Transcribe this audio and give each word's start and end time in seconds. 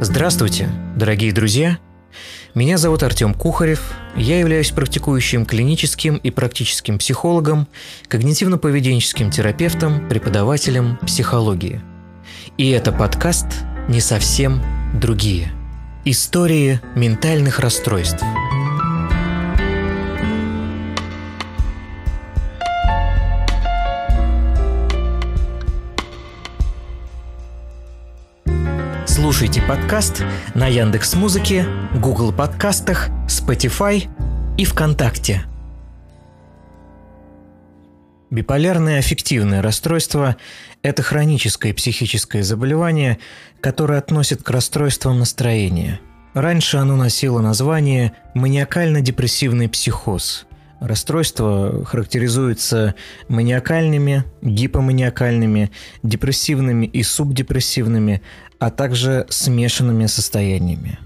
Здравствуйте, 0.00 0.68
дорогие 0.94 1.32
друзья! 1.32 1.78
Меня 2.54 2.78
зовут 2.78 3.02
Артем 3.02 3.34
Кухарев, 3.34 3.94
я 4.14 4.38
являюсь 4.38 4.70
практикующим 4.70 5.44
клиническим 5.44 6.18
и 6.18 6.30
практическим 6.30 6.98
психологом, 6.98 7.66
когнитивно-поведенческим 8.08 9.32
терапевтом, 9.32 10.08
преподавателем 10.08 10.98
психологии. 10.98 11.80
И 12.56 12.70
это 12.70 12.92
подкаст 12.92 13.46
«Не 13.88 14.00
совсем 14.00 14.62
другие». 14.94 15.50
Истории 16.04 16.80
ментальных 16.94 17.58
расстройств– 17.58 18.22
Слушайте 29.38 29.62
подкаст 29.62 30.24
на 30.56 30.66
Яндекс 30.66 31.14
Музыке, 31.14 31.64
Google 31.94 32.32
подкастах, 32.32 33.08
Spotify 33.28 34.08
и 34.56 34.64
ВКонтакте. 34.64 35.44
Биполярное 38.30 38.98
аффективное 38.98 39.62
расстройство– 39.62 40.34
это 40.82 41.04
хроническое 41.04 41.72
психическое 41.72 42.42
заболевание, 42.42 43.20
которое 43.60 44.00
относит 44.00 44.42
к 44.42 44.50
расстройствам 44.50 45.20
настроения. 45.20 46.00
Раньше 46.34 46.78
оно 46.78 46.96
носило 46.96 47.40
название 47.40 48.14
маниакально-депрессивный 48.34 49.68
психоз– 49.68 50.46
Расстройство 50.80 51.84
характеризуется 51.84 52.94
маниакальными, 53.26 54.24
гипоманиакальными, 54.42 55.72
депрессивными 56.04 56.86
и 56.86 57.02
субдепрессивными, 57.02 58.22
а 58.58 58.70
также 58.70 59.26
смешанными 59.28 60.06
состояниями. 60.06 60.98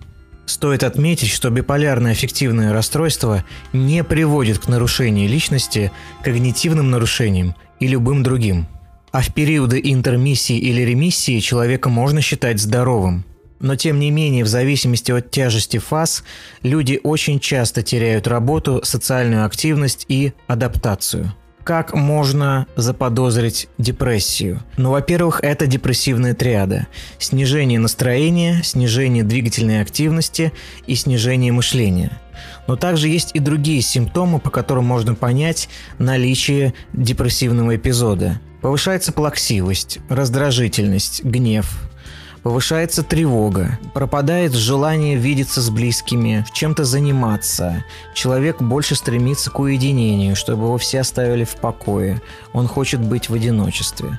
Стоит 0.46 0.82
отметить, 0.82 1.30
что 1.30 1.50
биполярное 1.50 2.12
аффективное 2.12 2.72
расстройство 2.72 3.44
не 3.72 4.02
приводит 4.04 4.58
к 4.58 4.68
нарушению 4.68 5.28
личности, 5.28 5.92
когнитивным 6.24 6.90
нарушениям 6.90 7.54
и 7.80 7.86
любым 7.86 8.22
другим. 8.22 8.66
А 9.12 9.22
в 9.22 9.32
периоды 9.32 9.80
интермиссии 9.82 10.58
или 10.58 10.82
ремиссии 10.82 11.38
человека 11.40 11.88
можно 11.88 12.20
считать 12.20 12.60
здоровым– 12.60 13.24
но 13.62 13.76
тем 13.76 14.00
не 14.00 14.10
менее, 14.10 14.44
в 14.44 14.48
зависимости 14.48 15.12
от 15.12 15.30
тяжести 15.30 15.78
фаз, 15.78 16.24
люди 16.62 17.00
очень 17.02 17.38
часто 17.38 17.82
теряют 17.82 18.26
работу, 18.26 18.80
социальную 18.82 19.46
активность 19.46 20.04
и 20.08 20.32
адаптацию. 20.48 21.32
Как 21.64 21.94
можно 21.94 22.66
заподозрить 22.74 23.68
депрессию? 23.78 24.62
Ну, 24.76 24.90
во-первых, 24.90 25.40
это 25.42 25.68
депрессивная 25.68 26.34
триада. 26.34 26.88
Снижение 27.18 27.78
настроения, 27.78 28.62
снижение 28.64 29.22
двигательной 29.22 29.80
активности 29.80 30.52
и 30.88 30.96
снижение 30.96 31.52
мышления. 31.52 32.20
Но 32.66 32.74
также 32.74 33.08
есть 33.08 33.30
и 33.34 33.38
другие 33.38 33.80
симптомы, 33.80 34.40
по 34.40 34.50
которым 34.50 34.86
можно 34.86 35.14
понять 35.14 35.68
наличие 35.98 36.74
депрессивного 36.92 37.76
эпизода. 37.76 38.40
Повышается 38.60 39.12
плаксивость, 39.12 39.98
раздражительность, 40.08 41.22
гнев, 41.22 41.90
повышается 42.42 43.02
тревога, 43.02 43.78
пропадает 43.94 44.52
желание 44.52 45.16
видеться 45.16 45.60
с 45.60 45.70
близкими, 45.70 46.44
чем-то 46.52 46.84
заниматься. 46.84 47.84
Человек 48.14 48.60
больше 48.60 48.94
стремится 48.94 49.50
к 49.50 49.58
уединению, 49.60 50.36
чтобы 50.36 50.64
его 50.64 50.78
все 50.78 51.00
оставили 51.00 51.44
в 51.44 51.56
покое. 51.56 52.20
Он 52.52 52.66
хочет 52.66 53.00
быть 53.00 53.28
в 53.28 53.34
одиночестве 53.34 54.18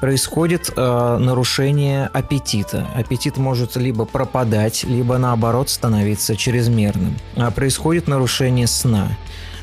происходит 0.00 0.72
э, 0.74 1.16
нарушение 1.20 2.06
аппетита. 2.06 2.86
Аппетит 2.94 3.36
может 3.36 3.76
либо 3.76 4.06
пропадать, 4.06 4.82
либо 4.84 5.18
наоборот 5.18 5.68
становиться 5.68 6.36
чрезмерным. 6.36 7.18
А 7.36 7.50
происходит 7.50 8.08
нарушение 8.08 8.66
сна. 8.66 9.08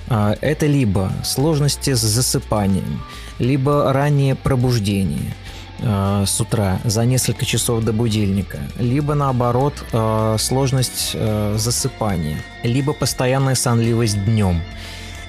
Э, 0.10 0.36
это 0.42 0.68
либо 0.68 1.12
сложности 1.26 1.96
с 1.96 2.02
засыпанием, 2.02 3.02
либо 3.40 3.92
раннее 3.92 4.36
пробуждение– 4.36 5.36
э, 5.80 6.24
с 6.26 6.42
утра 6.42 6.80
за 6.84 7.06
несколько 7.06 7.46
часов 7.46 7.84
до 7.84 7.94
будильника, 7.94 8.60
либо 8.80 9.16
наоборот 9.16 9.74
э, 9.92 10.36
сложность 10.40 11.12
э, 11.14 11.56
засыпания, 11.58 12.38
либо 12.64 12.94
постоянная 12.94 13.56
сонливость 13.56 14.24
днем, 14.26 14.62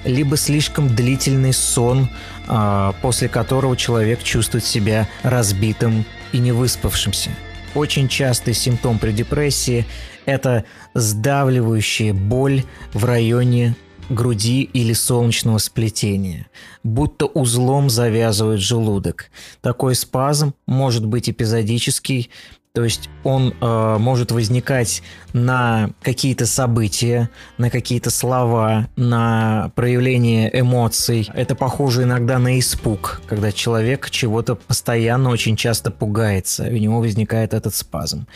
либо 0.05 0.37
слишком 0.37 0.93
длительный 0.95 1.53
сон, 1.53 2.09
э, 2.47 2.93
после 3.01 3.29
которого 3.29 3.75
человек 3.75 4.23
чувствует 4.23 4.65
себя 4.65 5.07
разбитым 5.23 6.05
и 6.31 6.39
невыспавшимся. 6.39 7.31
Очень 7.75 8.07
частый 8.07 8.53
симптом 8.53 8.97
при 8.99 9.11
депрессии– 9.11 9.85
это 10.25 10.65
сдавливающая 10.93 12.13
боль 12.13 12.63
в 12.93 13.05
районе 13.05 13.75
груди 14.09 14.63
или 14.63 14.93
солнечного 14.93 15.57
сплетения, 15.57 16.47
будто 16.83 17.25
узлом 17.25 17.89
завязывают 17.89 18.61
желудок. 18.61 19.29
Такой 19.61 19.95
спазм 19.95 20.53
может 20.65 21.05
быть 21.05 21.29
эпизодический, 21.29 22.29
то 22.73 22.83
есть 22.83 23.09
он 23.23 23.53
э, 23.59 23.97
может 23.99 24.31
возникать 24.31 25.01
на 25.33 25.89
какие-то 26.01 26.45
события, 26.45 27.29
на 27.57 27.69
какие-то 27.69 28.11
слова, 28.11 28.87
на 28.95 29.71
проявление 29.75 30.49
эмоций. 30.57 31.29
Это 31.33 31.55
похоже 31.55 32.03
иногда 32.03 32.37
на 32.37 32.59
испуг, 32.59 33.21
когда 33.27 33.51
человек 33.51 34.09
чего-то 34.11 34.55
постоянно 34.55 35.29
очень 35.29 35.55
часто 35.55 35.89
пугается, 35.89 36.63
у 36.63 36.77
него 36.77 36.99
возникает 36.99 37.53
этот 37.53 37.73
спазм. 37.73 38.27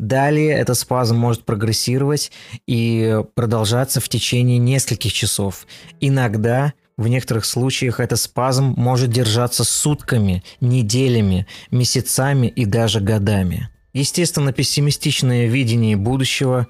Далее 0.00 0.52
этот 0.52 0.78
спазм 0.78 1.16
может 1.16 1.44
прогрессировать 1.44 2.32
и 2.66 3.20
продолжаться 3.34 4.00
в 4.00 4.08
течение 4.08 4.56
нескольких 4.56 5.12
часов. 5.12 5.66
Иногда 6.00 6.72
в 6.96 7.06
некоторых 7.06 7.44
случаях 7.44 8.00
этот 8.00 8.18
спазм 8.18 8.72
может 8.78 9.10
держаться 9.10 9.62
сутками, 9.62 10.42
неделями, 10.62 11.46
месяцами 11.70 12.46
и 12.46 12.64
даже 12.64 13.00
годами. 13.00 13.68
Естественно, 13.92 14.54
пессимистичное 14.54 15.48
видение 15.48 15.98
будущего, 15.98 16.66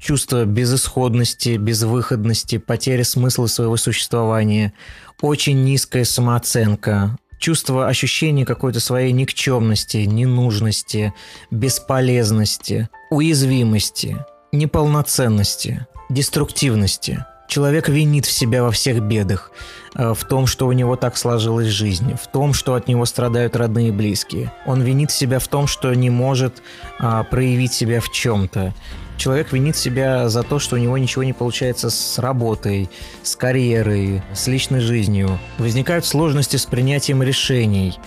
чувство 0.00 0.44
безысходности, 0.44 1.56
безвыходности, 1.56 2.58
потеря 2.58 3.02
смысла 3.02 3.48
своего 3.48 3.76
существования, 3.76 4.72
очень 5.20 5.64
низкая 5.64 6.04
самооценка, 6.04 7.18
чувство 7.42 7.88
ощущения 7.88 8.46
какой-то 8.46 8.78
своей 8.78 9.10
никчемности, 9.12 9.98
ненужности, 9.98 11.12
бесполезности, 11.50 12.88
уязвимости, 13.10 14.24
неполноценности, 14.52 15.86
деструктивности. 16.08 17.26
Человек 17.48 17.88
винит 17.88 18.26
в 18.26 18.30
себя 18.30 18.62
во 18.62 18.70
всех 18.70 19.00
бедах, 19.00 19.50
э, 19.96 20.14
в 20.14 20.24
том, 20.24 20.46
что 20.46 20.68
у 20.68 20.72
него 20.72 20.94
так 20.94 21.16
сложилась 21.16 21.66
жизнь, 21.66 22.14
в 22.14 22.30
том, 22.30 22.54
что 22.54 22.74
от 22.74 22.86
него 22.86 23.04
страдают 23.06 23.56
родные 23.56 23.88
и 23.88 23.90
близкие. 23.90 24.52
Он 24.64 24.80
винит 24.80 25.10
себя 25.10 25.40
в 25.40 25.48
том, 25.48 25.66
что 25.66 25.92
не 25.92 26.10
может 26.10 26.62
а, 27.00 27.24
проявить 27.24 27.72
себя 27.72 28.00
в 28.00 28.10
чем-то, 28.10 28.72
человек 29.22 29.52
винит 29.52 29.76
себя 29.76 30.28
за 30.28 30.42
то, 30.42 30.58
что 30.58 30.74
у 30.74 30.78
него 30.80 30.98
ничего 30.98 31.22
не 31.22 31.32
получается 31.32 31.90
с 31.90 32.18
работой, 32.18 32.90
с 33.22 33.36
карьерой, 33.36 34.20
с 34.34 34.48
личной 34.48 34.80
жизнью. 34.80 35.38
Возникают 35.58 36.04
сложности 36.04 36.56
с 36.56 36.66
принятием 36.66 37.22
решений. 37.22 38.00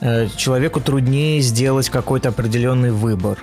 Э, 0.00 0.28
человеку 0.34 0.80
труднее 0.80 1.42
сделать 1.42 1.90
какой-то 1.90 2.30
определенный 2.30 2.90
выбор. 2.90 3.38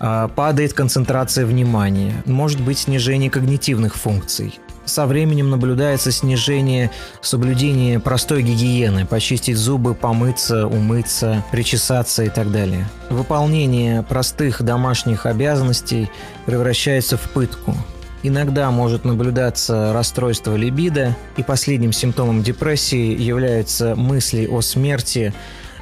А, 0.00 0.26
падает 0.26 0.72
концентрация 0.72 1.46
внимания. 1.46 2.24
Может 2.26 2.60
быть 2.60 2.78
снижение 2.78 3.30
когнитивных 3.30 3.94
функций 3.94 4.58
со 4.84 5.06
временем 5.06 5.50
наблюдается 5.50 6.12
снижение 6.12 6.90
соблюдения 7.20 7.98
простой 8.00 8.42
гигиены, 8.42 9.06
почистить 9.06 9.56
зубы, 9.56 9.94
помыться, 9.94 10.66
умыться, 10.66 11.44
причесаться 11.50 12.24
и 12.24 12.28
так 12.28 12.50
далее. 12.50 12.88
Выполнение 13.10 14.02
простых 14.02 14.62
домашних 14.62 15.26
обязанностей 15.26 16.10
превращается 16.46 17.16
в 17.16 17.30
пытку. 17.30 17.74
Иногда 18.22 18.70
может 18.70 19.04
наблюдаться 19.04 19.92
расстройство 19.92 20.56
либидо, 20.56 21.14
и 21.36 21.42
последним 21.42 21.92
симптомом 21.92 22.42
депрессии 22.42 23.20
являются 23.20 23.94
мысли 23.96 24.46
о 24.46 24.62
смерти, 24.62 25.34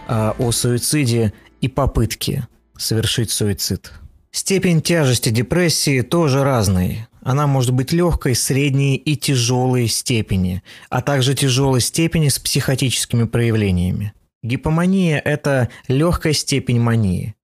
а, 0.09 0.35
о 0.39 0.51
суициде 0.51 1.33
и 1.61 1.69
попытки 1.69 2.45
совершить 2.77 3.31
суицид. 3.31 3.93
Степень 4.33 4.83
тяжести 4.83 5.29
депрессии 5.29 6.01
тоже 6.01 6.43
разный. 6.43 7.07
Она 7.23 7.47
может 7.47 7.73
быть 7.73 7.93
легкой, 7.93 8.35
средней 8.35 8.97
и 8.97 9.17
тяжелой 9.17 9.87
степени, 9.87 10.63
а 10.91 11.03
также 11.03 11.35
тяжелой 11.35 11.81
степени 11.81 12.29
с 12.29 12.39
психотическими 12.39 13.25
проявлениями. 13.25 14.13
Гипомания– 14.43 15.21
это 15.25 15.69
легкая 15.87 16.33
степень 16.33 16.81
мании. 16.81 17.37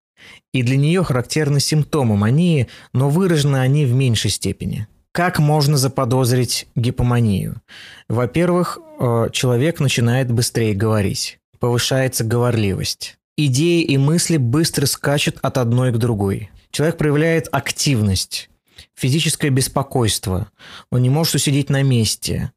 И 0.53 0.63
для 0.63 0.77
нее 0.77 1.05
характерны 1.05 1.61
симптомы 1.61 2.17
мании, 2.17 2.67
но 2.93 3.09
выражены 3.09 3.59
они 3.59 3.85
в 3.85 3.93
меньшей 3.93 4.31
степени. 4.31 4.89
Как 5.13 5.39
можно 5.39 5.77
заподозрить 5.77 6.67
гипоманию? 6.75 7.63
Во-первых, 8.09 8.79
э, 9.01 9.29
человек 9.33 9.79
начинает 9.79 10.31
быстрее 10.31 10.75
говорить, 10.75 11.39
повышается 11.61 12.25
говорливость. 12.25 13.17
Идеи 13.37 13.83
и 13.83 13.97
мысли 13.97 14.37
быстро 14.37 14.87
скачут 14.87 15.39
от 15.43 15.59
одной 15.59 15.93
к 15.93 15.97
другой. 15.97 16.51
Человек 16.73 16.99
проявляет 16.99 17.49
активность, 17.53 18.51
физическое 18.99 19.51
беспокойство. 19.51 20.49
Он 20.91 21.03
не 21.03 21.11
может 21.11 21.37
усидеть 21.37 21.71
на 21.71 21.83
месте. 21.83 22.53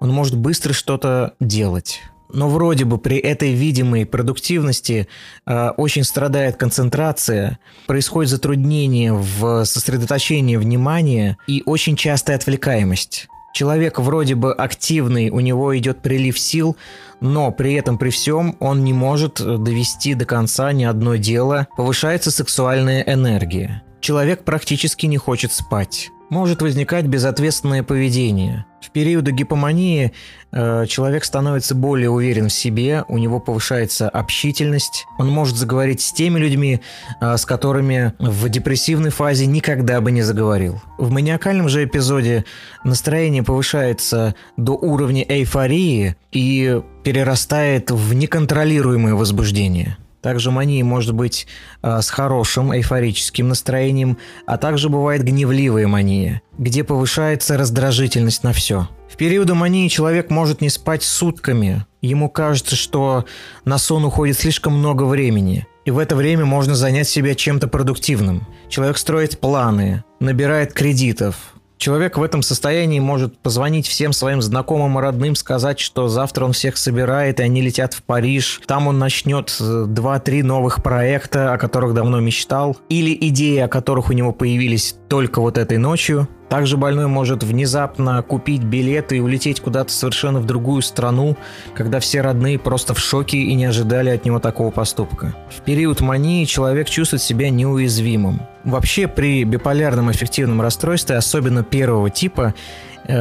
Он 0.00 0.10
может 0.10 0.36
быстро 0.36 0.72
что-то 0.72 1.34
делать. 1.40 2.00
Но 2.32 2.48
вроде 2.48 2.84
бы 2.84 2.98
при 2.98 3.16
этой 3.18 3.52
видимой 3.52 4.06
продуктивности 4.06 5.06
э, 5.46 5.68
очень 5.76 6.02
страдает 6.02 6.56
концентрация, 6.56 7.60
происходит 7.86 8.30
затруднение 8.30 9.12
в 9.12 9.64
сосредоточении 9.64 10.56
внимания 10.56 11.36
и 11.46 11.62
очень 11.64 11.94
частая 11.94 12.36
отвлекаемость. 12.36 13.28
Человек 13.54 14.00
вроде 14.00 14.34
бы 14.34 14.52
активный, 14.52 15.30
у 15.30 15.38
него 15.38 15.78
идет 15.78 16.02
прилив 16.02 16.36
сил, 16.36 16.76
но 17.20 17.52
при 17.52 17.74
этом 17.74 17.98
при 17.98 18.10
всем 18.10 18.56
он 18.58 18.82
не 18.82 18.92
может 18.92 19.34
довести 19.34 20.14
до 20.14 20.24
конца 20.24 20.72
ни 20.72 20.82
одно 20.82 21.14
дело, 21.14 21.68
повышается 21.76 22.32
сексуальная 22.32 23.02
энергия. 23.02 23.84
Человек 24.04 24.44
практически 24.44 25.06
не 25.06 25.16
хочет 25.16 25.50
спать 25.50 26.10
может 26.28 26.60
возникать 26.60 27.06
безответственное 27.06 27.82
поведение. 27.82 28.66
В 28.82 28.90
периоды 28.90 29.30
гипомании 29.30 30.12
э, 30.52 30.84
человек 30.86 31.24
становится 31.24 31.74
более 31.74 32.10
уверен 32.10 32.48
в 32.48 32.52
себе, 32.52 33.04
у 33.08 33.16
него 33.16 33.40
повышается 33.40 34.10
общительность, 34.10 35.06
он 35.18 35.28
может 35.28 35.56
заговорить 35.56 36.02
с 36.02 36.12
теми 36.12 36.38
людьми, 36.38 36.80
э, 37.20 37.36
с 37.38 37.46
которыми 37.46 38.12
в 38.18 38.50
депрессивной 38.50 39.10
фазе 39.10 39.46
никогда 39.46 40.02
бы 40.02 40.10
не 40.10 40.20
заговорил. 40.20 40.82
В 40.98 41.10
маниакальном 41.10 41.70
же 41.70 41.84
эпизоде 41.84 42.44
настроение 42.84 43.42
повышается 43.42 44.34
до 44.58 44.72
уровня 44.72 45.24
эйфории 45.26 46.16
и 46.30 46.82
перерастает 47.04 47.90
в 47.90 48.12
неконтролируемое 48.12 49.14
возбуждение. 49.14 49.96
Также 50.24 50.50
мания 50.50 50.82
может 50.82 51.12
быть 51.12 51.46
э, 51.82 52.00
с 52.00 52.08
хорошим 52.08 52.72
эйфорическим 52.72 53.46
настроением, 53.46 54.16
а 54.46 54.56
также 54.56 54.88
бывает 54.88 55.22
гневливая 55.22 55.86
мания, 55.86 56.40
где 56.56 56.82
повышается 56.82 57.58
раздражительность 57.58 58.42
на 58.42 58.54
все. 58.54 58.88
В 59.06 59.18
периоды 59.18 59.52
мании 59.52 59.86
человек 59.88 60.30
может 60.30 60.62
не 60.62 60.70
спать 60.70 61.02
сутками. 61.02 61.84
Ему 62.00 62.30
кажется, 62.30 62.74
что 62.74 63.26
на 63.66 63.76
сон 63.76 64.06
уходит 64.06 64.38
слишком 64.38 64.78
много 64.78 65.02
времени. 65.02 65.66
И 65.84 65.90
в 65.90 65.98
это 65.98 66.16
время 66.16 66.46
можно 66.46 66.74
занять 66.74 67.06
себя 67.06 67.34
чем-то 67.34 67.68
продуктивным. 67.68 68.46
Человек 68.70 68.96
строит 68.96 69.38
планы, 69.38 70.04
набирает 70.20 70.72
кредитов, 70.72 71.53
Человек 71.76 72.16
в 72.16 72.22
этом 72.22 72.42
состоянии 72.42 73.00
может 73.00 73.36
позвонить 73.38 73.86
всем 73.86 74.12
своим 74.12 74.40
знакомым 74.40 74.98
и 74.98 75.02
родным, 75.02 75.34
сказать, 75.34 75.80
что 75.80 76.08
завтра 76.08 76.44
он 76.44 76.52
всех 76.52 76.76
собирает, 76.76 77.40
и 77.40 77.42
они 77.42 77.60
летят 77.60 77.94
в 77.94 78.02
Париж. 78.02 78.60
Там 78.66 78.86
он 78.86 78.98
начнет 78.98 79.48
2-3 79.48 80.42
новых 80.42 80.82
проекта, 80.82 81.52
о 81.52 81.58
которых 81.58 81.94
давно 81.94 82.20
мечтал, 82.20 82.76
или 82.88 83.16
идеи, 83.28 83.58
о 83.58 83.68
которых 83.68 84.10
у 84.10 84.12
него 84.12 84.32
появились 84.32 84.96
только 85.08 85.40
вот 85.40 85.58
этой 85.58 85.78
ночью. 85.78 86.28
Также 86.54 86.76
больной 86.76 87.08
может 87.08 87.42
внезапно 87.42 88.22
купить 88.22 88.62
билеты 88.62 89.16
и 89.16 89.20
улететь 89.20 89.58
куда-то 89.58 89.92
совершенно 89.92 90.38
в 90.38 90.46
другую 90.46 90.82
страну, 90.82 91.36
когда 91.74 91.98
все 91.98 92.20
родные 92.20 92.60
просто 92.60 92.94
в 92.94 93.00
шоке 93.00 93.38
и 93.38 93.54
не 93.54 93.64
ожидали 93.64 94.10
от 94.10 94.24
него 94.24 94.38
такого 94.38 94.70
поступка. 94.70 95.34
В 95.50 95.62
период 95.62 96.00
мании 96.00 96.44
человек 96.44 96.88
чувствует 96.88 97.22
себя 97.22 97.50
неуязвимым. 97.50 98.40
Вообще 98.62 99.08
при 99.08 99.42
биполярном 99.42 100.10
аффективном 100.10 100.62
расстройстве, 100.62 101.16
особенно 101.16 101.64
первого 101.64 102.08
типа, 102.08 102.54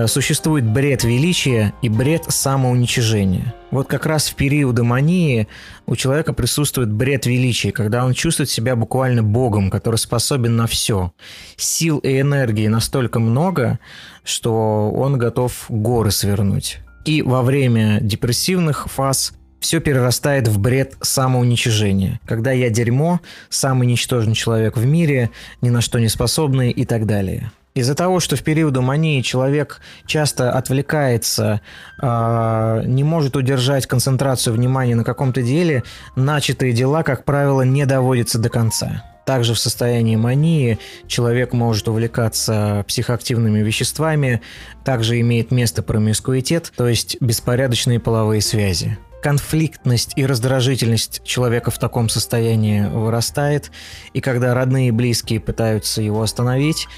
существует 0.07 0.65
бред 0.65 1.03
величия 1.03 1.73
и 1.81 1.89
бред 1.89 2.25
самоуничижения. 2.27 3.53
Вот 3.71 3.87
как 3.87 4.05
раз 4.05 4.29
в 4.29 4.35
периоды 4.35 4.83
мании 4.83 5.47
у 5.85 5.95
человека 5.95 6.33
присутствует 6.33 6.91
бред 6.91 7.25
величия, 7.25 7.71
когда 7.71 8.05
он 8.05 8.13
чувствует 8.13 8.49
себя 8.49 8.75
буквально 8.75 9.23
богом, 9.23 9.69
который 9.69 9.95
способен 9.95 10.55
на 10.55 10.67
все. 10.67 11.11
Сил 11.57 11.97
и 11.99 12.19
энергии 12.19 12.67
настолько 12.67 13.19
много, 13.19 13.79
что 14.23 14.91
он 14.91 15.17
готов 15.17 15.65
горы 15.69 16.11
свернуть. 16.11 16.79
И 17.05 17.21
во 17.21 17.41
время 17.41 17.99
депрессивных 18.01 18.87
фаз 18.89 19.33
все 19.59 19.79
перерастает 19.79 20.47
в 20.47 20.59
бред 20.59 20.95
самоуничижения. 21.01 22.19
Когда 22.25 22.51
я 22.51 22.69
дерьмо, 22.69 23.21
самый 23.49 23.87
ничтожный 23.87 24.35
человек 24.35 24.77
в 24.77 24.85
мире, 24.85 25.31
ни 25.61 25.69
на 25.69 25.81
что 25.81 25.99
не 25.99 26.09
способный 26.09 26.69
и 26.71 26.85
так 26.85 27.05
далее. 27.05 27.51
Из-за 27.75 27.95
того, 27.95 28.19
что 28.19 28.35
в 28.35 28.43
периоды 28.43 28.81
мании 28.81 29.21
человек 29.21 29.81
часто 30.05 30.51
отвлекается, 30.51 31.61
э, 31.99 32.83
не 32.85 33.03
может 33.03 33.35
удержать 33.35 33.87
концентрацию 33.87 34.53
внимания 34.53 34.95
на 34.95 35.03
каком-то 35.03 35.41
деле, 35.41 35.83
начатые 36.15 36.73
дела, 36.73 37.01
как 37.01 37.25
правило, 37.25 37.63
не 37.63 37.87
доводятся 37.87 38.37
до 38.37 38.49
конца. 38.49 39.03
Также 39.25 39.55
в 39.55 39.59
состоянии 39.59 40.17
мании 40.17 40.77
человек 41.07 41.53
может 41.53 41.87
увлекаться 41.87 42.85
психоактивными 42.87 43.59
веществами, 43.59 44.41
также 44.83 45.19
имеет 45.21 45.49
место 45.49 45.81
промискуитет, 45.81 46.71
то 46.75 46.87
есть 46.87 47.17
беспорядочные 47.21 47.99
половые 47.99 48.41
связи 48.41 48.99
конфликтность 49.23 50.11
и 50.17 50.25
раздражительность 50.25 51.23
человека 51.23 51.71
в 51.71 51.79
таком 51.79 52.09
состоянии 52.09 52.81
вырастает, 52.81 53.71
и 54.11 54.19
когда 54.19 54.53
родные 54.53 54.89
и 54.89 54.91
близкие 54.91 55.39
пытаются 55.39 56.01
его 56.01 56.21
остановить, 56.21 56.89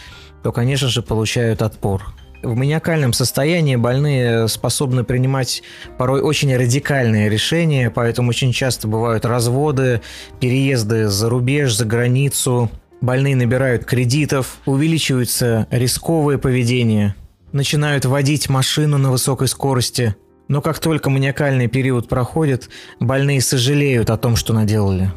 то, 0.45 0.51
конечно 0.51 0.89
же, 0.89 1.01
получают 1.01 1.63
отпор. 1.63 2.13
В 2.44 2.56
маниакальном 2.56 3.13
состоянии 3.13 3.77
больные 3.77 4.47
способны 4.47 5.03
принимать 5.03 5.63
порой 5.97 6.21
очень 6.21 6.56
радикальные 6.56 7.30
решения, 7.30 7.89
поэтому 7.89 8.30
очень 8.30 8.51
часто 8.51 8.88
бывают 8.88 9.25
разводы, 9.25 10.01
переезды 10.39 11.07
за 11.07 11.30
рубеж, 11.30 11.75
за 11.75 11.86
границу. 11.86 12.69
Больные 13.01 13.36
набирают 13.36 13.86
кредитов, 13.86 14.59
увеличивается 14.68 15.65
рисковое 15.71 16.38
поведение, 16.38 17.15
начинают 17.51 18.06
водить 18.06 18.47
машину 18.47 19.00
на 19.00 19.09
высокой 19.09 19.47
скорости. 19.47 20.15
Но 20.47 20.62
как 20.62 20.77
только 20.77 21.09
маниакальный 21.09 21.68
период 21.68 22.07
проходит, 22.07 22.69
больные 23.00 23.42
сожалеют 23.42 24.12
о 24.12 24.18
том, 24.18 24.36
что 24.36 24.53
наделали. 24.53 25.12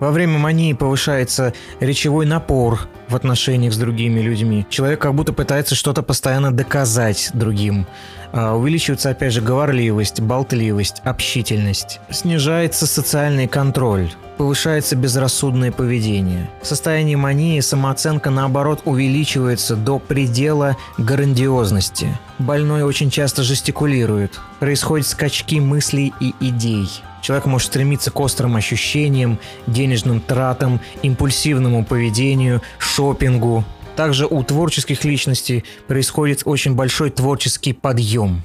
Во 0.00 0.10
время 0.10 0.38
мании 0.38 0.74
повышается 0.74 1.54
речевой 1.80 2.26
напор 2.26 2.80
в 3.08 3.16
отношениях 3.16 3.72
с 3.72 3.78
другими 3.78 4.20
людьми. 4.20 4.66
Человек 4.68 5.00
как 5.00 5.14
будто 5.14 5.32
пытается 5.32 5.74
что-то 5.74 6.02
постоянно 6.02 6.52
доказать 6.52 7.30
другим. 7.32 7.86
А, 8.32 8.54
увеличивается, 8.54 9.10
опять 9.10 9.32
же, 9.32 9.40
говорливость, 9.40 10.20
болтливость, 10.20 11.00
общительность. 11.04 12.00
Снижается 12.10 12.86
социальный 12.86 13.48
контроль. 13.48 14.10
Повышается 14.36 14.96
безрассудное 14.96 15.72
поведение. 15.72 16.50
В 16.60 16.66
состоянии 16.66 17.14
мании 17.14 17.58
самооценка, 17.60 18.28
наоборот, 18.28 18.82
увеличивается 18.84 19.76
до 19.76 19.98
предела 19.98 20.76
грандиозности. 20.98 22.08
Больной 22.38 22.82
очень 22.82 23.10
часто 23.10 23.42
жестикулирует. 23.42 24.38
Происходят 24.60 25.06
скачки 25.06 25.58
мыслей 25.58 26.12
и 26.20 26.34
идей. 26.40 26.86
Человек 27.26 27.46
может 27.46 27.66
стремиться 27.66 28.12
к 28.12 28.20
острым 28.20 28.54
ощущениям, 28.54 29.40
денежным 29.66 30.20
тратам, 30.20 30.80
импульсивному 31.02 31.84
поведению, 31.84 32.62
шопингу. 32.78 33.64
Также 33.96 34.26
у 34.26 34.44
творческих 34.44 35.02
личностей 35.02 35.64
происходит 35.88 36.42
очень 36.44 36.76
большой 36.76 37.10
творческий 37.10 37.72
подъем. 37.72 38.42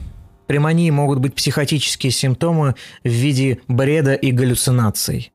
При 0.48 0.58
мании 0.58 0.90
могут 0.90 1.20
быть 1.20 1.36
психотические 1.36 2.12
симптомы 2.12 2.74
в 3.04 3.10
виде 3.10 3.62
бреда 3.68 4.16
и 4.16 4.32
галлюцинаций. 4.32 5.32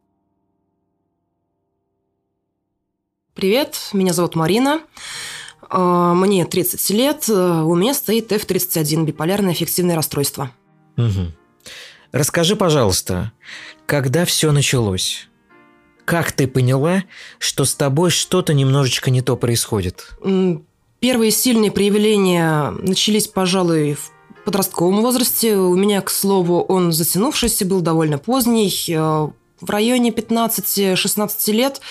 Привет, 3.34 3.90
меня 3.92 4.12
зовут 4.12 4.34
Марина. 4.34 4.80
А, 5.70 6.14
мне 6.14 6.46
30 6.46 6.90
лет, 6.90 7.28
у 7.28 7.76
меня 7.76 7.94
стоит 7.94 8.32
F31, 8.32 9.04
биполярное 9.04 9.52
эффективное 9.52 9.94
расстройство. 9.94 10.50
Угу. 10.96 11.30
Расскажи, 12.16 12.56
пожалуйста, 12.56 13.32
когда 13.84 14.24
все 14.24 14.50
началось? 14.50 15.28
Как 16.06 16.32
ты 16.32 16.46
поняла, 16.46 17.04
что 17.38 17.66
с 17.66 17.74
тобой 17.74 18.08
что-то 18.08 18.54
немножечко 18.54 19.10
не 19.10 19.20
то 19.20 19.36
происходит? 19.36 20.16
Первые 20.98 21.30
сильные 21.30 21.70
проявления 21.70 22.70
начались, 22.70 23.26
пожалуй, 23.26 23.96
в 23.96 24.12
подростковом 24.46 25.02
возрасте. 25.02 25.56
У 25.58 25.76
меня, 25.76 26.00
к 26.00 26.08
слову, 26.08 26.62
он 26.62 26.90
затянувшийся, 26.90 27.66
был 27.66 27.82
довольно 27.82 28.16
поздний. 28.16 28.72
Э, 28.88 29.28
в 29.60 29.70
районе 29.70 30.08
15-16 30.08 31.52
лет 31.52 31.82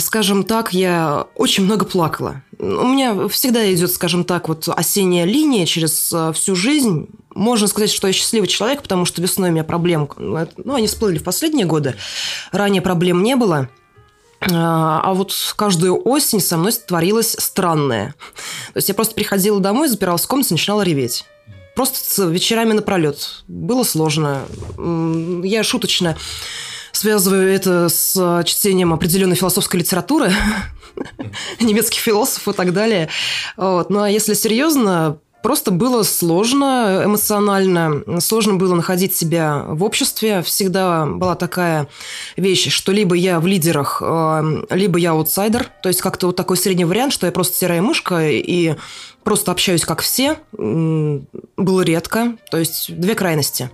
Скажем 0.00 0.42
так, 0.42 0.72
я 0.72 1.26
очень 1.36 1.64
много 1.64 1.84
плакала. 1.84 2.42
У 2.58 2.64
меня 2.64 3.28
всегда 3.28 3.72
идет, 3.72 3.92
скажем 3.92 4.24
так, 4.24 4.48
вот 4.48 4.68
осенняя 4.68 5.24
линия 5.24 5.64
через 5.64 6.12
э, 6.12 6.32
всю 6.34 6.56
жизнь. 6.56 7.08
Можно 7.34 7.68
сказать, 7.68 7.90
что 7.90 8.08
я 8.08 8.12
счастливый 8.12 8.48
человек, 8.48 8.82
потому 8.82 9.04
что 9.04 9.22
весной 9.22 9.50
у 9.50 9.52
меня 9.52 9.62
проблем... 9.62 10.10
Ну, 10.18 10.74
они 10.74 10.88
всплыли 10.88 11.18
в 11.18 11.22
последние 11.22 11.66
годы. 11.66 11.94
Ранее 12.50 12.82
проблем 12.82 13.22
не 13.22 13.36
было. 13.36 13.68
А 14.40 15.12
вот 15.14 15.32
каждую 15.56 16.00
осень 16.06 16.40
со 16.40 16.56
мной 16.56 16.72
творилось 16.72 17.36
странное. 17.38 18.14
То 18.72 18.78
есть 18.78 18.88
я 18.88 18.94
просто 18.94 19.14
приходила 19.14 19.60
домой, 19.60 19.88
запиралась 19.88 20.24
в 20.24 20.28
комнате 20.28 20.50
и 20.50 20.54
начинала 20.54 20.82
реветь. 20.82 21.24
Просто 21.76 22.24
вечерами 22.24 22.72
напролет. 22.72 23.44
Было 23.46 23.84
сложно. 23.84 24.42
Я 25.44 25.62
шуточно 25.62 26.16
связываю 27.00 27.50
это 27.50 27.88
с 27.88 28.42
чтением 28.44 28.92
определенной 28.92 29.34
философской 29.34 29.80
литературы, 29.80 30.30
немецких 31.60 32.00
философов 32.00 32.54
и 32.54 32.56
так 32.56 32.74
далее. 32.74 33.08
Вот. 33.56 33.88
Ну 33.88 34.02
а 34.02 34.10
если 34.10 34.34
серьезно, 34.34 35.18
Просто 35.42 35.70
было 35.70 36.02
сложно 36.02 37.00
эмоционально, 37.06 38.20
сложно 38.20 38.56
было 38.56 38.74
находить 38.74 39.16
себя 39.16 39.64
в 39.68 39.82
обществе. 39.82 40.42
Всегда 40.42 41.06
была 41.06 41.34
такая 41.34 41.88
вещь, 42.36 42.70
что 42.70 42.92
либо 42.92 43.14
я 43.14 43.40
в 43.40 43.46
лидерах, 43.46 44.02
э, 44.04 44.64
либо 44.68 44.98
я 44.98 45.12
аутсайдер. 45.12 45.68
То 45.82 45.88
есть 45.88 46.02
как-то 46.02 46.26
вот 46.26 46.36
такой 46.36 46.58
средний 46.58 46.84
вариант, 46.84 47.14
что 47.14 47.24
я 47.24 47.32
просто 47.32 47.56
серая 47.56 47.80
мышка 47.80 48.28
и 48.28 48.74
просто 49.24 49.50
общаюсь 49.50 49.86
как 49.86 50.02
все. 50.02 50.36
Было 50.52 51.80
редко. 51.80 52.36
То 52.50 52.58
есть 52.58 52.94
две 52.94 53.14
крайности. 53.14 53.70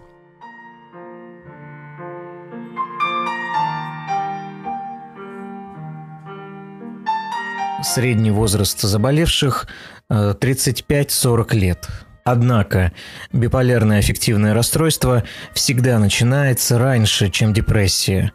Средний 7.86 8.32
возраст 8.32 8.80
заболевших 8.80 9.68
35-40 10.10 11.54
лет. 11.56 11.88
Однако 12.24 12.92
биполярное 13.32 14.00
аффективное 14.00 14.54
расстройство 14.54 15.22
всегда 15.54 15.98
начинается 16.00 16.78
раньше, 16.78 17.30
чем 17.30 17.54
депрессия, 17.54 18.32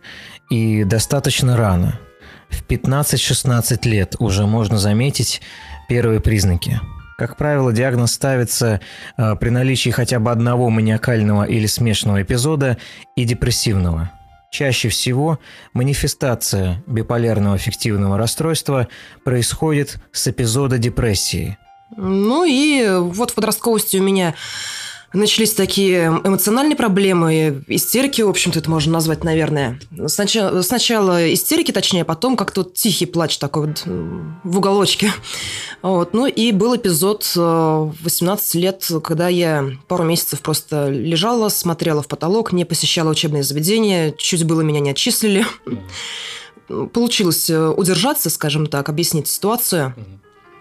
и 0.50 0.86
достаточно 0.86 1.58
рано. 1.58 2.00
В 2.50 2.66
15-16 2.66 3.88
лет 3.88 4.16
уже 4.20 4.48
можно 4.48 4.78
заметить 4.78 5.42
первые 5.90 6.22
признаки. 6.22 6.80
Как 7.18 7.36
правило, 7.36 7.74
диагноз 7.74 8.14
ставится 8.14 8.80
э, 9.18 9.36
при 9.36 9.50
наличии 9.50 9.90
хотя 9.90 10.20
бы 10.20 10.32
одного 10.32 10.70
маниакального 10.70 11.44
или 11.44 11.68
смешанного 11.68 12.24
эпизода 12.24 12.78
и 13.16 13.26
депрессивного– 13.26 14.12
Чаще 14.52 14.90
всего 14.90 15.40
манифестация 15.72 16.84
биполярного 16.86 17.56
аффективного 17.56 18.18
расстройства 18.18 18.90
происходит 19.24 19.98
с 20.12 20.28
эпизода 20.28 20.78
депрессии. 20.78 21.58
Ну 21.96 22.44
и 22.44 22.86
вот 23.00 23.32
в 23.32 23.36
подростковости 23.36 23.96
у 23.96 24.04
меня 24.04 24.36
начались 25.14 25.54
такие 25.54 26.08
эмоциональные 26.24 26.76
проблемы, 26.76 27.64
истерики, 27.68 28.22
в 28.22 28.30
общем-то, 28.30 28.60
это 28.60 28.70
можно 28.70 28.94
назвать, 28.94 29.24
наверное. 29.24 29.80
Сначала, 30.08 30.62
сначала 30.62 31.34
истерики, 31.34 31.72
точнее, 31.72 32.06
потом 32.06 32.38
как-то 32.38 32.62
вот 32.62 32.74
тихий 32.74 33.06
плач 33.06 33.38
такой 33.38 33.68
вот 33.68 33.84
в 33.86 34.58
уголочке. 34.58 35.12
Вот. 35.82 36.14
Ну 36.14 36.28
и 36.28 36.52
был 36.52 36.76
эпизод 36.76 37.32
18 37.36 38.56
э, 38.56 38.60
лет, 38.60 38.92
когда 39.04 39.30
я 39.30 39.66
пару 39.88 40.04
месяцев 40.04 40.40
просто 40.42 40.90
лежала, 40.90 41.50
смотрела 41.50 42.04
в 42.04 42.08
потолок, 42.08 42.54
не 42.54 42.66
посещала 42.66 43.10
учебные 43.10 43.42
заведения, 43.42 44.12
чуть 44.12 44.46
было 44.46 44.62
меня 44.62 44.80
не 44.80 44.92
отчислили. 44.92 45.44
Получилось 46.68 47.50
э, 47.50 47.68
удержаться, 47.68 48.30
скажем 48.30 48.68
так, 48.68 48.90
объяснить 48.90 49.28
ситуацию. 49.28 49.96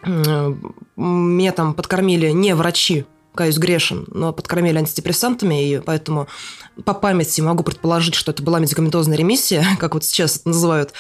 Э, 0.05 0.55
меня 0.97 1.53
там 1.53 1.75
подкормили 1.75 2.31
не 2.31 2.55
врачи, 2.55 3.05
каюсь 3.35 3.59
грешен, 3.59 4.07
но 4.09 4.33
подкормили 4.33 4.79
антидепрессантами, 4.79 5.69
и 5.69 5.81
поэтому 5.81 6.29
по 6.85 6.95
памяти 6.95 7.41
могу 7.41 7.63
предположить, 7.63 8.15
что 8.15 8.33
это 8.33 8.43
была 8.43 8.59
медикаментозная 8.59 9.17
ремиссия, 9.17 9.65
как 9.79 9.95
вот 9.95 10.05
сейчас 10.05 10.37
это 10.37 10.49
называют 10.49 10.93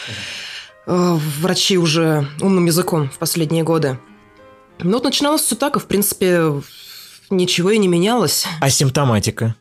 э, 0.86 1.18
врачи 1.40 1.78
уже 1.78 2.28
умным 2.40 2.66
языком 2.66 3.10
в 3.10 3.18
последние 3.18 3.64
годы. 3.64 3.98
Ну 4.82 4.92
вот 4.92 5.04
начиналось 5.04 5.42
все 5.42 5.56
так, 5.56 5.76
и 5.76 5.80
в 5.80 5.86
принципе 5.86 6.62
ничего 7.28 7.70
и 7.70 7.78
не 7.78 7.88
менялось. 7.88 8.46
А 8.60 8.70
симптоматика? 8.70 9.54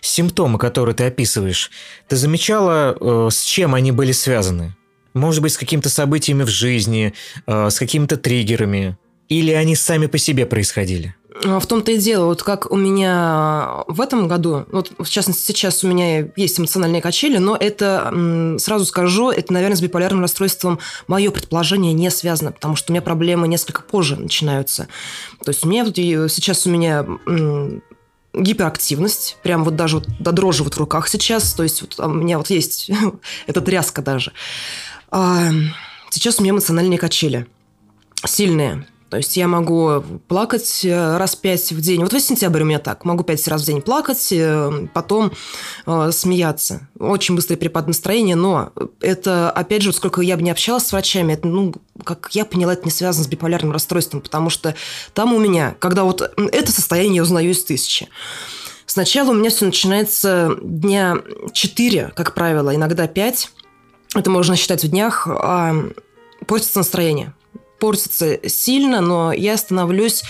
Симптомы, 0.00 0.58
которые 0.58 0.94
ты 0.94 1.04
описываешь, 1.04 1.70
ты 2.08 2.16
замечала, 2.16 2.96
э, 2.98 3.28
с 3.30 3.42
чем 3.42 3.74
они 3.74 3.92
были 3.92 4.12
связаны? 4.12 4.76
Может 5.14 5.42
быть, 5.42 5.52
с 5.52 5.58
какими-то 5.58 5.90
событиями 5.90 6.42
в 6.42 6.48
жизни, 6.48 7.14
э, 7.46 7.70
с 7.70 7.78
какими-то 7.78 8.16
триггерами? 8.16 8.96
Или 9.28 9.52
они 9.52 9.76
сами 9.76 10.06
по 10.06 10.18
себе 10.18 10.46
происходили? 10.46 11.14
А, 11.44 11.60
в 11.60 11.66
том-то 11.66 11.92
и 11.92 11.98
дело, 11.98 12.26
вот 12.26 12.42
как 12.42 12.70
у 12.70 12.76
меня 12.76 13.84
в 13.86 14.00
этом 14.00 14.28
году, 14.28 14.64
вот 14.70 14.92
в 14.98 15.08
частности 15.08 15.46
сейчас 15.46 15.82
у 15.84 15.88
меня 15.88 16.28
есть 16.36 16.58
эмоциональные 16.58 17.02
качели, 17.02 17.38
но 17.38 17.56
это, 17.56 18.56
сразу 18.58 18.84
скажу, 18.84 19.30
это, 19.30 19.52
наверное, 19.52 19.76
с 19.76 19.80
биполярным 19.80 20.22
расстройством 20.22 20.78
мое 21.06 21.30
предположение 21.30 21.92
не 21.92 22.10
связано, 22.10 22.52
потому 22.52 22.76
что 22.76 22.92
у 22.92 22.94
меня 22.94 23.02
проблемы 23.02 23.48
несколько 23.48 23.82
позже 23.82 24.16
начинаются. 24.16 24.88
То 25.44 25.50
есть 25.50 25.64
у 25.64 25.68
меня 25.68 25.84
вот 25.84 25.96
сейчас 25.96 26.66
у 26.66 26.70
меня 26.70 27.06
гиперактивность, 28.34 29.36
прям 29.42 29.64
вот 29.64 29.76
даже 29.76 29.98
вот 29.98 30.08
до 30.18 30.32
дрожи 30.32 30.64
вот 30.64 30.74
в 30.74 30.78
руках 30.78 31.08
сейчас, 31.08 31.52
то 31.52 31.62
есть 31.62 31.82
вот 31.82 31.98
у 31.98 32.08
меня 32.08 32.38
вот 32.38 32.50
есть 32.50 32.90
эта 33.46 33.60
тряска 33.60 34.02
даже. 34.02 34.32
А, 35.10 35.50
сейчас 36.10 36.38
у 36.38 36.42
меня 36.42 36.52
эмоциональные 36.52 36.98
качели 36.98 37.46
сильные. 38.24 38.86
То 39.12 39.18
есть 39.18 39.36
я 39.36 39.46
могу 39.46 40.02
плакать 40.26 40.86
э, 40.86 41.16
раз 41.18 41.36
пять 41.36 41.70
в 41.70 41.82
день. 41.82 42.00
Вот 42.00 42.14
весь 42.14 42.24
сентябрь 42.24 42.62
у 42.62 42.64
меня 42.64 42.78
так. 42.78 43.04
Могу 43.04 43.24
пять 43.24 43.46
раз 43.46 43.60
в 43.60 43.66
день 43.66 43.82
плакать, 43.82 44.28
э, 44.32 44.88
потом 44.94 45.32
э, 45.84 46.10
смеяться. 46.12 46.88
Очень 46.98 47.36
быстрый 47.36 47.56
перепад 47.56 47.88
настроения, 47.88 48.36
но 48.36 48.72
это, 49.02 49.50
опять 49.50 49.82
же, 49.82 49.90
вот 49.90 49.96
сколько 49.96 50.22
я 50.22 50.34
бы 50.38 50.42
не 50.42 50.50
общалась 50.50 50.86
с 50.86 50.92
врачами, 50.92 51.34
это, 51.34 51.46
ну, 51.46 51.74
как 52.04 52.30
я 52.32 52.46
поняла, 52.46 52.72
это 52.72 52.86
не 52.86 52.90
связано 52.90 53.24
с 53.24 53.28
биполярным 53.28 53.72
расстройством, 53.72 54.22
потому 54.22 54.48
что 54.48 54.74
там 55.12 55.34
у 55.34 55.38
меня, 55.38 55.76
когда 55.78 56.04
вот 56.04 56.22
это 56.50 56.72
состояние 56.72 57.16
я 57.16 57.22
узнаю 57.24 57.50
из 57.50 57.62
тысячи. 57.62 58.08
Сначала 58.86 59.32
у 59.32 59.34
меня 59.34 59.50
все 59.50 59.66
начинается 59.66 60.56
дня 60.62 61.18
4, 61.52 62.12
как 62.16 62.32
правило, 62.32 62.74
иногда 62.74 63.06
5. 63.06 63.50
Это 64.14 64.30
можно 64.30 64.56
считать 64.56 64.84
в 64.84 64.88
днях. 64.88 65.28
А 65.28 65.74
портится 66.46 66.78
настроение 66.78 67.34
портится 67.82 68.38
сильно, 68.48 69.00
но 69.00 69.32
я 69.32 69.56
становлюсь 69.56 70.22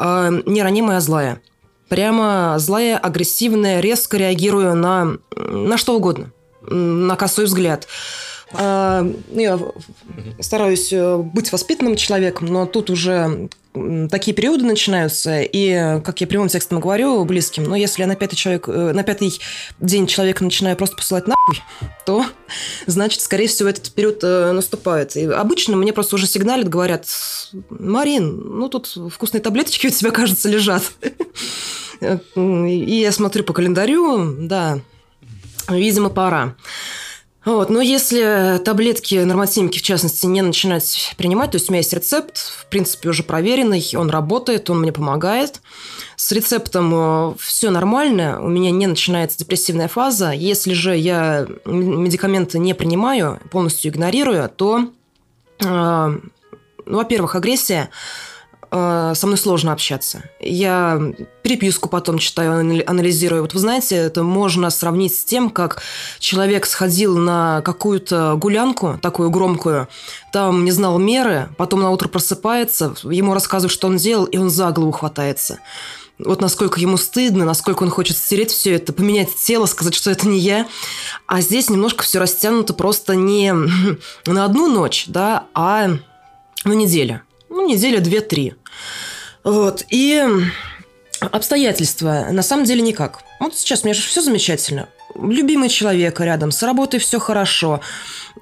э, 0.00 0.42
не 0.46 0.64
ранимая, 0.64 0.96
а 0.96 1.00
злая. 1.00 1.40
Прямо 1.88 2.56
злая, 2.58 2.98
агрессивная, 2.98 3.78
резко 3.78 4.16
реагирую 4.16 4.74
на, 4.74 5.18
на 5.36 5.78
что 5.78 5.94
угодно. 5.94 6.32
На 6.60 7.14
косой 7.14 7.44
взгляд. 7.44 7.86
Э, 8.52 9.08
я 9.30 9.60
стараюсь 10.40 10.92
э, 10.92 11.18
быть 11.18 11.52
воспитанным 11.52 11.94
человеком, 11.94 12.48
но 12.48 12.66
тут 12.66 12.90
уже 12.90 13.48
такие 14.10 14.34
периоды 14.34 14.64
начинаются, 14.64 15.40
и, 15.40 16.00
как 16.02 16.20
я 16.20 16.26
прямым 16.26 16.48
текстом 16.48 16.80
говорю 16.80 17.24
близким, 17.24 17.64
но 17.64 17.76
если 17.76 18.02
я 18.02 18.06
на 18.06 18.16
пятый, 18.16 18.36
человек, 18.36 18.68
э, 18.68 18.92
на 18.92 19.02
пятый 19.02 19.38
день 19.80 20.06
человека 20.06 20.44
начинаю 20.44 20.76
просто 20.76 20.96
посылать 20.96 21.26
нахуй, 21.26 21.62
то, 22.06 22.24
значит, 22.86 23.20
скорее 23.20 23.48
всего, 23.48 23.68
этот 23.68 23.92
период 23.92 24.20
э, 24.22 24.52
наступает. 24.52 25.16
И 25.16 25.24
обычно 25.24 25.76
мне 25.76 25.92
просто 25.92 26.16
уже 26.16 26.26
сигналят, 26.26 26.68
говорят, 26.68 27.06
Марин, 27.70 28.58
ну 28.58 28.68
тут 28.68 28.86
вкусные 29.12 29.40
таблеточки 29.40 29.86
у 29.86 29.90
тебя, 29.90 30.10
кажется, 30.10 30.48
лежат. 30.48 30.82
И 32.36 33.00
я 33.02 33.10
смотрю 33.10 33.42
по 33.42 33.52
календарю, 33.52 34.36
да, 34.38 34.80
видимо, 35.68 36.10
пора. 36.10 36.54
Вот. 37.48 37.70
Но 37.70 37.80
если 37.80 38.60
таблетки, 38.62 39.14
нормативники, 39.14 39.78
в 39.78 39.82
частности, 39.82 40.26
не 40.26 40.42
начинать 40.42 41.14
принимать, 41.16 41.52
то 41.52 41.56
есть 41.56 41.70
у 41.70 41.72
меня 41.72 41.78
есть 41.78 41.94
рецепт, 41.94 42.36
в 42.36 42.66
принципе, 42.66 43.08
уже 43.08 43.22
проверенный, 43.22 43.82
он 43.96 44.10
работает, 44.10 44.68
он 44.68 44.82
мне 44.82 44.92
помогает. 44.92 45.62
С 46.16 46.30
рецептом 46.30 46.92
э, 46.94 47.34
все 47.38 47.70
нормально, 47.70 48.38
у 48.42 48.48
меня 48.48 48.70
не 48.70 48.86
начинается 48.86 49.38
депрессивная 49.38 49.88
фаза. 49.88 50.30
Если 50.30 50.74
же 50.74 50.94
я 50.94 51.46
медикаменты 51.64 52.58
не 52.58 52.74
принимаю, 52.74 53.40
полностью 53.50 53.92
игнорирую, 53.92 54.50
то, 54.50 54.90
э, 55.60 55.64
ну, 55.64 56.96
во-первых, 56.98 57.34
агрессия– 57.34 57.88
со 58.70 59.20
мной 59.22 59.38
сложно 59.38 59.72
общаться. 59.72 60.22
Я 60.40 61.00
переписку 61.42 61.88
потом 61.88 62.18
читаю, 62.18 62.52
анализирую. 62.86 63.42
Вот 63.42 63.54
вы 63.54 63.60
знаете, 63.60 63.96
это 63.96 64.22
можно 64.22 64.70
сравнить 64.70 65.14
с 65.14 65.24
тем, 65.24 65.50
как 65.50 65.82
человек 66.18 66.66
сходил 66.66 67.16
на 67.16 67.62
какую-то 67.62 68.34
гулянку, 68.36 68.98
такую 69.00 69.30
громкую, 69.30 69.88
там 70.32 70.64
не 70.64 70.70
знал 70.70 70.98
меры, 70.98 71.48
потом 71.56 71.80
на 71.80 71.90
утро 71.90 72.08
просыпается, 72.08 72.94
ему 73.04 73.34
рассказывают, 73.34 73.72
что 73.72 73.88
он 73.88 73.96
делал, 73.96 74.24
и 74.26 74.36
он 74.36 74.50
за 74.50 74.70
голову 74.70 74.92
хватается. 74.92 75.58
Вот 76.18 76.40
насколько 76.40 76.80
ему 76.80 76.96
стыдно, 76.96 77.44
насколько 77.44 77.84
он 77.84 77.90
хочет 77.90 78.16
стереть 78.16 78.50
все 78.50 78.74
это, 78.74 78.92
поменять 78.92 79.36
тело, 79.36 79.66
сказать, 79.66 79.94
что 79.94 80.10
это 80.10 80.26
не 80.26 80.40
я. 80.40 80.66
А 81.26 81.40
здесь 81.40 81.70
немножко 81.70 82.02
все 82.02 82.18
растянуто 82.18 82.74
просто 82.74 83.14
не 83.14 83.54
на 84.26 84.44
одну 84.44 84.66
ночь, 84.68 85.04
да, 85.06 85.46
а 85.54 85.90
на 86.64 86.72
неделю 86.72 87.22
ну, 87.50 87.66
неделя 87.66 88.00
две-три. 88.00 88.54
Вот. 89.44 89.84
И 89.90 90.24
обстоятельства 91.20 92.26
на 92.30 92.42
самом 92.42 92.64
деле 92.64 92.82
никак. 92.82 93.20
Вот 93.40 93.56
сейчас 93.56 93.82
у 93.82 93.86
меня 93.86 93.94
же 93.94 94.02
все 94.02 94.20
замечательно. 94.20 94.88
Любимый 95.14 95.68
человек 95.68 96.20
рядом, 96.20 96.50
с 96.50 96.62
работой 96.62 97.00
все 97.00 97.18
хорошо, 97.18 97.80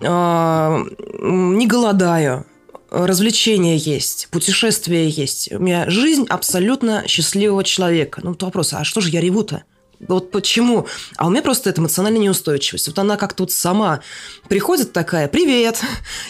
а, 0.03 0.83
не 1.21 1.67
голодаю, 1.67 2.45
развлечения 2.91 3.77
есть, 3.77 4.29
путешествия 4.31 5.09
есть. 5.09 5.53
У 5.53 5.59
меня 5.59 5.89
жизнь 5.89 6.27
абсолютно 6.29 7.05
счастливого 7.07 7.65
человека. 7.65 8.21
Ну, 8.23 8.31
вот 8.31 8.43
вопрос, 8.43 8.73
а 8.73 8.85
что 8.85 9.01
же 9.01 9.11
я 9.11 9.21
реву-то? 9.21 9.65
Вот 10.01 10.31
почему? 10.31 10.87
А 11.17 11.27
у 11.27 11.31
меня 11.31 11.43
просто 11.43 11.71
это 11.71 11.81
эмоциональная 11.81 12.21
неустойчивость. 12.21 12.89
Вот 12.89 12.99
она 12.99 13.17
как-то 13.17 13.45
вот 13.45 13.53
сама 13.53 14.01
приходит 14.49 14.93
такая, 14.93 15.29
привет. 15.29 15.81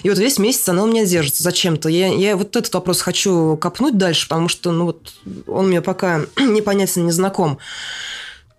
И 0.02 0.08
вот 0.08 0.18
весь 0.18 0.38
месяц 0.38 0.68
она 0.68 0.84
у 0.84 0.86
меня 0.86 1.04
держится 1.04 1.42
зачем-то. 1.42 1.88
Я, 1.88 2.08
я 2.08 2.36
вот 2.36 2.54
этот 2.56 2.72
вопрос 2.74 3.00
хочу 3.00 3.56
копнуть 3.56 3.98
дальше, 3.98 4.28
потому 4.28 4.48
что 4.48 4.72
ну 4.72 4.86
вот 4.86 5.12
он 5.46 5.68
мне 5.68 5.80
пока 5.82 6.20
непонятен, 6.38 7.06
не 7.06 7.12
знаком. 7.12 7.58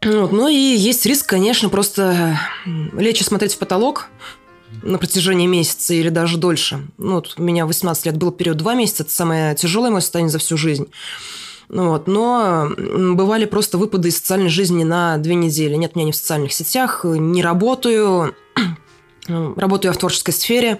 Вот. 0.03 0.31
Ну 0.31 0.47
и 0.47 0.55
есть 0.55 1.05
риск, 1.05 1.25
конечно, 1.25 1.69
просто 1.69 2.39
лечь 2.65 3.21
и 3.21 3.23
смотреть 3.23 3.55
в 3.55 3.57
потолок 3.57 4.09
на 4.83 4.97
протяжении 4.97 5.47
месяца 5.47 5.93
или 5.93 6.09
даже 6.09 6.37
дольше. 6.37 6.87
Ну, 6.97 7.15
вот 7.15 7.33
у 7.37 7.41
меня 7.41 7.65
18 7.65 8.05
лет 8.05 8.17
был 8.17 8.31
период 8.31 8.57
2 8.57 8.75
месяца, 8.75 9.03
это 9.03 9.11
самое 9.11 9.55
тяжелое 9.55 9.89
мое 9.89 10.01
состояние 10.01 10.31
за 10.31 10.39
всю 10.39 10.57
жизнь. 10.57 10.87
Ну 11.69 11.89
вот. 11.89 12.07
Но 12.07 12.69
бывали 12.77 13.45
просто 13.45 13.77
выпады 13.77 14.09
из 14.09 14.17
социальной 14.17 14.49
жизни 14.49 14.83
на 14.83 15.17
две 15.17 15.35
недели. 15.35 15.75
Нет 15.75 15.95
меня 15.95 16.07
ни 16.07 16.11
в 16.11 16.15
социальных 16.15 16.53
сетях, 16.53 17.01
не 17.03 17.41
работаю, 17.41 18.35
работаю 19.27 19.91
я 19.91 19.93
в 19.93 19.97
творческой 19.97 20.31
сфере. 20.31 20.79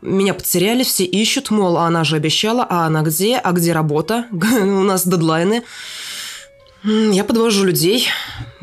Меня 0.00 0.34
потеряли, 0.34 0.82
все 0.82 1.04
ищут, 1.04 1.50
мол, 1.50 1.76
а 1.78 1.86
она 1.86 2.02
же 2.04 2.16
обещала, 2.16 2.66
а 2.68 2.86
она 2.86 3.02
где, 3.02 3.36
а 3.36 3.52
где 3.52 3.72
работа? 3.72 4.26
У 4.32 4.82
нас 4.82 5.06
дедлайны. 5.06 5.62
Я 6.84 7.22
подвожу 7.22 7.64
людей, 7.64 8.08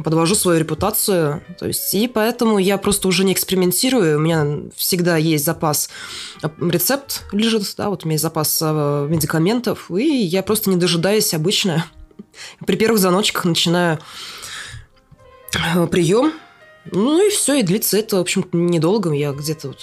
подвожу 0.03 0.35
свою 0.35 0.59
репутацию. 0.59 1.41
То 1.57 1.67
есть, 1.67 1.93
и 1.93 2.07
поэтому 2.07 2.57
я 2.57 2.77
просто 2.77 3.07
уже 3.07 3.23
не 3.23 3.31
экспериментирую. 3.31 4.17
У 4.17 4.21
меня 4.21 4.69
всегда 4.75 5.15
есть 5.15 5.45
запас 5.45 5.89
э, 6.43 6.49
рецепт 6.59 7.23
лежит, 7.31 7.63
да, 7.77 7.89
вот 7.89 8.03
у 8.03 8.07
меня 8.07 8.15
есть 8.15 8.23
запас 8.23 8.59
э, 8.61 9.07
медикаментов, 9.09 9.89
и 9.91 10.03
я 10.03 10.43
просто 10.43 10.69
не 10.69 10.75
дожидаясь 10.75 11.33
обычно 11.33 11.85
при 12.65 12.75
первых 12.75 12.99
звоночках 12.99 13.45
начинаю 13.45 13.99
э, 15.53 15.87
прием. 15.87 16.33
Ну 16.91 17.25
и 17.25 17.29
все, 17.29 17.55
и 17.55 17.63
длится 17.63 17.97
это, 17.97 18.17
в 18.17 18.21
общем 18.21 18.45
недолго. 18.51 19.13
Я 19.13 19.31
где-то 19.31 19.69
вот 19.69 19.79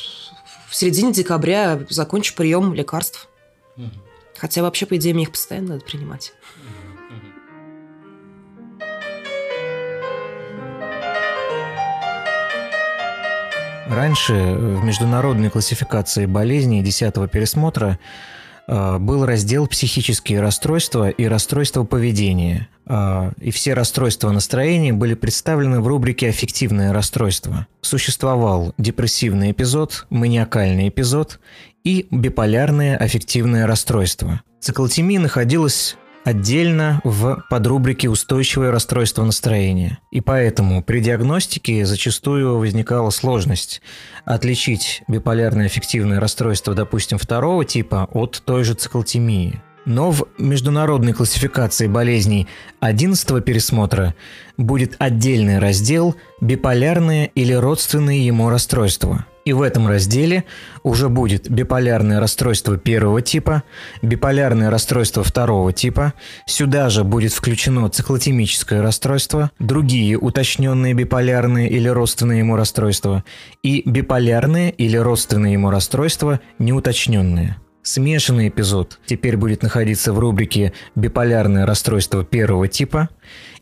в 0.69 0.77
середине 0.77 1.13
декабря 1.13 1.81
закончу 1.89 2.35
прием 2.35 2.75
лекарств. 2.75 3.29
Хотя 4.37 4.61
вообще, 4.61 4.85
по 4.85 4.97
идее, 4.97 5.15
мне 5.15 5.23
их 5.23 5.33
постоянно 5.33 5.75
надо 5.75 5.85
принимать. 5.87 6.35
Раньше 13.89 14.33
в 14.35 14.85
международной 14.85 15.49
классификации 15.49 16.27
болезней 16.27 16.83
10 16.83 17.31
пересмотра 17.31 18.01
э, 18.67 18.99
был 18.99 19.25
раздел 19.25 19.69
«Психические 19.69 20.41
расстройства 20.41 21.09
и 21.09 21.25
расстройства 21.27 21.85
поведения». 21.85 22.69
Э, 22.87 23.31
и 23.41 23.53
все 23.53 23.75
расстройства 23.75 24.33
настроения 24.33 24.93
были 24.93 25.15
представлены 25.15 25.81
в 25.81 25.87
рубрике 25.87 26.31
«Аффективное 26.31 26.93
расстройство». 26.93 27.69
Существовал 27.81 28.75
депрессивный 28.77 29.53
эпизод, 29.53 30.07
маниакальный 30.11 30.89
эпизод 30.89 31.39
и 31.85 32.09
биполярное 32.11 32.97
аффективное 32.97 33.69
расстройство. 33.69 34.43
Циклотемия 34.61 35.21
находилась 35.21 35.97
отдельно 36.27 37.01
в 37.05 37.45
подрубрике 37.49 38.09
«Устойчивое 38.09 38.73
расстройство 38.73 39.25
настроения». 39.25 39.99
И 40.11 40.21
поэтому 40.21 40.83
при 40.83 41.01
диагностике 41.01 41.87
зачастую 41.87 42.59
возникала 42.59 43.11
сложность 43.11 43.81
отличить 44.25 45.05
биполярное 45.07 45.67
аффективное 45.67 46.19
расстройство, 46.19 46.75
допустим, 46.75 47.19
второго 47.19 47.65
типа 47.65 48.09
от 48.11 48.43
той 48.45 48.65
же 48.65 48.75
циклотемии. 48.75 49.63
Но 49.85 50.11
в 50.11 50.27
международной 50.37 51.13
классификации 51.13 51.87
болезней 51.87 52.49
11 52.81 53.45
пересмотра 53.45 54.17
будет 54.57 54.97
отдельный 54.99 55.61
раздел 55.61 56.17
«Биполярные 56.41 57.29
или 57.37 57.53
родственные 57.53 58.27
ему 58.27 58.51
расстройства». 58.51 59.27
И 59.47 59.53
в 59.53 59.63
этом 59.63 59.87
разделе 59.87 60.45
уже 60.83 61.09
будет 61.09 61.49
биполярное 61.49 62.19
расстройство 62.19 62.77
первого 62.77 63.23
типа, 63.23 63.63
биполярное 64.03 64.71
расстройство 64.71 65.23
второго 65.23 65.73
типа, 65.73 66.15
сюда 66.47 66.91
же 66.91 67.05
будет 67.05 67.33
включено 67.33 67.89
циклотемическое 67.89 68.83
расстройство, 68.83 69.53
другие 69.61 70.19
уточненные 70.19 70.95
биполярные 70.95 71.71
или 71.71 71.87
родственные 71.87 72.41
ему 72.41 72.57
расстройства 72.57 73.23
и 73.63 73.89
биполярные 73.89 74.73
или 74.73 74.97
родственные 74.97 75.53
ему 75.53 75.71
расстройства 75.71 76.41
неуточненные. 76.59 77.57
Смешанный 77.85 78.49
эпизод 78.49 78.99
теперь 79.07 79.37
будет 79.37 79.63
находиться 79.63 80.13
в 80.13 80.19
рубрике 80.19 80.73
«Биполярное 80.97 81.67
расстройство 81.67 82.25
первого 82.25 82.67
типа» 82.67 83.11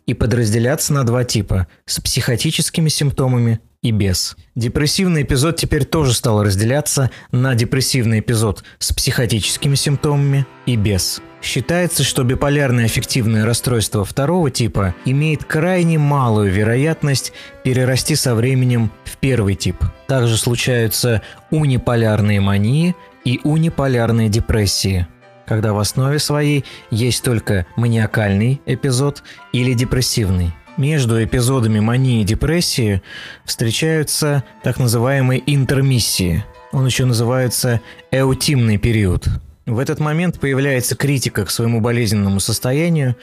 и 0.07 0.15
подразделяться 0.15 0.95
на 0.95 1.05
два 1.05 1.25
типа– 1.25 1.67
с 1.85 2.01
психотическими 2.01 2.89
симптомами 2.89 3.61
и 3.85 3.93
без. 3.93 4.37
Депрессивный 4.57 5.23
эпизод 5.23 5.57
теперь 5.57 5.85
тоже 5.85 6.15
стал 6.15 6.43
разделяться 6.43 7.11
на 7.31 7.55
депрессивный 7.55 8.21
эпизод 8.21 8.65
с 8.79 8.93
психотическими 8.93 9.77
симптомами 9.77 10.47
и 10.67 10.75
без. 10.77 11.21
Считается, 11.43 12.03
что 12.03 12.25
биполярное 12.25 12.87
аффективное 12.87 13.45
расстройство 13.45 14.07
второго 14.07 14.51
типа 14.51 14.95
имеет 15.05 15.45
крайне 15.45 15.99
малую 15.99 16.51
вероятность 16.51 17.35
перерасти 17.63 18.17
со 18.17 18.35
временем 18.35 18.91
в 19.05 19.19
первый 19.19 19.55
тип. 19.55 19.77
Также 20.09 20.39
случаются 20.39 21.21
униполярные 21.51 22.41
мании 22.41 22.97
и 23.27 23.41
униполярные 23.45 24.31
депрессии, 24.31 25.07
когда 25.47 25.75
в 25.75 25.79
основе 25.79 26.19
своей 26.19 26.65
есть 26.91 27.23
только 27.23 27.67
маниакальный 27.77 28.63
эпизод 28.65 29.23
или 29.53 29.75
депрессивный. 29.75 30.55
Между 30.77 31.23
эпизодами 31.23 31.79
мании 31.79 32.23
и 32.23 32.25
депрессии 32.25 33.01
встречаются 33.45 34.43
так 34.65 34.79
называемые 34.81 35.41
интермиссии. 35.47 36.45
Он 36.73 36.85
еще 36.85 37.05
называется 37.05 37.81
эутимный 38.11 38.79
период. 38.79 39.29
В 39.67 39.79
этот 39.79 40.01
момент 40.01 40.41
появляется 40.41 40.97
критика 40.97 41.45
к 41.45 41.51
своему 41.51 41.81
болезненному 41.81 42.41
состоянию 42.41 43.17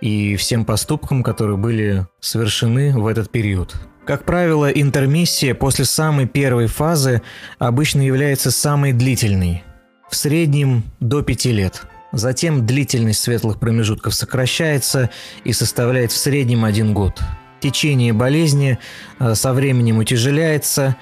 и 0.00 0.34
всем 0.34 0.64
поступкам, 0.64 1.22
которые 1.22 1.56
были 1.56 2.06
совершены 2.18 2.92
в 2.98 3.06
этот 3.06 3.30
период. 3.30 3.76
Как 4.04 4.24
правило, 4.24 4.68
интермиссия 4.68 5.54
после 5.54 5.84
самой 5.84 6.26
первой 6.26 6.66
фазы 6.66 7.22
обычно 7.58 8.00
является 8.00 8.50
самой 8.50 8.92
длительной, 8.92 9.62
в 10.10 10.16
среднем 10.16 10.82
до 10.98 11.22
5 11.22 11.44
лет– 11.46 11.82
Затем 12.12 12.66
длительность 12.66 13.20
светлых 13.20 13.58
промежутков 13.58 14.14
сокращается 14.14 15.10
и 15.44 15.52
составляет 15.52 16.12
в 16.12 16.16
среднем 16.16 16.64
один 16.64 16.94
год. 16.94 17.20
Течение 17.60 18.12
болезни 18.12 18.78
э, 19.18 19.34
со 19.34 19.52
временем 19.52 19.98
утяжеляется, 19.98 20.96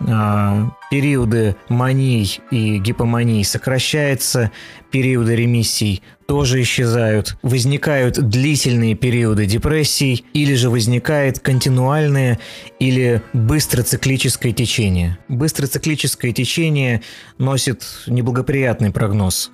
э, 0.00 0.64
периоды 0.90 1.56
маний 1.68 2.40
и 2.50 2.78
гипоманий 2.78 3.44
сокращаются, 3.44 4.50
периоды 4.90 5.36
ремиссий 5.36 6.02
тоже 6.26 6.62
исчезают, 6.62 7.36
возникают 7.42 8.18
длительные 8.18 8.94
периоды 8.94 9.46
депрессий 9.46 10.24
или 10.32 10.54
же 10.54 10.68
возникает 10.68 11.40
континуальное 11.40 12.38
или 12.78 13.22
быстроциклическое 13.32 14.52
течение. 14.52 15.18
Быстроциклическое 15.28 16.32
течение 16.32 17.02
носит 17.38 17.84
неблагоприятный 18.06 18.90
прогноз. 18.92 19.50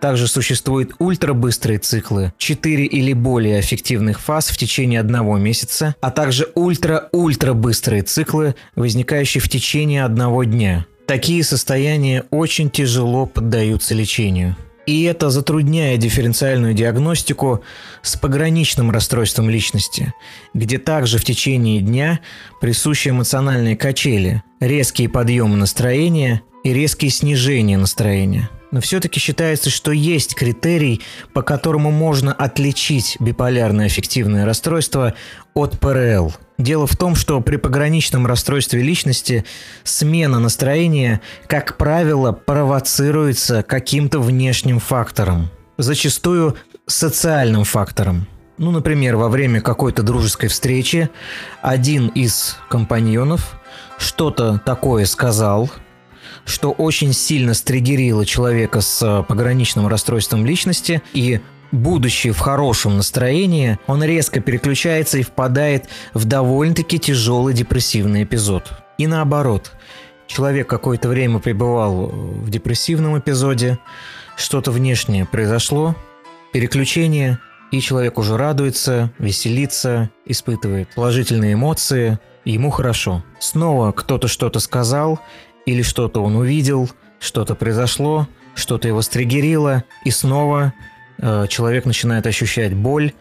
Также 0.00 0.28
существуют 0.28 0.92
ультрабыстрые 0.98 1.78
циклы, 1.78 2.32
4 2.38 2.84
или 2.84 3.12
более 3.12 3.60
эффективных 3.60 4.20
фаз 4.20 4.48
в 4.48 4.56
течение 4.56 5.00
одного 5.00 5.38
месяца, 5.38 5.94
а 6.00 6.10
также 6.10 6.48
ультра-ультра 6.54 7.54
быстрые 7.54 8.02
циклы, 8.02 8.54
возникающие 8.76 9.40
в 9.40 9.48
течение 9.48 10.04
одного 10.04 10.44
дня. 10.44 10.86
Такие 11.06 11.44
состояния 11.44 12.24
очень 12.30 12.70
тяжело 12.70 13.26
поддаются 13.26 13.94
лечению. 13.94 14.56
И 14.86 15.04
это 15.04 15.30
затрудняет 15.30 16.00
дифференциальную 16.00 16.74
диагностику 16.74 17.62
с 18.02 18.16
пограничным 18.16 18.90
расстройством 18.90 19.48
личности, 19.48 20.12
где 20.52 20.78
также 20.78 21.18
в 21.18 21.24
течение 21.24 21.80
дня 21.80 22.20
присущи 22.60 23.08
эмоциональные 23.08 23.76
качели, 23.76 24.42
резкие 24.60 25.08
подъемы 25.08 25.56
настроения 25.56 26.42
и 26.64 26.72
резкие 26.72 27.10
снижения 27.10 27.78
настроения– 27.78 28.50
но 28.74 28.80
все-таки 28.80 29.20
считается, 29.20 29.70
что 29.70 29.92
есть 29.92 30.34
критерий, 30.34 31.00
по 31.32 31.42
которому 31.42 31.92
можно 31.92 32.32
отличить 32.32 33.16
биполярное 33.20 33.86
аффективное 33.86 34.44
расстройство 34.44 35.14
от 35.54 35.78
ПРЛ. 35.78 36.34
Дело 36.58 36.88
в 36.88 36.96
том, 36.96 37.14
что 37.14 37.40
при 37.40 37.54
пограничном 37.54 38.26
расстройстве 38.26 38.82
личности 38.82 39.44
смена 39.84 40.40
настроения, 40.40 41.20
как 41.46 41.76
правило, 41.76 42.32
провоцируется 42.32 43.62
каким-то 43.62 44.18
внешним 44.18 44.80
фактором, 44.80 45.50
зачастую 45.78 46.56
социальным 46.86 47.62
фактором. 47.62 48.26
Ну, 48.58 48.72
например, 48.72 49.14
во 49.14 49.28
время 49.28 49.60
какой-то 49.60 50.02
дружеской 50.02 50.48
встречи 50.48 51.10
один 51.62 52.08
из 52.08 52.56
компаньонов 52.68 53.54
что-то 53.98 54.60
такое 54.66 55.04
сказал– 55.06 55.70
что 56.44 56.72
очень 56.72 57.12
сильно 57.12 57.54
стригерило 57.54 58.26
человека 58.26 58.80
с 58.80 59.02
э, 59.02 59.22
пограничным 59.22 59.86
расстройством 59.86 60.44
личности, 60.44 61.02
и 61.12 61.40
будучи 61.72 62.30
в 62.30 62.38
хорошем 62.38 62.96
настроении, 62.96 63.78
он 63.86 64.04
резко 64.04 64.40
переключается 64.40 65.18
и 65.18 65.22
впадает 65.22 65.88
в 66.12 66.24
довольно-таки 66.24 66.98
тяжелый 66.98 67.54
депрессивный 67.54 68.24
эпизод. 68.24 68.72
И 68.98 69.06
наоборот, 69.06 69.72
человек 70.26 70.68
какое-то 70.68 71.08
время 71.08 71.38
пребывал 71.38 72.06
в 72.06 72.50
депрессивном 72.50 73.18
эпизоде, 73.18 73.78
что-то 74.36 74.70
внешнее 74.70 75.26
произошло, 75.26 75.96
переключение, 76.52 77.38
и 77.72 77.80
человек 77.80 78.18
уже 78.18 78.36
радуется, 78.36 79.12
веселится, 79.18 80.10
испытывает 80.26 80.88
положительные 80.94 81.54
эмоции, 81.54 82.18
ему 82.44 82.70
хорошо. 82.70 83.24
Снова 83.40 83.90
кто-то 83.92 84.28
что-то 84.28 84.60
сказал, 84.60 85.18
или 85.66 85.82
что-то 85.82 86.22
он 86.22 86.36
увидел, 86.36 86.90
что-то 87.18 87.54
произошло, 87.54 88.28
что-то 88.54 88.88
его 88.88 89.02
стригерило, 89.02 89.84
и 90.04 90.10
снова 90.10 90.72
э, 91.18 91.46
человек 91.48 91.84
начинает 91.84 92.26
ощущать 92.26 92.74
боль, 92.74 93.12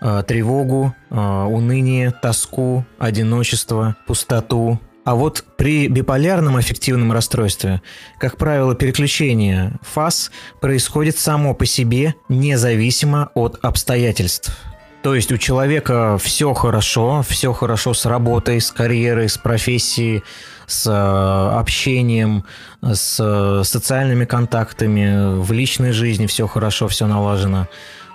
э, 0.00 0.22
тревогу, 0.26 0.94
э, 1.10 1.14
уныние, 1.14 2.10
тоску, 2.10 2.84
одиночество, 2.98 3.96
пустоту, 4.06 4.80
а 5.08 5.14
вот 5.14 5.42
при 5.56 5.88
биполярном 5.88 6.56
аффективном 6.56 7.12
расстройстве, 7.12 7.80
как 8.18 8.36
правило, 8.36 8.74
переключение 8.74 9.72
фаз 9.80 10.30
происходит 10.60 11.16
само 11.16 11.54
по 11.54 11.64
себе, 11.64 12.14
независимо 12.28 13.30
от 13.32 13.58
обстоятельств. 13.62 14.54
То 15.02 15.14
есть 15.14 15.32
у 15.32 15.38
человека 15.38 16.18
все 16.22 16.52
хорошо, 16.52 17.24
все 17.26 17.54
хорошо 17.54 17.94
с 17.94 18.04
работой, 18.04 18.60
с 18.60 18.70
карьерой, 18.70 19.30
с 19.30 19.38
профессией, 19.38 20.24
с 20.68 20.86
э, 20.86 21.58
общением, 21.58 22.44
с 22.82 23.62
социальными 23.64 24.24
контактами, 24.24 25.40
в 25.40 25.50
личной 25.50 25.90
жизни 25.90 26.26
все 26.26 26.46
хорошо, 26.46 26.86
все 26.86 27.06
налажено. 27.06 27.66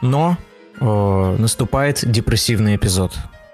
Но 0.01 0.37
э, 0.79 1.35
наступает 1.37 2.09
депрессивный 2.09 2.77
эпизод 2.77 3.11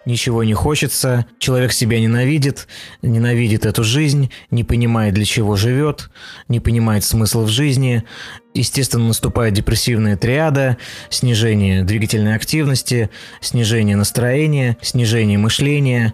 ничего 0.09 0.43
не 0.43 0.53
хочется, 0.53 1.25
человек 1.37 1.71
себя 1.71 1.99
ненавидит, 1.99 2.67
ненавидит 3.01 3.65
эту 3.65 3.83
жизнь, 3.83 4.31
не 4.51 4.63
понимает, 4.63 5.13
для 5.13 5.25
чего 5.25 5.55
живет, 5.55 6.09
не 6.47 6.59
понимает 6.59 7.03
смысла 7.03 7.43
в 7.43 7.49
жизни. 7.49 8.03
Естественно, 8.53 9.07
наступает 9.07 9.53
депрессивная 9.53 10.17
триада, 10.17 10.77
снижение 11.09 11.83
двигательной 11.83 12.35
активности, 12.35 13.09
снижение 13.41 13.95
настроения, 13.95 14.77
снижение 14.81 15.37
мышления, 15.37 16.13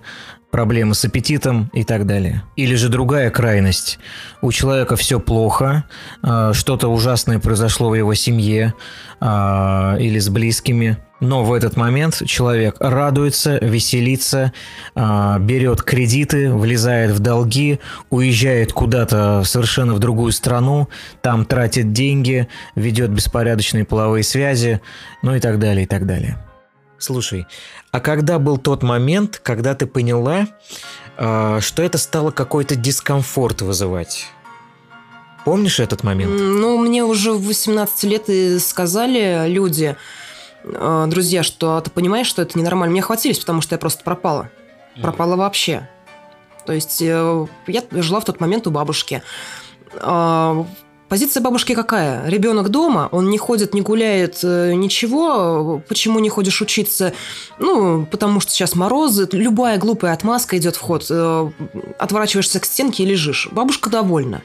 проблемы 0.55 0.95
с 0.95 1.03
аппетитом 1.03 1.69
и 1.73 1.83
так 1.83 2.05
далее. 2.05 2.41
Или 2.55 2.75
же 2.75 2.87
другая 2.87 3.29
крайность. 3.29 3.99
У 4.41 4.53
человека 4.53 4.95
все 4.95 5.19
плохо, 5.19 5.83
а, 6.21 6.53
что-то 6.53 6.87
ужасное 6.87 7.39
произошло 7.39 7.89
в 7.89 7.93
его 7.93 8.13
семье 8.13 8.73
а, 9.19 9.97
или 9.99 10.17
с 10.17 10.29
близкими, 10.29 10.97
но 11.19 11.43
в 11.43 11.51
этот 11.51 11.75
момент 11.75 12.21
человек 12.25 12.77
радуется, 12.79 13.57
веселится, 13.61 14.53
а, 14.95 15.39
берет 15.39 15.83
кредиты, 15.83 16.49
влезает 16.49 17.11
в 17.11 17.19
долги, 17.19 17.81
уезжает 18.09 18.71
куда-то 18.71 19.43
совершенно 19.43 19.93
в 19.93 19.99
другую 19.99 20.31
страну, 20.31 20.87
там 21.21 21.43
тратит 21.43 21.91
деньги, 21.91 22.47
ведет 22.75 23.09
беспорядочные 23.09 23.83
половые 23.83 24.23
связи, 24.23 24.79
ну 25.21 25.35
и 25.35 25.41
так 25.41 25.59
далее, 25.59 25.83
и 25.83 25.87
так 25.87 26.05
далее. 26.05 26.37
Слушай, 26.97 27.47
а 27.91 27.99
когда 27.99 28.39
был 28.39 28.57
тот 28.57 28.83
момент, 28.83 29.39
когда 29.43 29.75
ты 29.75 29.85
поняла, 29.85 30.47
э, 31.17 31.59
что 31.61 31.83
это 31.83 31.97
стало 31.97 32.31
какой-то 32.31 32.75
дискомфорт 32.75 33.61
вызывать? 33.61 34.27
Помнишь 35.43 35.79
этот 35.79 36.03
момент? 36.03 36.31
Ну, 36.31 36.77
мне 36.79 37.03
уже 37.03 37.33
в 37.33 37.45
18 37.45 38.03
лет 38.05 38.29
и 38.29 38.57
сказали 38.59 39.47
люди, 39.47 39.95
э, 40.63 41.05
друзья, 41.07 41.43
что 41.43 41.79
ты 41.81 41.91
понимаешь, 41.91 42.27
что 42.27 42.41
это 42.41 42.57
ненормально. 42.57 42.93
Мне 42.93 43.01
хватились, 43.01 43.39
потому 43.39 43.61
что 43.61 43.75
я 43.75 43.79
просто 43.79 44.03
пропала. 44.03 44.49
Пропала 45.01 45.35
вообще. 45.35 45.87
То 46.65 46.73
есть 46.73 47.01
э, 47.01 47.47
я 47.67 47.83
жила 47.91 48.19
в 48.21 48.25
тот 48.25 48.39
момент 48.39 48.65
у 48.67 48.71
бабушки. 48.71 49.21
Позиция 51.07 51.41
бабушки 51.41 51.75
какая? 51.75 52.27
Ребенок 52.27 52.69
дома, 52.69 53.09
он 53.11 53.29
не 53.29 53.37
ходит, 53.37 53.75
не 53.75 53.81
гуляет, 53.81 54.39
э, 54.41 54.73
ничего. 54.73 55.83
Почему 55.87 56.19
не 56.19 56.29
ходишь 56.29 56.61
учиться? 56.61 57.13
Ну, 57.59 58.07
потому 58.07 58.39
что 58.39 58.51
сейчас 58.51 58.73
морозы, 58.73 59.27
любая 59.31 59.77
глупая 59.77 60.13
отмазка 60.13 60.57
идет 60.57 60.75
в 60.75 60.79
ход. 60.79 61.05
Э, 61.11 61.51
отворачиваешься 61.99 62.59
к 62.59 62.65
стенке 62.65 63.03
и 63.03 63.05
лежишь. 63.05 63.49
Бабушка 63.51 63.91
довольна. 63.91 64.41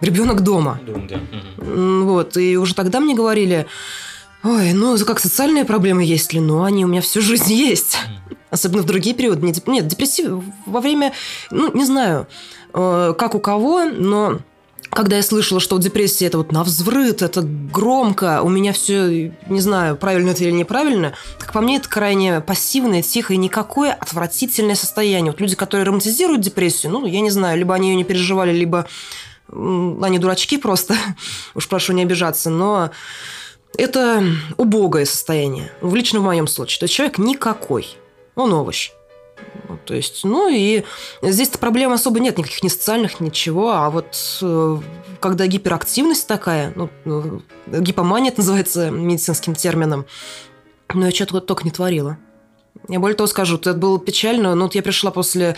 Ребенок 0.00 0.40
дома. 0.40 0.80
Дом, 0.86 1.06
да. 1.08 1.20
Вот, 1.58 2.38
и 2.38 2.56
уже 2.56 2.74
тогда 2.74 3.00
мне 3.00 3.14
говорили, 3.14 3.66
ой, 4.42 4.72
ну, 4.72 4.96
как 5.04 5.20
социальные 5.20 5.66
проблемы 5.66 6.04
есть 6.04 6.32
ли? 6.32 6.40
Ну, 6.40 6.62
они 6.62 6.86
у 6.86 6.88
меня 6.88 7.02
всю 7.02 7.20
жизнь 7.20 7.52
есть. 7.52 7.98
Особенно 8.48 8.82
в 8.82 8.86
другие 8.86 9.14
периоды. 9.14 9.52
Нет, 9.66 9.86
депрессив 9.86 10.42
во 10.64 10.80
время, 10.80 11.12
ну, 11.50 11.70
не 11.74 11.84
знаю, 11.84 12.28
э, 12.72 13.14
как 13.18 13.34
у 13.34 13.40
кого, 13.40 13.84
но 13.84 14.38
когда 14.98 15.14
я 15.14 15.22
слышала, 15.22 15.60
что 15.60 15.78
депрессия 15.78 16.26
это 16.26 16.38
вот 16.38 16.50
на 16.50 16.64
взрыв, 16.64 17.22
это 17.22 17.42
громко, 17.42 18.42
у 18.42 18.48
меня 18.48 18.72
все, 18.72 19.32
не 19.46 19.60
знаю, 19.60 19.96
правильно 19.96 20.30
это 20.30 20.42
или 20.42 20.50
неправильно, 20.50 21.14
как 21.38 21.52
по 21.52 21.60
мне, 21.60 21.76
это 21.76 21.88
крайне 21.88 22.40
пассивное, 22.40 23.02
тихое, 23.02 23.36
никакое 23.36 23.92
отвратительное 23.92 24.74
состояние. 24.74 25.30
Вот 25.30 25.40
люди, 25.40 25.54
которые 25.54 25.86
романтизируют 25.86 26.40
депрессию, 26.40 26.90
ну, 26.90 27.06
я 27.06 27.20
не 27.20 27.30
знаю, 27.30 27.56
либо 27.58 27.76
они 27.76 27.90
ее 27.90 27.94
не 27.94 28.02
переживали, 28.02 28.50
либо 28.50 28.88
они 29.52 30.18
дурачки 30.18 30.58
просто, 30.58 30.96
уж 31.54 31.68
прошу 31.68 31.92
не 31.92 32.02
обижаться, 32.02 32.50
но 32.50 32.90
это 33.76 34.24
убогое 34.56 35.04
состояние, 35.04 35.70
в 35.80 35.94
лично 35.94 36.18
в 36.18 36.24
моем 36.24 36.48
случае. 36.48 36.80
То 36.80 36.84
есть 36.86 36.94
человек 36.94 37.18
никакой, 37.18 37.86
он 38.34 38.52
овощ. 38.52 38.90
То 39.84 39.94
есть, 39.94 40.24
ну 40.24 40.48
и 40.50 40.84
здесь 41.22 41.48
проблем 41.48 41.92
особо 41.92 42.20
нет, 42.20 42.36
никаких 42.38 42.62
ни 42.62 42.68
социальных, 42.68 43.20
ничего. 43.20 43.70
А 43.70 43.90
вот 43.90 44.38
э, 44.42 44.78
когда 45.20 45.46
гиперактивность 45.46 46.26
такая, 46.26 46.72
ну, 46.76 46.90
э, 47.04 47.80
гипомания 47.80 48.30
это 48.32 48.40
называется 48.40 48.90
медицинским 48.90 49.54
термином, 49.54 50.06
ну 50.92 51.06
я 51.06 51.10
что-то 51.10 51.40
только 51.40 51.64
не 51.64 51.70
творила. 51.70 52.18
Я 52.88 53.00
более 53.00 53.16
того 53.16 53.26
скажу, 53.26 53.56
это 53.56 53.74
было 53.74 53.98
печально, 53.98 54.54
но 54.54 54.64
вот 54.64 54.74
я 54.74 54.82
пришла 54.82 55.10
после 55.10 55.56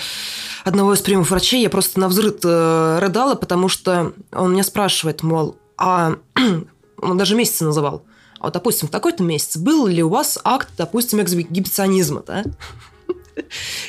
одного 0.64 0.94
из 0.94 1.00
приемов 1.00 1.30
врачей, 1.30 1.62
я 1.62 1.70
просто 1.70 2.00
на 2.00 2.08
взрыв 2.08 2.36
э, 2.44 2.98
рыдала, 3.00 3.34
потому 3.34 3.68
что 3.68 4.12
он 4.32 4.52
меня 4.52 4.64
спрашивает, 4.64 5.22
мол, 5.22 5.56
а 5.76 6.14
он 7.02 7.18
даже 7.18 7.34
месяцы 7.34 7.64
называл. 7.64 8.04
А 8.38 8.44
вот, 8.44 8.54
допустим, 8.54 8.88
в 8.88 8.90
такой-то 8.90 9.22
месяц 9.22 9.58
был 9.58 9.86
ли 9.86 10.02
у 10.02 10.08
вас 10.08 10.38
акт, 10.44 10.68
допустим, 10.78 11.20
эксгибиционизма, 11.20 12.22
да? 12.26 12.44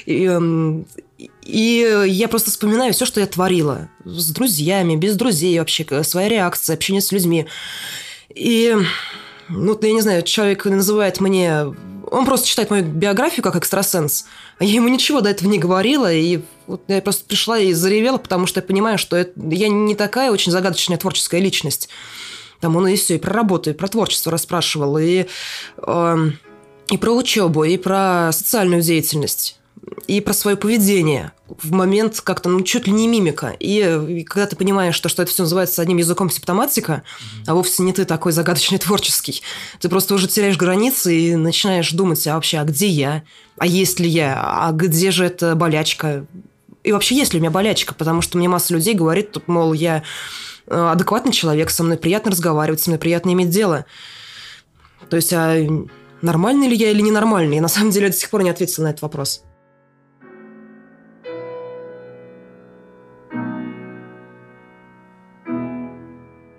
И, 0.05 0.25
эм, 0.25 0.85
и 1.43 2.05
я 2.07 2.27
просто 2.27 2.49
вспоминаю 2.51 2.93
все, 2.93 3.05
что 3.05 3.19
я 3.19 3.27
творила. 3.27 3.89
С 4.05 4.31
друзьями, 4.31 4.95
без 4.95 5.15
друзей 5.15 5.59
вообще, 5.59 5.85
своя 6.03 6.29
реакция, 6.29 6.73
общение 6.73 7.01
с 7.01 7.11
людьми. 7.11 7.47
И, 8.33 8.75
ну, 9.49 9.77
я 9.81 9.91
не 9.91 10.01
знаю, 10.01 10.23
человек 10.23 10.65
называет 10.65 11.19
мне... 11.19 11.65
Он 12.11 12.25
просто 12.25 12.47
читает 12.47 12.69
мою 12.69 12.83
биографию 12.83 13.41
как 13.41 13.55
экстрасенс. 13.55 14.25
А 14.59 14.65
я 14.65 14.75
ему 14.75 14.89
ничего 14.89 15.21
до 15.21 15.29
этого 15.29 15.49
не 15.49 15.59
говорила. 15.59 16.11
И 16.11 16.41
вот 16.67 16.83
я 16.87 17.01
просто 17.01 17.23
пришла 17.25 17.57
и 17.57 17.73
заревела, 17.73 18.17
потому 18.17 18.47
что 18.47 18.59
я 18.59 18.65
понимаю, 18.65 18.97
что 18.97 19.15
это, 19.15 19.31
я 19.49 19.69
не 19.69 19.95
такая 19.95 20.31
очень 20.31 20.51
загадочная 20.51 20.97
творческая 20.97 21.39
личность. 21.39 21.89
Там 22.59 22.75
он 22.75 22.87
и 22.87 22.95
все, 22.95 23.15
и 23.15 23.17
про 23.17 23.33
работу, 23.33 23.69
и 23.69 23.73
про 23.73 23.87
творчество 23.87 24.31
расспрашивал. 24.31 24.97
И... 24.97 25.25
Э, 25.77 26.31
и 26.91 26.97
про 26.97 27.11
учебу, 27.11 27.63
и 27.63 27.77
про 27.77 28.31
социальную 28.33 28.81
деятельность, 28.81 29.57
и 30.07 30.19
про 30.19 30.33
свое 30.33 30.57
поведение 30.57 31.31
в 31.47 31.71
момент 31.71 32.19
как-то, 32.21 32.49
ну, 32.49 32.61
чуть 32.61 32.85
ли 32.85 32.93
не 32.93 33.07
мимика. 33.07 33.55
И, 33.59 33.79
и 34.09 34.23
когда 34.23 34.45
ты 34.45 34.55
понимаешь, 34.57 34.93
что, 34.93 35.07
что 35.07 35.23
это 35.23 35.31
все 35.31 35.43
называется 35.43 35.81
одним 35.81 35.97
языком 35.97 36.29
симптоматика, 36.29 37.03
mm-hmm. 37.03 37.43
а 37.47 37.55
вовсе 37.55 37.83
не 37.83 37.93
ты 37.93 38.03
такой 38.03 38.33
загадочный 38.33 38.77
творческий, 38.77 39.41
ты 39.79 39.87
просто 39.87 40.13
уже 40.13 40.27
теряешь 40.27 40.57
границы 40.57 41.17
и 41.17 41.35
начинаешь 41.35 41.91
думать, 41.91 42.25
а 42.27 42.35
вообще, 42.35 42.59
а 42.59 42.65
где 42.65 42.87
я? 42.87 43.23
А 43.57 43.65
есть 43.65 43.99
ли 43.99 44.09
я? 44.09 44.41
А 44.43 44.71
где 44.73 45.11
же 45.11 45.25
эта 45.25 45.55
болячка? 45.55 46.25
И 46.83 46.91
вообще, 46.91 47.15
есть 47.15 47.33
ли 47.33 47.39
у 47.39 47.41
меня 47.41 47.51
болячка? 47.51 47.93
Потому 47.93 48.21
что 48.21 48.37
мне 48.37 48.49
масса 48.49 48.73
людей 48.73 48.95
говорит, 48.95 49.37
мол, 49.47 49.71
я 49.71 50.03
э, 50.67 50.75
адекватный 50.75 51.31
человек, 51.31 51.69
со 51.69 51.83
мной 51.83 51.97
приятно 51.97 52.31
разговаривать, 52.31 52.81
со 52.81 52.89
мной 52.89 52.99
приятно 52.99 53.31
иметь 53.31 53.49
дело. 53.49 53.85
То 55.09 55.15
есть, 55.15 55.31
а 55.33 55.55
нормальный 56.21 56.67
ли 56.67 56.75
я 56.75 56.91
или 56.91 57.01
ненормальный. 57.01 57.55
Я 57.55 57.61
на 57.61 57.67
самом 57.67 57.91
деле 57.91 58.09
до 58.09 58.15
сих 58.15 58.29
пор 58.29 58.43
не 58.43 58.49
ответила 58.49 58.85
на 58.85 58.89
этот 58.89 59.01
вопрос. 59.01 59.43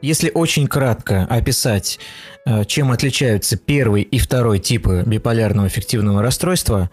Если 0.02 0.32
очень 0.34 0.66
кратко 0.66 1.26
описать, 1.30 2.00
э, 2.44 2.64
чем 2.64 2.90
отличаются 2.90 3.56
первый 3.56 4.02
и 4.02 4.18
второй 4.18 4.58
типы 4.58 5.04
биполярного 5.06 5.68
эффективного 5.68 6.22
расстройства, 6.22 6.90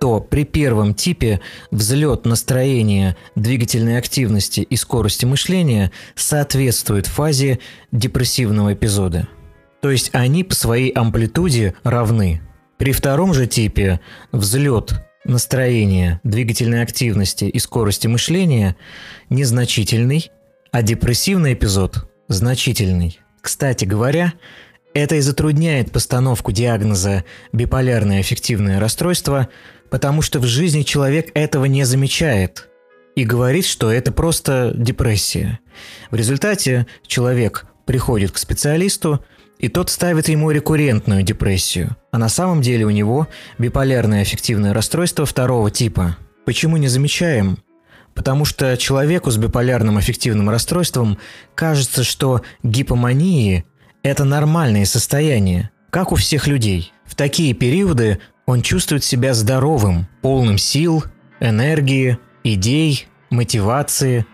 то 0.00 0.20
при 0.20 0.44
первом 0.44 0.94
типе 0.94 1.40
взлет 1.72 2.24
настроения, 2.24 3.16
двигательной 3.34 3.98
активности 3.98 4.60
и 4.60 4.76
скорости 4.76 5.24
мышления 5.24 5.90
соответствует 6.14 7.08
фазе 7.08 7.58
депрессивного 7.90 8.74
эпизода– 8.74 9.26
То 9.82 9.90
есть 9.90 10.10
они 10.12 10.44
по 10.44 10.54
своей 10.54 10.90
амплитуде 10.92 11.74
равны. 11.82 12.40
При 12.78 12.92
втором 12.92 13.34
же 13.34 13.48
типе 13.48 14.00
взлет 14.30 15.04
настроения, 15.24 16.20
двигательной 16.22 16.82
активности 16.82 17.44
и 17.44 17.58
скорости 17.58 18.06
мышления 18.06 18.76
незначительный, 19.28 20.30
а 20.70 20.82
депрессивный 20.82 21.54
эпизод 21.54 22.08
значительный. 22.28 23.18
Кстати 23.40 23.84
говоря, 23.84 24.34
это 24.94 25.16
и 25.16 25.20
затрудняет 25.20 25.90
постановку 25.90 26.52
диагноза 26.52 27.24
биполярное 27.52 28.20
аффективное 28.20 28.78
расстройство, 28.78 29.48
потому 29.90 30.22
что 30.22 30.38
в 30.38 30.44
жизни 30.44 30.82
человек 30.82 31.30
этого 31.34 31.64
не 31.64 31.82
замечает 31.84 32.68
и 33.16 33.24
говорит, 33.24 33.66
что 33.66 33.90
это 33.90 34.12
просто 34.12 34.72
депрессия. 34.76 35.58
В 36.12 36.14
результате 36.14 36.86
человек 37.06 37.66
приходит 37.84 38.30
к 38.30 38.38
специалисту, 38.38 39.24
и 39.62 39.68
тот 39.68 39.90
ставит 39.90 40.28
ему 40.28 40.50
рекуррентную 40.50 41.22
депрессию, 41.22 41.96
а 42.10 42.18
на 42.18 42.28
самом 42.28 42.60
деле 42.60 42.84
у 42.84 42.90
него 42.90 43.28
биполярное 43.58 44.22
аффективное 44.22 44.74
расстройство 44.74 45.24
второго 45.24 45.70
типа. 45.70 46.18
Почему 46.44 46.76
не 46.76 46.88
замечаем? 46.88 47.58
Потому 48.12 48.44
что 48.44 48.76
человеку 48.76 49.30
с 49.30 49.36
биполярным 49.36 49.96
аффективным 49.96 50.50
расстройством 50.50 51.16
кажется, 51.54 52.02
что 52.02 52.42
гипомании– 52.64 53.64
это 54.02 54.24
нормальное 54.24 54.84
состояние, 54.84 55.70
как 55.90 56.10
у 56.10 56.16
всех 56.16 56.48
людей. 56.48 56.92
В 57.06 57.14
такие 57.14 57.54
периоды 57.54 58.18
он 58.46 58.62
чувствует 58.62 59.04
себя 59.04 59.32
здоровым, 59.32 60.08
полным 60.22 60.58
сил, 60.58 61.04
энергии, 61.38 62.18
идей, 62.42 63.06
мотивации. 63.30 64.26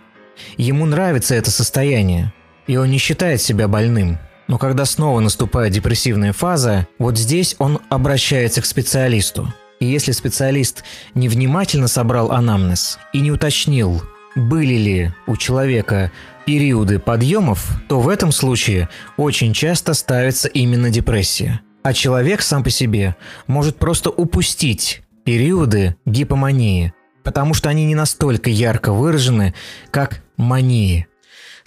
Ему 0.56 0.86
нравится 0.86 1.34
это 1.34 1.50
состояние, 1.50 2.32
и 2.66 2.78
он 2.78 2.90
не 2.90 2.96
считает 2.96 3.42
себя 3.42 3.68
больным– 3.68 4.18
но 4.48 4.58
когда 4.58 4.84
снова 4.86 5.20
наступает 5.20 5.72
депрессивная 5.72 6.32
фаза, 6.32 6.88
вот 6.98 7.16
здесь 7.16 7.54
он 7.58 7.80
обращается 7.90 8.62
к 8.62 8.66
специалисту. 8.66 9.52
И 9.78 9.86
если 9.86 10.10
специалист 10.12 10.82
невнимательно 11.14 11.86
собрал 11.86 12.32
анамнез 12.32 12.98
и 13.12 13.20
не 13.20 13.30
уточнил, 13.30 14.02
были 14.34 14.74
ли 14.74 15.12
у 15.26 15.36
человека 15.36 16.10
периоды 16.46 16.98
подъемов, 16.98 17.68
то 17.88 18.00
в 18.00 18.08
этом 18.08 18.32
случае 18.32 18.88
очень 19.16 19.52
часто 19.52 19.94
ставится 19.94 20.48
именно 20.48 20.90
депрессия. 20.90 21.60
А 21.82 21.92
человек 21.92 22.42
сам 22.42 22.64
по 22.64 22.70
себе 22.70 23.16
может 23.46 23.76
просто 23.76 24.10
упустить 24.10 25.02
периоды 25.24 25.96
гипомании, 26.06 26.92
потому 27.22 27.54
что 27.54 27.68
они 27.68 27.84
не 27.84 27.94
настолько 27.94 28.50
ярко 28.50 28.92
выражены, 28.92 29.54
как 29.90 30.22
мании. 30.36 31.06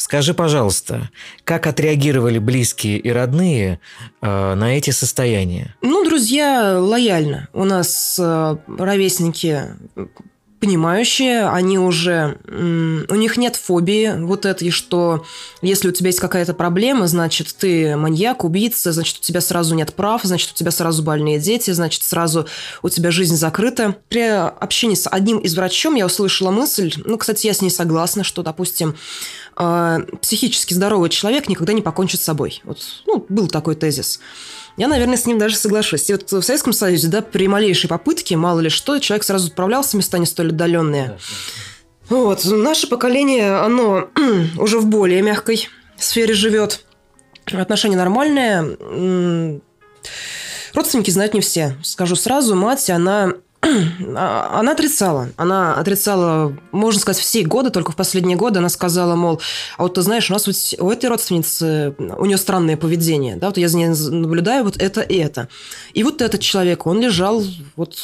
Скажи, 0.01 0.33
пожалуйста, 0.33 1.11
как 1.43 1.67
отреагировали 1.67 2.39
близкие 2.39 2.97
и 2.97 3.11
родные 3.11 3.79
э, 4.23 4.55
на 4.55 4.75
эти 4.75 4.89
состояния? 4.89 5.75
Ну, 5.83 6.03
друзья 6.03 6.79
лояльно. 6.79 7.49
У 7.53 7.65
нас 7.65 8.17
э, 8.19 8.57
ровесники 8.79 9.61
понимающие, 10.61 11.49
они 11.49 11.79
уже... 11.79 12.37
У 12.47 13.15
них 13.15 13.35
нет 13.35 13.55
фобии 13.55 14.13
вот 14.19 14.45
этой, 14.45 14.69
что 14.69 15.25
если 15.63 15.89
у 15.89 15.91
тебя 15.91 16.09
есть 16.09 16.19
какая-то 16.19 16.53
проблема, 16.53 17.07
значит, 17.07 17.55
ты 17.57 17.97
маньяк, 17.97 18.43
убийца, 18.43 18.91
значит, 18.91 19.17
у 19.17 19.21
тебя 19.21 19.41
сразу 19.41 19.73
нет 19.73 19.93
прав, 19.95 20.21
значит, 20.23 20.51
у 20.51 20.53
тебя 20.53 20.69
сразу 20.69 21.01
больные 21.01 21.39
дети, 21.39 21.71
значит, 21.71 22.03
сразу 22.03 22.47
у 22.83 22.89
тебя 22.89 23.09
жизнь 23.09 23.35
закрыта. 23.35 23.95
При 24.07 24.21
общении 24.21 24.95
с 24.95 25.09
одним 25.09 25.39
из 25.39 25.55
врачом 25.55 25.95
я 25.95 26.05
услышала 26.05 26.51
мысль, 26.51 26.93
ну, 27.05 27.17
кстати, 27.17 27.47
я 27.47 27.55
с 27.55 27.61
ней 27.61 27.71
согласна, 27.71 28.23
что, 28.23 28.43
допустим, 28.43 28.95
э, 29.57 29.99
психически 30.21 30.75
здоровый 30.75 31.09
человек 31.09 31.49
никогда 31.49 31.73
не 31.73 31.81
покончит 31.81 32.21
с 32.21 32.23
собой. 32.23 32.61
Вот, 32.63 32.77
ну, 33.07 33.25
был 33.29 33.47
такой 33.47 33.73
тезис. 33.73 34.19
Я, 34.81 34.87
наверное, 34.87 35.15
с 35.15 35.27
ним 35.27 35.37
даже 35.37 35.57
соглашусь. 35.57 36.09
И 36.09 36.13
вот 36.13 36.31
в 36.31 36.41
Советском 36.41 36.73
Союзе, 36.73 37.07
да, 37.07 37.21
при 37.21 37.47
малейшей 37.47 37.87
попытке, 37.87 38.35
мало 38.35 38.61
ли 38.61 38.69
что, 38.69 38.97
человек 38.97 39.23
сразу 39.23 39.49
отправлялся 39.49 39.91
в 39.91 39.93
места 39.93 40.17
не 40.17 40.25
столь 40.25 40.47
отдаленные. 40.47 41.19
Вот, 42.09 42.45
наше 42.45 42.87
поколение, 42.87 43.57
оно 43.57 44.09
уже 44.57 44.79
в 44.79 44.87
более 44.87 45.21
мягкой 45.21 45.69
сфере 45.99 46.33
живет. 46.33 46.83
Отношения 47.45 47.95
нормальные. 47.95 49.61
Родственники 50.73 51.11
знают 51.11 51.35
не 51.35 51.41
все. 51.41 51.77
Скажу 51.83 52.15
сразу, 52.15 52.55
мать, 52.55 52.89
она 52.89 53.33
она 53.61 54.71
отрицала. 54.71 55.29
Она 55.37 55.75
отрицала, 55.75 56.55
можно 56.71 56.99
сказать, 56.99 57.21
все 57.21 57.43
годы, 57.43 57.69
только 57.69 57.91
в 57.91 57.95
последние 57.95 58.37
годы 58.37 58.59
она 58.59 58.69
сказала, 58.69 59.15
мол, 59.15 59.41
а 59.77 59.83
вот 59.83 59.95
ты 59.95 60.01
знаешь, 60.01 60.29
у 60.29 60.33
нас 60.33 60.47
вот 60.47 60.55
у 60.79 60.89
этой 60.89 61.09
родственницы, 61.09 61.95
у 61.97 62.25
нее 62.25 62.37
странное 62.37 62.75
поведение, 62.75 63.35
да, 63.35 63.47
вот 63.47 63.57
я 63.57 63.67
за 63.67 63.77
ней 63.77 63.87
наблюдаю 63.87 64.63
вот 64.63 64.77
это 64.81 65.01
и 65.01 65.15
это. 65.15 65.47
И 65.93 66.03
вот 66.03 66.21
этот 66.21 66.41
человек, 66.41 66.87
он 66.87 66.99
лежал, 66.99 67.43
вот 67.75 67.97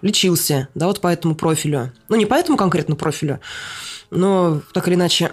лечился, 0.00 0.68
да, 0.74 0.86
вот 0.86 1.00
по 1.00 1.08
этому 1.08 1.34
профилю. 1.34 1.92
Ну, 2.08 2.16
не 2.16 2.26
по 2.26 2.34
этому 2.34 2.56
конкретно 2.56 2.96
профилю, 2.96 3.40
но 4.10 4.62
так 4.72 4.88
или 4.88 4.94
иначе 4.94 5.32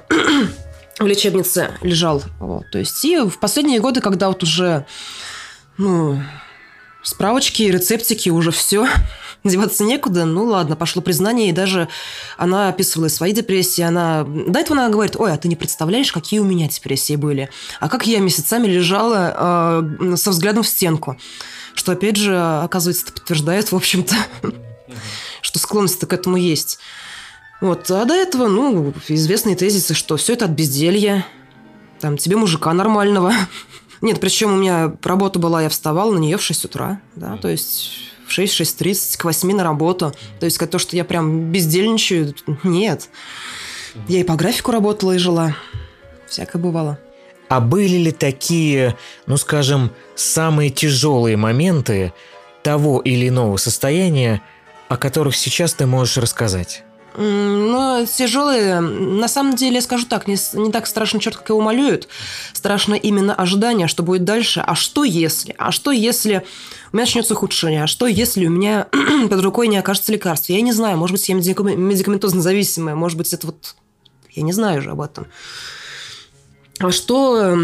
в 1.00 1.06
лечебнице 1.06 1.72
лежал. 1.82 2.24
Вот. 2.40 2.70
То 2.72 2.80
есть 2.80 3.04
и 3.06 3.18
в 3.18 3.40
последние 3.40 3.80
годы, 3.80 4.02
когда 4.02 4.28
вот 4.28 4.44
уже, 4.44 4.86
ну, 5.78 6.22
справочки, 7.04 7.64
рецептики, 7.64 8.30
уже 8.30 8.52
все. 8.52 8.88
Деваться 9.44 9.84
некуда. 9.84 10.26
Ну 10.26 10.46
ладно, 10.46 10.76
пошло 10.76 11.02
признание. 11.02 11.50
И 11.50 11.54
даже 11.54 11.90
она 12.38 12.70
описывала 12.70 13.10
свои 13.10 13.34
депрессии. 13.34 13.82
Она... 13.82 14.24
До 14.24 14.60
этого 14.60 14.80
она 14.80 14.90
говорит, 14.90 15.16
ой, 15.18 15.34
а 15.34 15.38
ты 15.38 15.48
не 15.48 15.56
представляешь, 15.56 16.12
какие 16.12 16.40
у 16.40 16.46
меня 16.46 16.68
депрессии 16.68 17.16
были. 17.16 17.50
А 17.80 17.90
как 17.90 18.08
я 18.08 18.20
месяцами 18.20 18.68
лежала 18.68 19.86
э, 20.02 20.16
со 20.16 20.32
взглядом 20.32 20.64
в 20.64 20.68
стенку. 20.68 21.18
Что, 21.76 21.92
опять 21.92 22.16
же, 22.16 22.38
оказывается, 22.38 23.06
это 23.06 23.14
подтверждает, 23.14 23.72
в 23.72 23.76
общем-то, 23.76 24.16
что 25.42 25.60
склонность 25.60 26.00
к 26.00 26.14
этому 26.14 26.38
есть. 26.38 26.80
Вот. 27.62 27.90
А 27.92 28.06
до 28.06 28.14
этого, 28.14 28.48
ну, 28.48 28.94
известные 29.08 29.56
тезисы, 29.56 29.94
что 29.94 30.18
все 30.18 30.34
это 30.34 30.46
от 30.46 30.52
безделья. 30.52 31.26
Там, 32.00 32.18
тебе 32.18 32.36
мужика 32.36 32.74
нормального. 32.74 33.34
Нет, 34.04 34.20
причем 34.20 34.54
у 34.54 34.58
меня 34.58 34.94
работа 35.02 35.40
была, 35.40 35.64
я 35.64 35.70
вставала 35.70 36.12
на 36.12 36.18
нее 36.20 36.36
в 36.36 36.44
6 36.44 36.66
утра, 36.66 37.00
да, 37.16 37.38
то 37.38 37.48
есть 37.48 37.92
в 38.28 38.38
6-6.30 38.38 39.18
к 39.18 39.24
8 39.24 39.56
на 39.56 39.64
работу. 39.64 40.14
То 40.42 40.46
есть 40.46 40.60
то, 40.60 40.78
что 40.78 40.98
я 40.98 41.06
прям 41.06 41.54
бездельничаю, 41.54 42.36
нет. 42.64 43.08
Я 44.10 44.20
и 44.20 44.24
по 44.24 44.36
графику 44.36 44.72
работала, 44.72 45.14
и 45.14 45.18
жила. 45.18 45.56
Всякое 46.28 46.62
бывало. 46.62 47.00
А 47.48 47.62
были 47.62 47.96
ли 47.96 48.12
такие, 48.12 48.98
ну 49.26 49.38
скажем, 49.38 49.90
самые 50.16 50.70
тяжелые 50.70 51.38
моменты 51.38 52.12
того 52.62 53.00
или 53.00 53.30
иного 53.30 53.56
состояния, 53.56 54.42
о 54.90 54.98
которых 54.98 55.34
сейчас 55.34 55.76
ты 55.76 55.86
можешь 55.86 56.18
рассказать? 56.18 56.84
Но 57.16 58.06
тяжелые, 58.06 58.80
на 58.80 59.28
самом 59.28 59.56
деле, 59.56 59.82
скажу 59.82 60.06
так, 60.08 60.28
не, 60.28 60.36
не 60.54 60.72
так 60.72 60.88
страшно 60.88 61.20
черт, 61.20 61.38
как 61.38 61.50
его 61.50 61.62
малюют. 61.62 62.08
Страшно 62.54 62.96
именно 62.96 63.36
ожидание, 63.36 63.88
что 63.88 64.04
будет 64.04 64.24
дальше. 64.24 64.64
А 64.66 64.76
что 64.76 65.04
если? 65.04 65.56
А 65.58 65.72
что 65.72 65.92
если 65.92 66.44
у 66.92 66.96
меня 66.96 67.06
начнется 67.06 67.34
ухудшение? 67.34 67.84
А 67.84 67.88
что 67.88 68.08
если 68.08 68.48
у 68.48 68.50
меня 68.50 68.88
под 69.30 69.42
рукой 69.42 69.68
не 69.68 69.78
окажется 69.78 70.12
лекарств? 70.12 70.50
Я 70.50 70.62
не 70.62 70.74
знаю, 70.74 70.98
может 70.98 71.14
быть, 71.14 71.30
я 71.30 71.36
медикаментозно 71.36 72.42
зависимая, 72.42 72.96
может 72.96 73.18
быть, 73.18 73.32
это 73.34 73.48
вот... 73.48 73.76
Я 74.32 74.42
не 74.42 74.54
знаю 74.54 74.80
уже 74.80 74.92
об 74.92 75.02
этом. 75.02 75.28
А 76.80 76.92
что... 76.92 77.56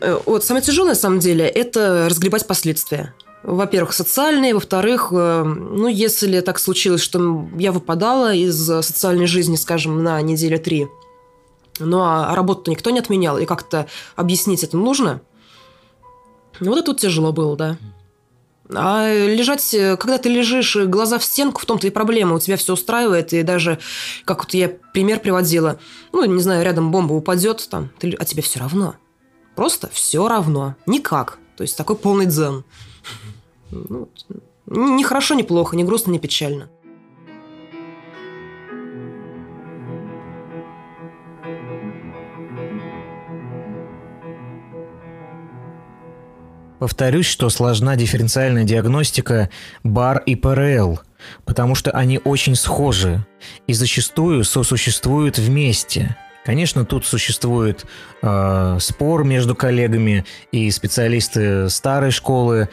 Э, 0.00 0.20
вот 0.24 0.44
самое 0.44 0.64
тяжелое, 0.64 0.90
на 0.90 0.94
самом 0.94 1.18
деле, 1.18 1.46
это 1.46 2.06
разгребать 2.08 2.46
последствия 2.46 3.14
во-первых, 3.44 3.92
социальные, 3.92 4.54
во-вторых, 4.54 5.08
э, 5.12 5.42
ну, 5.44 5.86
если 5.86 6.40
так 6.40 6.58
случилось, 6.58 7.02
что 7.02 7.46
я 7.56 7.72
выпадала 7.72 8.34
из 8.34 8.56
социальной 8.56 9.26
жизни, 9.26 9.56
скажем, 9.56 10.02
на 10.02 10.20
неделю 10.22 10.58
три, 10.58 10.88
ну, 11.78 12.00
а 12.02 12.34
работу 12.34 12.70
никто 12.70 12.90
не 12.90 13.00
отменял, 13.00 13.38
и 13.38 13.44
как-то 13.44 13.86
объяснить 14.16 14.64
это 14.64 14.76
нужно, 14.76 15.20
ну, 16.60 16.70
вот 16.70 16.78
это 16.78 16.92
вот 16.92 17.00
тяжело 17.00 17.32
было, 17.32 17.56
да. 17.56 17.76
А 18.74 19.12
лежать, 19.12 19.76
когда 19.98 20.16
ты 20.16 20.30
лежишь, 20.30 20.76
глаза 20.76 21.18
в 21.18 21.24
стенку, 21.24 21.60
в 21.60 21.66
том-то 21.66 21.86
и 21.86 21.90
проблема. 21.90 22.36
У 22.36 22.38
тебя 22.38 22.56
все 22.56 22.72
устраивает, 22.72 23.34
и 23.34 23.42
даже, 23.42 23.78
как 24.24 24.44
вот 24.44 24.54
я 24.54 24.70
пример 24.94 25.20
приводила, 25.20 25.78
ну, 26.12 26.24
не 26.24 26.40
знаю, 26.40 26.64
рядом 26.64 26.90
бомба 26.90 27.12
упадет, 27.12 27.66
там, 27.70 27.90
ты, 27.98 28.12
а 28.18 28.24
тебе 28.24 28.40
все 28.42 28.60
равно. 28.60 28.94
Просто 29.54 29.90
все 29.92 30.26
равно. 30.26 30.76
Никак. 30.86 31.38
То 31.56 31.62
есть 31.62 31.76
такой 31.76 31.96
полный 31.96 32.26
дзен. 32.26 32.64
Ну, 33.70 34.08
ни 34.66 35.02
хорошо, 35.02 35.34
ни 35.34 35.42
плохо, 35.42 35.76
ни 35.76 35.82
грустно, 35.82 36.12
ни 36.12 36.18
печально. 36.18 36.68
Повторюсь, 46.78 47.24
что 47.24 47.48
сложна 47.48 47.96
дифференциальная 47.96 48.64
диагностика 48.64 49.48
БАР 49.84 50.22
и 50.26 50.34
ПРЛ, 50.34 51.00
потому 51.46 51.74
что 51.74 51.90
они 51.92 52.20
очень 52.22 52.54
схожи 52.54 53.24
и 53.66 53.72
зачастую 53.72 54.44
сосуществуют 54.44 55.38
вместе. 55.38 56.14
Конечно, 56.44 56.84
тут 56.84 57.06
существует 57.06 57.86
э, 58.22 58.76
спор 58.80 59.24
между 59.24 59.54
коллегами, 59.54 60.24
и 60.52 60.70
специалисты 60.70 61.70
старой 61.70 62.10
школы 62.10 62.68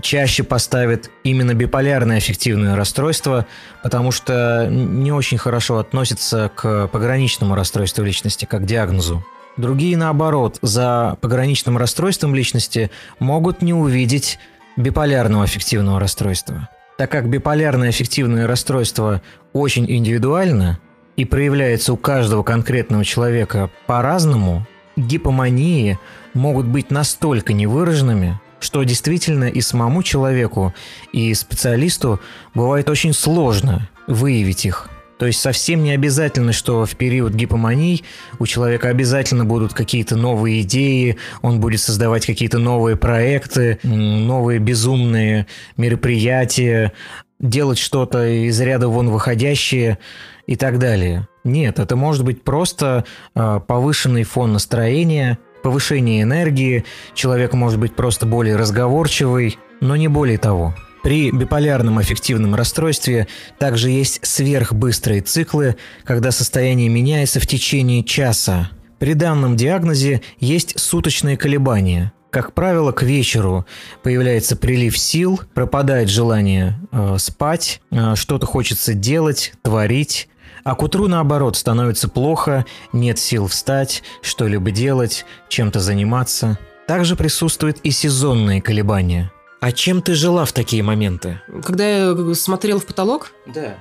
чаще 0.00 0.42
поставят 0.42 1.10
именно 1.24 1.52
биполярное 1.52 2.16
аффективное 2.18 2.76
расстройство, 2.76 3.46
потому 3.82 4.10
что 4.10 4.68
не 4.70 5.12
очень 5.12 5.36
хорошо 5.36 5.78
относятся 5.78 6.50
к 6.54 6.88
пограничному 6.88 7.54
расстройству 7.54 8.04
личности, 8.04 8.46
как 8.46 8.64
диагнозу. 8.64 9.24
Другие, 9.56 9.96
наоборот, 9.96 10.58
за 10.62 11.18
пограничным 11.20 11.76
расстройством 11.76 12.34
личности 12.34 12.90
могут 13.18 13.60
не 13.60 13.74
увидеть 13.74 14.38
биполярного 14.76 15.44
аффективного 15.44 16.00
расстройства. 16.00 16.68
Так 16.96 17.10
как 17.10 17.28
биполярное 17.28 17.88
аффективное 17.88 18.46
расстройство 18.46 19.20
очень 19.52 19.90
индивидуально 19.90 20.78
и 21.20 21.24
проявляется 21.26 21.92
у 21.92 21.98
каждого 21.98 22.42
конкретного 22.42 23.04
человека 23.04 23.70
по-разному, 23.86 24.66
гипомании 24.96 25.98
могут 26.32 26.66
быть 26.66 26.90
настолько 26.90 27.52
невыраженными, 27.52 28.40
что 28.58 28.82
действительно 28.84 29.44
и 29.44 29.60
самому 29.60 30.02
человеку, 30.02 30.74
и 31.12 31.34
специалисту 31.34 32.20
бывает 32.54 32.88
очень 32.88 33.12
сложно 33.12 33.90
выявить 34.06 34.64
их. 34.64 34.88
То 35.18 35.26
есть 35.26 35.40
совсем 35.40 35.82
не 35.82 35.90
обязательно, 35.90 36.54
что 36.54 36.86
в 36.86 36.96
период 36.96 37.34
гипомании 37.34 38.02
у 38.38 38.46
человека 38.46 38.88
обязательно 38.88 39.44
будут 39.44 39.74
какие-то 39.74 40.16
новые 40.16 40.62
идеи, 40.62 41.18
он 41.42 41.60
будет 41.60 41.82
создавать 41.82 42.24
какие-то 42.24 42.58
новые 42.58 42.96
проекты, 42.96 43.78
новые 43.82 44.58
безумные 44.58 45.46
мероприятия, 45.76 46.94
делать 47.40 47.78
что-то 47.78 48.26
из 48.26 48.58
ряда 48.60 48.88
вон 48.88 49.10
выходящее 49.10 49.98
и 50.46 50.56
так 50.56 50.78
далее. 50.78 51.28
Нет, 51.44 51.78
это 51.78 51.96
может 51.96 52.24
быть 52.24 52.42
просто 52.42 53.04
э, 53.34 53.60
повышенный 53.66 54.24
фон 54.24 54.52
настроения, 54.52 55.38
повышение 55.62 56.22
энергии, 56.22 56.84
человек 57.14 57.52
может 57.54 57.78
быть 57.78 57.94
просто 57.94 58.26
более 58.26 58.56
разговорчивый, 58.56 59.58
но 59.80 59.96
не 59.96 60.08
более 60.08 60.38
того. 60.38 60.74
При 61.02 61.30
биполярном 61.30 61.98
аффективном 61.98 62.54
расстройстве 62.54 63.26
также 63.58 63.88
есть 63.88 64.20
сверхбыстрые 64.22 65.22
циклы, 65.22 65.76
когда 66.04 66.30
состояние 66.30 66.88
меняется 66.88 67.40
в 67.40 67.46
течение 67.46 68.04
часа. 68.04 68.70
При 68.98 69.14
данном 69.14 69.56
диагнозе 69.56 70.20
есть 70.40 70.78
суточные 70.78 71.38
колебания. 71.38 72.12
Как 72.30 72.52
правило, 72.54 72.92
к 72.92 73.02
вечеру 73.02 73.66
появляется 74.04 74.56
прилив 74.56 74.96
сил, 74.96 75.40
пропадает 75.52 76.08
желание 76.08 76.78
э, 76.92 77.16
спать, 77.18 77.82
э, 77.90 78.14
что-то 78.14 78.46
хочется 78.46 78.94
делать, 78.94 79.52
творить, 79.62 80.28
а 80.62 80.76
к 80.76 80.82
утру, 80.82 81.08
наоборот, 81.08 81.56
становится 81.56 82.08
плохо, 82.08 82.66
нет 82.92 83.18
сил 83.18 83.48
встать, 83.48 84.04
что-либо 84.22 84.70
делать, 84.70 85.26
чем-то 85.48 85.80
заниматься. 85.80 86.58
Также 86.86 87.16
присутствуют 87.16 87.78
и 87.82 87.90
сезонные 87.90 88.62
колебания. 88.62 89.32
А 89.60 89.72
чем 89.72 90.00
ты 90.00 90.14
жила 90.14 90.44
в 90.44 90.52
такие 90.52 90.82
моменты? 90.82 91.40
Когда 91.64 91.88
я 91.88 92.34
смотрел 92.34 92.78
в 92.78 92.86
потолок? 92.86 93.32
Да. 93.52 93.74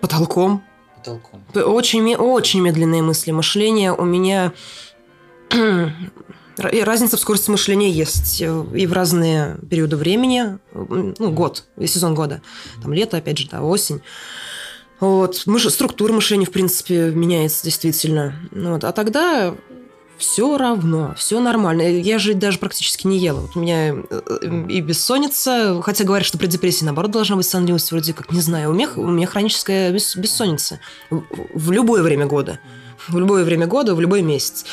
Потолком. 0.00 0.62
Потолком. 0.96 1.44
Очень, 1.54 2.14
очень 2.14 2.60
медленные 2.60 3.02
мысли. 3.02 3.32
Мышление 3.32 3.92
у 3.92 4.04
меня... 4.04 4.52
Разница 6.60 7.16
в 7.16 7.20
скорости 7.20 7.50
мышления 7.50 7.90
есть 7.90 8.40
э, 8.42 8.64
и 8.74 8.86
в 8.86 8.92
разные 8.92 9.58
периоды 9.68 9.96
времени. 9.96 10.58
Ну, 10.72 11.30
год, 11.30 11.64
сезон 11.86 12.14
года. 12.14 12.42
Там 12.82 12.92
лето, 12.92 13.16
опять 13.16 13.38
же, 13.38 13.48
да, 13.48 13.62
осень. 13.62 14.02
Вот. 15.00 15.42
Мыш... 15.46 15.68
Структура 15.68 16.12
мышления, 16.12 16.46
в 16.46 16.50
принципе, 16.50 17.10
меняется 17.10 17.64
действительно. 17.64 18.34
Вот. 18.52 18.84
А 18.84 18.92
тогда 18.92 19.54
все 20.20 20.58
равно, 20.58 21.14
все 21.16 21.40
нормально. 21.40 21.82
Я 21.82 22.18
же 22.18 22.34
даже 22.34 22.58
практически 22.58 23.06
не 23.06 23.18
ела. 23.18 23.40
Вот 23.40 23.56
у 23.56 23.60
меня 23.60 23.94
э, 23.94 24.66
и 24.68 24.80
бессонница, 24.82 25.80
хотя 25.82 26.04
говорят, 26.04 26.26
что 26.26 26.36
при 26.36 26.46
депрессии, 26.46 26.84
наоборот, 26.84 27.10
должна 27.10 27.36
быть 27.36 27.46
сонливость, 27.46 27.90
вроде 27.90 28.12
как, 28.12 28.30
не 28.30 28.42
знаю, 28.42 28.70
у 28.70 28.74
меня, 28.74 28.88
у 28.96 29.10
меня 29.10 29.26
хроническая 29.26 29.90
бессонница 29.90 30.78
в 31.08 31.70
любое 31.70 32.02
время 32.02 32.26
года. 32.26 32.60
В 33.08 33.18
любое 33.18 33.44
время 33.44 33.66
года, 33.66 33.94
в 33.94 34.00
любой 34.00 34.22
месяц. 34.22 34.64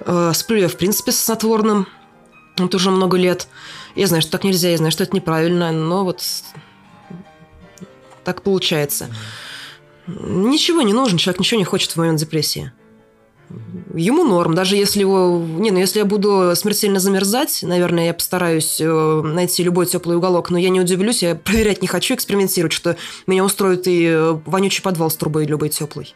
Э, 0.00 0.32
сплю 0.34 0.58
я, 0.58 0.68
в 0.68 0.76
принципе, 0.76 1.12
с 1.12 1.20
снотворным. 1.20 1.86
Вот 2.58 2.74
уже 2.74 2.90
много 2.90 3.16
лет. 3.16 3.48
Я 3.94 4.06
знаю, 4.06 4.22
что 4.22 4.32
так 4.32 4.44
нельзя, 4.44 4.70
я 4.70 4.76
знаю, 4.76 4.92
что 4.92 5.02
это 5.02 5.14
неправильно, 5.14 5.72
но 5.72 6.04
вот 6.04 6.22
так 8.24 8.42
получается. 8.42 9.08
Ничего 10.06 10.82
не 10.82 10.92
нужно, 10.92 11.18
человек 11.18 11.40
ничего 11.40 11.58
не 11.58 11.64
хочет 11.64 11.92
в 11.92 11.96
момент 11.96 12.20
депрессии. 12.20 12.72
Ему 13.94 14.24
норм, 14.24 14.54
даже 14.54 14.76
если 14.76 15.00
его... 15.00 15.44
Не, 15.58 15.70
ну 15.70 15.78
если 15.78 16.00
я 16.00 16.04
буду 16.04 16.52
смертельно 16.56 16.98
замерзать, 16.98 17.60
наверное, 17.62 18.06
я 18.06 18.14
постараюсь 18.14 18.80
э, 18.80 19.22
найти 19.22 19.62
любой 19.62 19.86
теплый 19.86 20.16
уголок, 20.16 20.50
но 20.50 20.58
я 20.58 20.70
не 20.70 20.80
удивлюсь, 20.80 21.22
я 21.22 21.34
проверять 21.34 21.82
не 21.82 21.86
хочу, 21.86 22.14
экспериментировать, 22.14 22.72
что 22.72 22.96
меня 23.26 23.44
устроит 23.44 23.86
и 23.86 24.06
э, 24.06 24.38
вонючий 24.46 24.82
подвал 24.82 25.10
с 25.10 25.16
трубой 25.16 25.46
любой 25.46 25.68
теплый. 25.68 26.14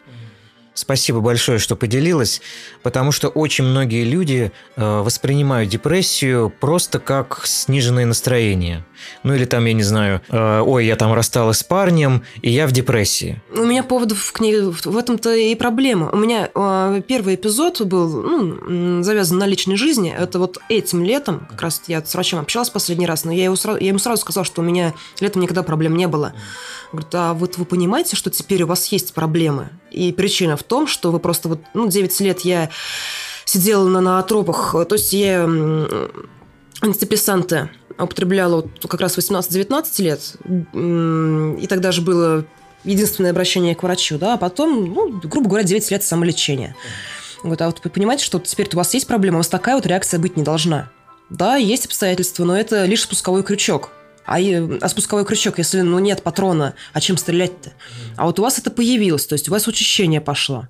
Спасибо 0.78 1.18
большое, 1.18 1.58
что 1.58 1.74
поделилась, 1.74 2.40
потому 2.84 3.10
что 3.10 3.26
очень 3.26 3.64
многие 3.64 4.04
люди 4.04 4.52
э, 4.76 5.00
воспринимают 5.00 5.68
депрессию 5.68 6.54
просто 6.60 7.00
как 7.00 7.40
сниженное 7.44 8.06
настроение. 8.06 8.84
Ну 9.24 9.34
или 9.34 9.44
там, 9.44 9.64
я 9.64 9.72
не 9.72 9.82
знаю, 9.82 10.20
э, 10.28 10.60
ой, 10.60 10.86
я 10.86 10.94
там 10.94 11.12
рассталась 11.12 11.58
с 11.58 11.64
парнем, 11.64 12.22
и 12.42 12.50
я 12.50 12.68
в 12.68 12.72
депрессии. 12.72 13.42
У 13.52 13.64
меня 13.64 13.82
поводов 13.82 14.30
к 14.30 14.38
ней 14.38 14.60
в 14.60 14.96
этом-то 14.96 15.34
и 15.34 15.56
проблема. 15.56 16.10
У 16.12 16.16
меня 16.16 16.48
э, 16.54 17.02
первый 17.08 17.34
эпизод 17.34 17.80
был 17.80 18.08
ну, 18.22 19.02
завязан 19.02 19.38
на 19.38 19.46
личной 19.46 19.76
жизни. 19.76 20.14
Это 20.16 20.38
вот 20.38 20.58
этим 20.68 21.02
летом, 21.02 21.40
как 21.50 21.60
раз 21.60 21.82
я 21.88 22.04
с 22.04 22.14
врачом 22.14 22.38
общалась 22.38 22.70
последний 22.70 23.06
раз, 23.06 23.24
но 23.24 23.32
я, 23.32 23.44
его 23.44 23.56
сразу, 23.56 23.80
я 23.80 23.88
ему 23.88 23.98
сразу 23.98 24.22
сказала, 24.22 24.44
что 24.44 24.62
у 24.62 24.64
меня 24.64 24.94
летом 25.18 25.42
никогда 25.42 25.64
проблем 25.64 25.96
не 25.96 26.06
было. 26.06 26.34
Говорит, 26.92 27.14
а 27.14 27.34
вот 27.34 27.58
вы 27.58 27.64
понимаете, 27.64 28.16
что 28.16 28.30
теперь 28.30 28.62
у 28.62 28.66
вас 28.66 28.86
есть 28.86 29.12
проблемы? 29.12 29.68
И 29.90 30.12
причина 30.12 30.56
в 30.56 30.62
том, 30.62 30.86
что 30.86 31.12
вы 31.12 31.18
просто 31.18 31.48
вот, 31.48 31.60
ну, 31.74 31.86
9 31.88 32.20
лет 32.20 32.40
я 32.40 32.70
сидела 33.44 33.88
на 33.88 34.00
наотропах, 34.00 34.74
то 34.88 34.94
есть 34.94 35.12
я 35.12 35.44
антидепрессанты 36.80 37.70
употребляла 37.98 38.56
вот 38.56 38.86
как 38.88 39.00
раз 39.00 39.18
18-19 39.18 40.02
лет, 40.02 40.36
и 41.62 41.66
тогда 41.66 41.92
же 41.92 42.02
было 42.02 42.44
единственное 42.84 43.32
обращение 43.32 43.74
к 43.74 43.82
врачу, 43.82 44.18
да, 44.18 44.34
а 44.34 44.36
потом, 44.36 44.92
ну, 44.92 45.20
грубо 45.24 45.48
говоря, 45.48 45.64
9 45.64 45.90
лет 45.90 46.04
самолечения. 46.04 46.76
Вот, 47.42 47.60
а 47.60 47.66
вот 47.66 47.80
вы 47.82 47.90
понимаете, 47.90 48.24
что 48.24 48.38
теперь 48.38 48.68
у 48.72 48.76
вас 48.76 48.94
есть 48.94 49.06
проблема, 49.06 49.36
у 49.36 49.40
вас 49.40 49.48
такая 49.48 49.74
вот 49.74 49.86
реакция 49.86 50.20
быть 50.20 50.36
не 50.36 50.42
должна. 50.42 50.90
Да, 51.28 51.56
есть 51.56 51.86
обстоятельства, 51.86 52.44
но 52.44 52.56
это 52.58 52.84
лишь 52.84 53.02
спусковой 53.02 53.42
крючок. 53.42 53.90
А, 54.28 54.36
а 54.82 54.88
спусковой 54.90 55.24
крючок, 55.24 55.56
если 55.56 55.80
ну, 55.80 55.98
нет 56.00 56.22
патрона, 56.22 56.74
а 56.92 57.00
чем 57.00 57.16
стрелять-то? 57.16 57.72
А 58.16 58.26
вот 58.26 58.38
у 58.38 58.42
вас 58.42 58.58
это 58.58 58.70
появилось, 58.70 59.26
то 59.26 59.32
есть 59.32 59.48
у 59.48 59.52
вас 59.52 59.66
учащение 59.66 60.20
пошло. 60.20 60.68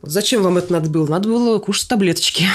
Зачем 0.00 0.42
вам 0.42 0.56
это 0.56 0.72
надо 0.72 0.88
было? 0.88 1.06
Надо 1.06 1.28
было 1.28 1.58
кушать 1.58 1.86
таблеточки. 1.86 2.46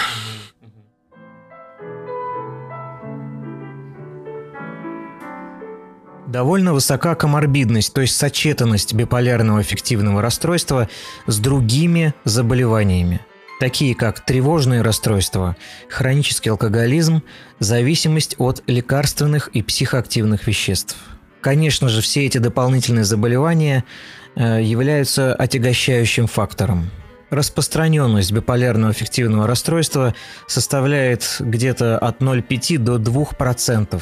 Довольно 6.26 6.74
высока 6.74 7.14
коморбидность, 7.14 7.94
то 7.94 8.02
есть 8.02 8.18
сочетанность 8.18 8.96
биполярного 8.96 9.60
аффективного 9.60 10.24
расстройства 10.24 10.90
с 11.28 11.38
другими 11.38 12.16
заболеваниями, 12.24 13.24
такие 13.60 13.94
как 13.94 14.26
тревожные 14.26 14.82
расстройства, 14.82 15.56
хронический 15.90 16.50
алкоголизм, 16.50 17.22
зависимость 17.60 18.36
от 18.40 18.64
лекарственных 18.68 19.50
и 19.50 19.62
психоактивных 19.62 20.48
веществ. 20.48 20.98
Конечно 21.42 21.90
же, 21.90 22.02
все 22.02 22.26
эти 22.26 22.38
дополнительные 22.38 23.06
заболевания 23.06 23.84
э, 24.36 24.62
являются 24.64 25.34
отягощающим 25.36 26.28
фактором. 26.28 26.90
Распространенность 27.30 28.32
биполярного 28.32 28.90
аффективного 28.90 29.46
расстройства 29.46 30.16
составляет 30.48 31.38
где-то 31.40 31.98
от 32.00 32.22
0,5 32.22 32.78
до 32.80 32.96
2%. 32.98 34.02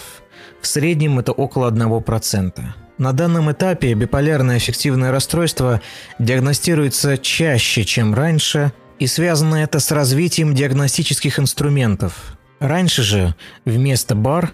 В 0.62 0.68
среднем 0.68 1.20
это 1.20 1.34
около 1.34 1.70
1%. 1.70 2.62
На 2.98 3.14
данном 3.14 3.52
этапе 3.52 3.94
биполярное 3.94 4.56
аффективное 4.56 5.12
расстройство 5.12 5.82
диагностируется 6.18 7.18
чаще, 7.18 7.84
чем 7.84 8.16
раньше, 8.16 8.72
и 9.00 9.08
связано 9.08 9.56
это 9.56 9.80
с 9.80 9.92
развитием 9.92 10.54
диагностических 10.54 11.40
инструментов. 11.40 12.38
Раньше 12.60 13.04
же 13.04 13.36
вместо 13.66 14.16
БАР 14.16 14.52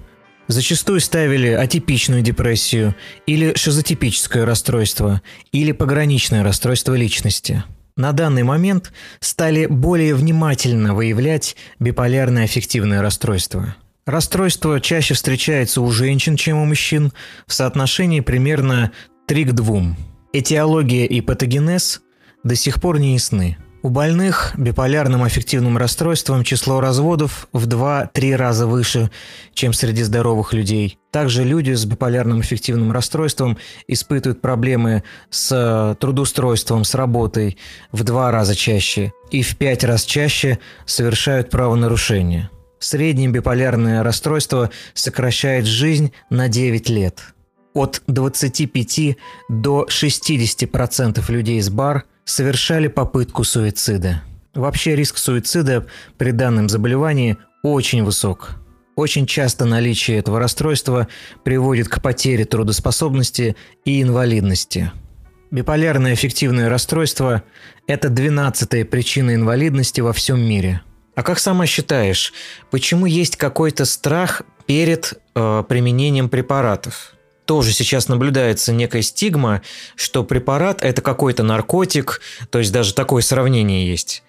зачастую 0.47 0.99
ставили 0.99 1.47
атипичную 1.47 2.21
депрессию 2.21 2.95
или 3.25 3.55
шизотипическое 3.55 4.45
расстройство 4.45 5.21
или 5.51 5.71
пограничное 5.71 6.43
расстройство 6.43 6.95
личности. 6.95 7.63
На 7.95 8.11
данный 8.11 8.43
момент 8.43 8.91
стали 9.19 9.67
более 9.67 10.15
внимательно 10.15 10.93
выявлять 10.93 11.55
биполярное 11.79 12.45
аффективное 12.45 13.01
расстройство– 13.01 13.75
Расстройство 14.05 14.81
чаще 14.81 15.13
встречается 15.13 15.81
у 15.81 15.89
женщин, 15.89 16.35
чем 16.35 16.57
у 16.57 16.65
мужчин, 16.65 17.13
в 17.47 17.53
соотношении 17.53 18.19
примерно 18.19 18.91
3 19.27 19.45
к 19.45 19.51
2. 19.53 19.95
Этиология 20.33 21.05
и 21.05 21.21
патогенез 21.21 22.01
до 22.43 22.55
сих 22.55 22.81
пор 22.81 22.99
не 22.99 23.13
ясны. 23.13 23.57
У 23.85 23.89
больных 23.89 24.53
биполярным 24.57 25.23
аффективным 25.23 25.77
расстройством 25.77 26.45
число 26.45 26.79
разводов 26.79 27.49
в 27.51 27.67
2-3 27.67 28.35
раза 28.37 28.65
выше, 28.65 29.11
чем 29.53 29.73
среди 29.73 30.03
здоровых 30.03 30.53
людей. 30.53 30.97
Также 31.11 31.43
люди 31.43 31.73
с 31.73 31.83
биполярным 31.83 32.39
аффективным 32.39 32.93
расстройством 32.93 33.57
испытывают 33.89 34.39
проблемы 34.39 35.03
с 35.29 35.97
трудоустройством, 35.99 36.85
с 36.85 36.95
работой 36.95 37.57
в 37.91 38.05
два 38.05 38.31
раза 38.31 38.55
чаще 38.55 39.11
и 39.31 39.41
в 39.41 39.57
пять 39.57 39.83
раз 39.83 40.05
чаще 40.05 40.59
совершают 40.85 41.49
правонарушения. 41.49 42.49
Среднее 42.79 43.27
биполярное 43.27 44.01
расстройство 44.01 44.69
сокращает 44.93 45.65
жизнь 45.65 46.13
на 46.29 46.47
9 46.47 46.87
лет. 46.87 47.33
От 47.73 48.01
25 48.07 49.17
до 49.49 49.85
60% 49.89 51.29
людей 51.29 51.61
с 51.61 51.69
бар– 51.69 52.05
совершали 52.25 52.87
попытку 52.87 53.43
суицида. 53.43 54.21
Вообще 54.53 54.95
риск 54.95 55.17
суицида 55.17 55.85
при 56.17 56.31
данном 56.31 56.69
заболевании 56.69 57.37
очень 57.63 58.03
высок. 58.03 58.55
Очень 58.95 59.25
часто 59.25 59.65
наличие 59.65 60.19
этого 60.19 60.39
расстройства 60.39 61.07
приводит 61.43 61.89
к 61.89 62.01
потере 62.01 62.45
трудоспособности 62.45 63.55
и 63.85 64.01
инвалидности. 64.01 64.91
Биполярное 65.49 66.13
эффективное 66.13 66.69
расстройство– 66.69 67.43
это 67.87 68.07
12-я 68.07 68.85
причина 68.85 69.33
инвалидности 69.33 70.01
во 70.01 70.13
всем 70.13 70.39
мире. 70.39 70.81
А 71.15 71.23
как 71.23 71.39
сама 71.39 71.65
считаешь, 71.65 72.33
почему 72.71 73.05
есть 73.05 73.35
какой-то 73.35 73.85
страх 73.85 74.43
перед 74.65 75.13
э, 75.35 75.63
применением 75.67 76.29
препаратов? 76.29 77.13
Тоже 77.45 77.71
сейчас 77.73 78.07
наблюдается 78.07 78.71
некая 78.71 79.01
стигма, 79.01 79.61
что 79.95 80.23
препарат– 80.23 80.81
это 80.83 81.01
какой-то 81.01 81.43
наркотик, 81.43 82.21
то 82.49 82.59
есть 82.59 82.71
даже 82.71 82.93
такое 82.93 83.21
сравнение 83.21 83.87
есть. 83.87 84.23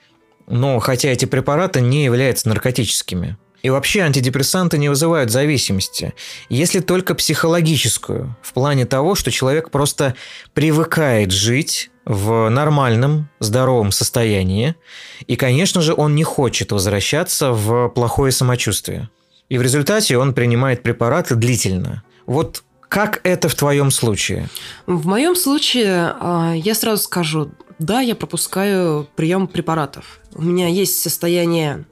Но 0.47 0.79
хотя 0.79 1.09
эти 1.09 1.25
препараты 1.25 1.81
не 1.81 2.05
являются 2.05 2.49
наркотическими. 2.49 3.37
И 3.63 3.71
вообще 3.71 4.01
антидепрессанты 4.01 4.77
не 4.77 4.91
вызывают 4.91 5.31
зависимости, 5.31 6.13
если 6.51 6.81
только 6.81 7.15
психологическую, 7.15 8.37
в 8.43 8.53
плане 8.53 8.85
того, 8.85 9.15
что 9.15 9.31
человек 9.31 9.71
просто 9.71 10.15
привыкает 10.53 11.31
жить 11.31 11.91
в 12.05 12.51
нормальном, 12.51 13.31
здоровом 13.41 13.91
состоянии, 13.91 14.75
и, 15.27 15.37
конечно 15.37 15.81
же, 15.81 15.95
он 15.97 16.15
не 16.15 16.25
хочет 16.25 16.73
возвращаться 16.73 17.53
в 17.53 17.89
плохое 17.89 18.33
самочувствие. 18.33 19.09
И 19.49 19.57
в 19.57 19.63
результате 19.63 20.19
он 20.19 20.35
принимает 20.35 20.83
препараты 20.83 21.35
длительно. 21.35 22.03
Вот 22.27 22.64
как 22.89 23.21
это 23.25 23.49
в 23.49 23.55
твоем 23.55 23.91
случае? 23.91 24.49
В 24.87 25.07
моем 25.07 25.37
случае 25.37 26.15
а, 26.21 26.55
я 26.55 26.75
сразу 26.75 27.03
скажу, 27.03 27.51
да, 27.79 28.01
я 28.01 28.15
пропускаю 28.15 29.09
прием 29.17 29.47
препаратов. 29.47 30.21
У 30.35 30.43
меня 30.43 30.69
есть 30.69 31.01
состояние 31.01 31.87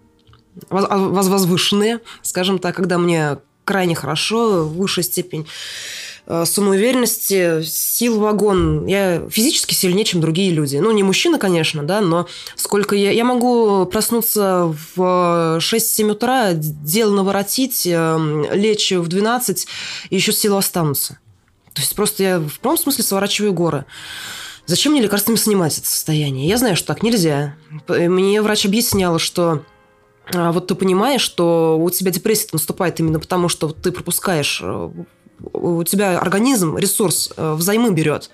возвышенное, 0.70 2.00
скажем 2.22 2.58
так, 2.58 2.76
когда 2.76 2.98
мне 2.98 3.38
крайне 3.64 3.94
хорошо, 3.94 4.64
высшая 4.66 5.02
степень 5.02 5.46
самоуверенности, 6.26 7.62
сил 7.62 8.20
вагон. 8.20 8.86
Я 8.86 9.28
физически 9.28 9.74
сильнее, 9.74 10.04
чем 10.04 10.20
другие 10.20 10.50
люди. 10.52 10.76
Ну, 10.76 10.90
не 10.92 11.02
мужчина, 11.02 11.38
конечно, 11.38 11.82
да, 11.82 12.00
но 12.00 12.26
сколько 12.56 12.94
я... 12.94 13.10
Я 13.10 13.24
могу 13.24 13.86
проснуться 13.86 14.74
в 14.96 15.58
6-7 15.58 16.10
утра, 16.12 16.52
дело 16.52 17.14
наворотить, 17.14 17.86
э, 17.86 18.44
лечь 18.52 18.92
в 18.92 19.08
12, 19.08 19.66
и 20.10 20.14
еще 20.14 20.32
силы 20.32 20.58
останутся. 20.58 21.18
То 21.72 21.80
есть 21.80 21.94
просто 21.94 22.22
я 22.22 22.38
в 22.38 22.60
прямом 22.60 22.78
смысле 22.78 23.04
сворачиваю 23.04 23.52
горы. 23.52 23.84
Зачем 24.66 24.92
мне 24.92 25.02
лекарствами 25.02 25.36
снимать 25.36 25.76
это 25.78 25.86
состояние? 25.86 26.48
Я 26.48 26.56
знаю, 26.56 26.76
что 26.76 26.86
так 26.86 27.02
нельзя. 27.02 27.56
Мне 27.88 28.40
врач 28.42 28.64
объясняла, 28.64 29.18
что 29.18 29.64
а, 30.32 30.52
вот 30.52 30.68
ты 30.68 30.74
понимаешь, 30.74 31.20
что 31.20 31.78
у 31.80 31.90
тебя 31.90 32.10
депрессия 32.10 32.48
наступает 32.52 33.00
именно 33.00 33.18
потому, 33.18 33.48
что 33.48 33.70
ты 33.70 33.90
пропускаешь 33.90 34.60
э, 34.62 34.90
у 35.52 35.82
тебя 35.84 36.18
организм 36.18 36.76
ресурс 36.76 37.32
э, 37.36 37.54
взаймы 37.54 37.90
берет. 37.90 38.30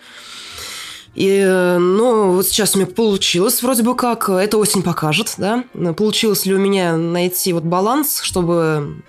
И, 1.15 1.43
ну, 1.45 2.33
вот 2.33 2.47
сейчас 2.47 2.75
у 2.75 2.79
меня 2.79 2.87
получилось 2.87 3.63
вроде 3.63 3.83
бы 3.83 3.97
как, 3.97 4.29
это 4.29 4.57
осень 4.57 4.83
покажет, 4.83 5.35
да, 5.37 5.65
получилось 5.97 6.47
ли 6.47 6.55
у 6.55 6.59
меня 6.59 6.97
найти 6.97 7.53
вот 7.53 7.65
баланс, 7.65 8.21
чтобы 8.21 9.03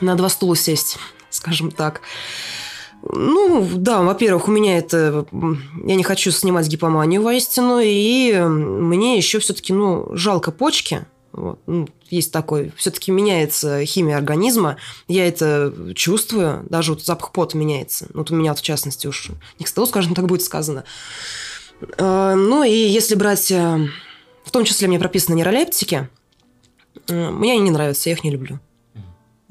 на 0.00 0.14
два 0.14 0.28
стула 0.28 0.54
сесть, 0.54 0.98
скажем 1.30 1.72
так. 1.72 2.02
Ну, 3.02 3.68
да, 3.74 4.02
во-первых, 4.02 4.48
у 4.48 4.50
меня 4.50 4.78
это... 4.78 5.26
Я 5.84 5.94
не 5.94 6.04
хочу 6.04 6.30
снимать 6.30 6.68
гипоманию 6.68 7.22
воистину, 7.22 7.78
и 7.82 8.32
мне 8.38 9.16
еще 9.16 9.40
все-таки, 9.40 9.72
ну, 9.72 10.08
жалко 10.12 10.52
почки, 10.52 11.04
вот. 11.34 11.58
Ну, 11.66 11.88
есть 12.10 12.30
такой, 12.30 12.72
все-таки 12.76 13.10
меняется 13.10 13.84
химия 13.84 14.16
организма, 14.16 14.76
я 15.08 15.26
это 15.26 15.74
чувствую, 15.94 16.64
даже 16.70 16.92
вот 16.92 17.04
запах 17.04 17.32
пота 17.32 17.56
меняется. 17.56 18.06
Вот 18.14 18.30
у 18.30 18.36
меня 18.36 18.52
вот 18.52 18.60
в 18.60 18.62
частности 18.62 19.08
уж 19.08 19.30
не 19.58 19.64
к 19.64 19.68
столу, 19.68 19.86
скажем 19.88 20.14
так, 20.14 20.26
будет 20.26 20.42
сказано. 20.42 20.84
А, 21.98 22.36
ну 22.36 22.62
и 22.62 22.72
если 22.72 23.16
брать, 23.16 23.50
э, 23.50 23.88
в 24.44 24.50
том 24.52 24.64
числе 24.64 24.86
мне 24.86 25.00
прописаны 25.00 25.34
нейролептики, 25.34 26.08
э, 27.08 27.30
мне 27.30 27.54
они 27.54 27.62
не 27.62 27.70
нравятся, 27.72 28.10
я 28.10 28.14
их 28.14 28.22
не 28.22 28.30
люблю. 28.30 28.60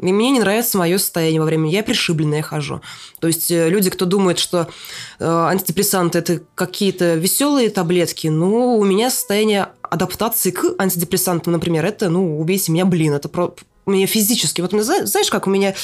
И 0.07 0.11
мне 0.11 0.31
не 0.31 0.39
нравится 0.39 0.77
мое 0.77 0.97
состояние 0.97 1.39
во 1.39 1.45
время. 1.45 1.69
Я 1.69 1.83
пришибленная 1.83 2.41
хожу. 2.41 2.81
То 3.19 3.27
есть 3.27 3.49
э, 3.51 3.69
люди, 3.69 3.89
кто 3.89 4.05
думает, 4.05 4.37
что 4.37 4.67
э, 5.19 5.25
антидепрессанты 5.25 6.19
это 6.19 6.41
какие-то 6.55 7.15
веселые 7.15 7.69
таблетки, 7.69 8.27
ну, 8.27 8.77
у 8.77 8.83
меня 8.83 9.09
состояние 9.09 9.69
адаптации 9.81 10.51
к 10.51 10.75
антидепрессантам, 10.77 11.53
например, 11.53 11.85
это, 11.85 12.09
ну, 12.09 12.39
убейте 12.39 12.71
меня, 12.71 12.85
блин, 12.85 13.13
это 13.13 13.29
про 13.29 13.55
у 13.85 13.91
меня 13.91 14.07
физически. 14.07 14.61
Вот 14.61 14.71
знаешь, 14.71 15.29
как 15.29 15.47
у 15.47 15.49
меня 15.49 15.75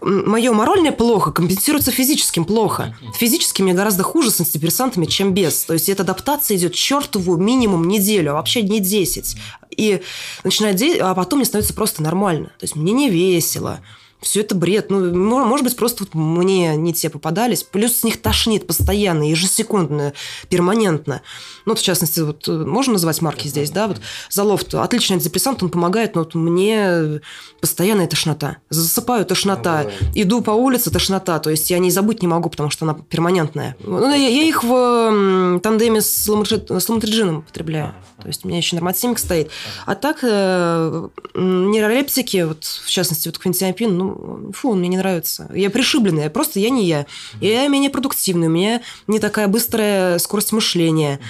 мое 0.00 0.52
моральное 0.52 0.92
плохо 0.92 1.30
компенсируется 1.30 1.90
физическим 1.90 2.44
плохо. 2.44 2.96
Физически 3.18 3.62
мне 3.62 3.74
гораздо 3.74 4.02
хуже 4.02 4.30
с 4.30 4.40
антидепрессантами, 4.40 5.06
чем 5.06 5.34
без. 5.34 5.64
То 5.64 5.74
есть 5.74 5.88
эта 5.88 6.02
адаптация 6.02 6.56
идет 6.56 6.74
чертову 6.74 7.36
минимум 7.36 7.86
неделю, 7.86 8.32
а 8.32 8.34
вообще 8.34 8.62
не 8.62 8.80
10. 8.80 9.36
И 9.76 10.00
начинает, 10.42 10.80
а 11.00 11.14
потом 11.14 11.38
мне 11.38 11.46
становится 11.46 11.74
просто 11.74 12.02
нормально. 12.02 12.46
То 12.58 12.64
есть 12.64 12.76
мне 12.76 12.92
не 12.92 13.10
весело 13.10 13.80
все 14.24 14.40
это 14.40 14.54
бред. 14.54 14.90
Ну, 14.90 15.44
может 15.44 15.64
быть, 15.64 15.76
просто 15.76 16.04
вот 16.04 16.14
мне 16.14 16.76
не 16.76 16.92
те 16.92 17.10
попадались. 17.10 17.62
Плюс 17.62 17.98
с 17.98 18.04
них 18.04 18.20
тошнит 18.20 18.66
постоянно, 18.66 19.28
ежесекундно, 19.28 20.14
перманентно. 20.48 21.22
Ну, 21.66 21.72
вот, 21.72 21.78
в 21.78 21.82
частности, 21.82 22.20
вот 22.20 22.46
можно 22.46 22.94
называть 22.94 23.22
марки 23.22 23.48
здесь, 23.48 23.70
да? 23.70 23.88
Вот 23.88 24.00
Залофт, 24.30 24.74
отличный 24.74 25.14
антидепрессант, 25.14 25.62
он 25.62 25.70
помогает, 25.70 26.14
но 26.14 26.22
вот 26.22 26.34
мне 26.34 27.20
постоянная 27.60 28.06
тошнота. 28.06 28.58
Засыпаю 28.70 29.24
тошнота. 29.24 29.86
Иду 30.14 30.42
по 30.42 30.50
улице 30.50 30.90
тошнота. 30.90 31.38
То 31.38 31.50
есть 31.50 31.70
я 31.70 31.78
не 31.78 31.90
забыть 31.90 32.22
не 32.22 32.28
могу, 32.28 32.50
потому 32.50 32.70
что 32.70 32.84
она 32.84 32.94
перманентная. 32.94 33.76
Ну, 33.80 34.10
я, 34.10 34.28
я 34.28 34.42
их 34.42 34.62
в 34.62 35.60
тандеме 35.62 36.00
с, 36.00 36.28
ламотриджином 36.28 37.42
потребляю. 37.42 37.94
То 38.20 38.28
есть 38.28 38.44
у 38.44 38.48
меня 38.48 38.58
еще 38.58 38.76
нормативник 38.76 39.18
стоит. 39.18 39.50
А 39.86 39.94
так, 39.94 40.18
э, 40.22 41.08
нейролептики, 41.34 42.42
вот, 42.44 42.64
в 42.64 42.88
частности, 42.88 43.28
вот 43.28 43.38
квинтиапин, 43.38 43.96
ну, 43.96 44.52
фу, 44.52 44.70
он 44.70 44.78
мне 44.78 44.88
не 44.88 44.96
нравится. 44.96 45.50
Я 45.54 45.70
пришибленная, 45.70 46.30
просто 46.30 46.60
я 46.60 46.70
не 46.70 46.86
я. 46.86 47.06
Я 47.40 47.66
менее 47.68 47.90
продуктивная, 47.90 48.48
у 48.48 48.52
меня 48.52 48.80
не 49.06 49.18
такая 49.18 49.48
быстрая 49.48 50.18
скорость 50.18 50.52
мышления. 50.52 51.20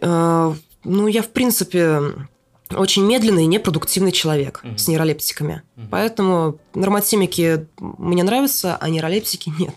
Э, 0.00 0.54
ну, 0.84 1.06
я, 1.06 1.22
в 1.22 1.28
принципе, 1.28 2.00
очень 2.70 3.04
медленный 3.04 3.44
и 3.44 3.46
непродуктивный 3.46 4.12
человек 4.12 4.60
mm-hmm. 4.62 4.78
с 4.78 4.88
нейролептиками. 4.88 5.62
Mm-hmm. 5.76 5.88
Поэтому 5.90 6.58
нормотимики 6.74 7.66
мне 7.78 8.22
нравятся, 8.24 8.76
а 8.76 8.88
нейролептики 8.88 9.52
нет. 9.58 9.74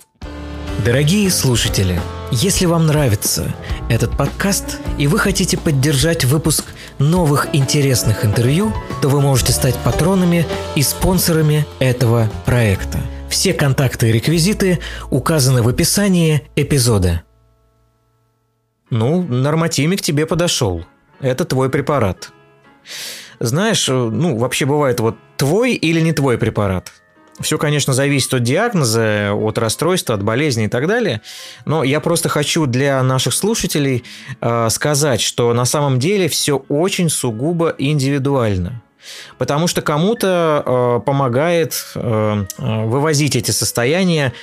Дорогие 0.86 1.30
слушатели, 1.30 2.00
если 2.32 2.66
вам 2.66 2.88
нравится 2.88 3.54
этот 3.90 4.16
подкаст 4.16 4.80
и 4.98 5.08
вы 5.08 5.20
хотите 5.20 5.58
поддержать 5.58 6.24
выпуск 6.24 6.66
новых 7.00 7.48
интересных 7.54 8.24
интервью, 8.24 8.72
то 9.02 9.10
вы 9.10 9.20
можете 9.20 9.52
стать 9.52 9.76
патронами 9.76 10.46
и 10.76 10.82
спонсорами 10.82 11.66
этого 11.80 12.32
проекта. 12.46 13.00
Все 13.30 13.54
контакты 13.54 14.10
и 14.10 14.12
реквизиты 14.14 14.80
указаны 15.12 15.62
в 15.64 15.68
описании 15.68 16.44
эпизода. 16.56 17.24
Ну, 18.90 19.24
норматимик 19.24 20.02
тебе 20.02 20.26
подошел. 20.26 20.86
Это 21.20 21.46
твой 21.46 21.70
препарат. 21.70 22.32
Знаешь, 23.40 23.88
ну, 23.88 24.38
вообще 24.38 24.66
бывает 24.66 25.00
вот 25.00 25.16
твой 25.38 25.74
или 25.74 26.02
не 26.02 26.14
твой 26.14 26.38
препарат. 26.38 26.92
Все, 27.40 27.58
конечно, 27.58 27.94
зависит 27.94 28.34
от 28.34 28.44
диагноза, 28.44 29.34
от 29.34 29.58
расстройства, 29.58 30.16
от 30.16 30.24
болезни 30.24 30.66
и 30.66 30.68
так 30.68 30.88
далее. 30.88 31.22
Но 31.66 31.84
я 31.84 32.02
просто 32.02 32.28
хочу 32.28 32.66
для 32.66 33.02
наших 33.02 33.34
слушателей 33.34 34.04
э, 34.42 34.68
сказать, 34.70 35.22
что 35.22 35.54
на 35.54 35.64
самом 35.66 36.00
деле 36.00 36.28
все 36.28 36.58
очень 36.68 37.10
сугубо 37.10 37.74
индивидуально. 37.78 38.82
Потому 39.38 39.68
что 39.68 39.82
кому-то 39.82 40.64
э, 40.66 41.06
помогает 41.06 41.86
э, 41.96 42.46
вывозить 42.58 43.38
эти 43.38 43.52
состояния 43.52 44.34